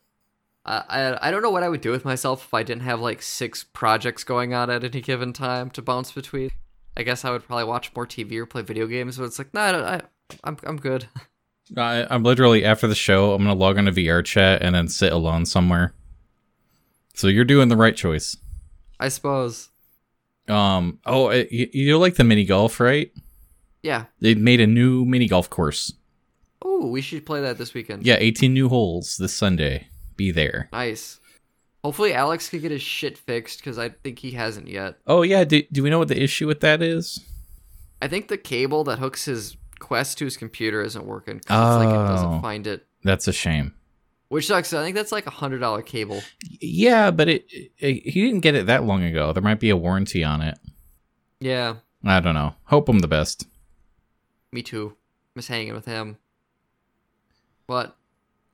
I 0.65 0.83
I 0.89 1.27
I 1.27 1.31
don't 1.31 1.41
know 1.41 1.51
what 1.51 1.63
I 1.63 1.69
would 1.69 1.81
do 1.81 1.91
with 1.91 2.03
myself 2.05 2.45
if 2.45 2.53
I 2.53 2.63
didn't 2.63 2.83
have 2.83 2.99
like 2.99 3.21
six 3.21 3.63
projects 3.63 4.23
going 4.23 4.53
on 4.53 4.69
at 4.69 4.83
any 4.83 5.01
given 5.01 5.31
time 5.31 5.69
to 5.71 5.81
bounce 5.81 6.11
between. 6.11 6.51
I 6.97 7.03
guess 7.03 7.25
I 7.25 7.31
would 7.31 7.45
probably 7.45 7.63
watch 7.63 7.91
more 7.95 8.05
TV 8.05 8.37
or 8.37 8.45
play 8.45 8.61
video 8.61 8.85
games, 8.87 9.17
but 9.17 9.23
it's 9.23 9.39
like, 9.39 9.53
nah, 9.53 9.61
I, 9.61 9.95
I 9.95 10.01
I'm 10.43 10.57
I'm 10.63 10.77
good. 10.77 11.07
I, 11.77 12.05
I'm 12.09 12.23
literally 12.23 12.65
after 12.65 12.87
the 12.87 12.95
show. 12.95 13.33
I'm 13.33 13.43
gonna 13.43 13.55
log 13.55 13.77
on 13.77 13.85
to 13.85 13.91
VR 13.91 14.23
chat 14.23 14.61
and 14.61 14.75
then 14.75 14.89
sit 14.89 15.13
alone 15.13 15.45
somewhere. 15.45 15.93
So 17.15 17.27
you're 17.27 17.45
doing 17.45 17.69
the 17.69 17.77
right 17.77 17.95
choice. 17.95 18.35
I 18.99 19.07
suppose. 19.07 19.69
Um. 20.49 20.99
Oh, 21.05 21.31
you, 21.31 21.69
you 21.71 21.97
like 21.97 22.15
the 22.15 22.25
mini 22.25 22.43
golf, 22.43 22.81
right? 22.81 23.11
Yeah. 23.81 24.05
They 24.19 24.35
made 24.35 24.59
a 24.59 24.67
new 24.67 25.05
mini 25.05 25.27
golf 25.27 25.49
course. 25.49 25.93
Ooh, 26.65 26.87
we 26.87 27.01
should 27.01 27.25
play 27.25 27.41
that 27.41 27.57
this 27.57 27.73
weekend. 27.73 28.05
Yeah, 28.05 28.15
18 28.19 28.53
new 28.53 28.69
holes 28.69 29.17
this 29.17 29.33
Sunday. 29.33 29.87
Be 30.15 30.31
there. 30.31 30.69
Nice. 30.71 31.19
Hopefully 31.83 32.13
Alex 32.13 32.47
can 32.49 32.61
get 32.61 32.71
his 32.71 32.81
shit 32.81 33.17
fixed 33.17 33.59
because 33.59 33.77
I 33.77 33.89
think 33.89 34.19
he 34.19 34.31
hasn't 34.31 34.67
yet. 34.69 34.95
Oh 35.05 35.21
yeah. 35.23 35.43
Do, 35.43 35.61
do 35.71 35.83
we 35.83 35.89
know 35.89 35.99
what 35.99 36.07
the 36.07 36.21
issue 36.21 36.47
with 36.47 36.61
that 36.61 36.81
is? 36.81 37.19
I 38.01 38.07
think 38.07 38.27
the 38.29 38.37
cable 38.37 38.83
that 38.85 38.99
hooks 38.99 39.25
his 39.25 39.57
Quest 39.79 40.17
to 40.19 40.25
his 40.25 40.37
computer 40.37 40.81
isn't 40.81 41.05
working. 41.05 41.37
it's 41.37 41.49
like 41.49 41.89
it 41.89 41.91
Oh. 41.91 42.07
doesn't 42.07 42.41
find 42.41 42.67
it, 42.67 42.85
That's 43.03 43.27
a 43.27 43.33
shame. 43.33 43.73
which 44.29 44.47
sucks. 44.47 44.71
I 44.71 44.81
think 44.81 44.95
that's 44.95 45.11
like 45.11 45.27
a 45.27 45.31
hundred 45.31 45.59
dollar 45.59 45.81
cable. 45.81 46.21
Yeah, 46.61 47.11
but 47.11 47.27
it, 47.27 47.45
it 47.79 48.03
he 48.09 48.21
didn't 48.25 48.39
get 48.41 48.55
it 48.55 48.67
that 48.67 48.85
long 48.85 49.03
ago. 49.03 49.33
There 49.33 49.43
might 49.43 49.59
be 49.59 49.69
a 49.69 49.75
warranty 49.75 50.23
on 50.23 50.39
it. 50.41 50.57
Yeah, 51.41 51.75
I 52.05 52.21
don't 52.21 52.33
know. 52.35 52.55
Hope 52.65 52.87
him 52.87 52.99
the 52.99 53.09
best. 53.09 53.45
me 54.53 54.61
too. 54.61 54.95
Miss 55.35 55.47
hanging 55.47 55.73
with 55.73 55.85
him. 55.85 56.17
But 57.67 57.95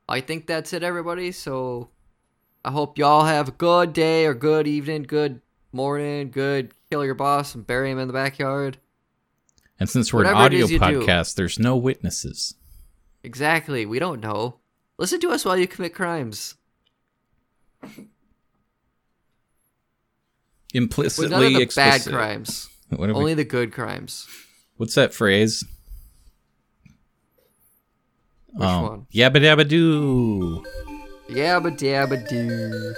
I 0.08 0.22
think 0.22 0.48
that's 0.48 0.74
it, 0.74 0.84
everybody. 0.84 1.32
So 1.32 1.90
I 2.64 2.72
hope 2.72 2.98
y'all 2.98 3.26
have 3.26 3.48
a 3.50 3.52
good 3.52 3.94
day 3.94 4.26
or 4.26 4.34
good 4.34 4.68
evening, 4.68 5.04
good 5.04 5.42
morning, 5.72 6.32
good 6.32 6.74
kill 6.90 7.06
your 7.06 7.16
boss 7.16 7.54
and 7.56 7.66
bury 7.68 7.92
him 7.92 8.00
in 8.00 8.08
the 8.08 8.14
backyard. 8.14 8.78
And 9.80 9.88
since 9.90 10.12
we're 10.12 10.20
Whatever 10.22 10.36
an 10.38 10.42
audio 10.46 10.66
you 10.68 10.80
do. 10.80 10.86
podcast, 11.02 11.36
there's 11.36 11.58
no 11.60 11.78
witnesses. 11.78 12.56
Exactly. 13.24 13.86
We 13.86 14.00
don't 14.00 14.20
know. 14.22 14.56
Listen 14.98 15.20
to 15.22 15.30
us 15.30 15.46
while 15.46 15.58
you 15.58 15.68
commit 15.68 15.94
crimes. 15.94 16.56
But 17.82 17.90
none 17.92 18.08
of 20.76 20.84
Implicitly 20.84 21.54
the 21.56 21.62
explicit. 21.62 22.12
bad 22.12 22.18
crimes. 22.18 22.70
Are 22.92 22.98
we- 22.98 23.14
Only 23.14 23.34
the 23.34 23.44
good 23.46 23.72
crimes. 23.72 24.28
what's 24.78 24.96
that 24.96 25.14
phrase? 25.14 25.64
Which 28.54 28.68
um, 28.68 28.84
one? 28.84 29.08
Yabba 29.14 29.40
dabba 29.40 29.68
doo. 29.68 30.64
Yabba 31.30 31.72
dabba 31.78 32.18
doo. 32.30 32.94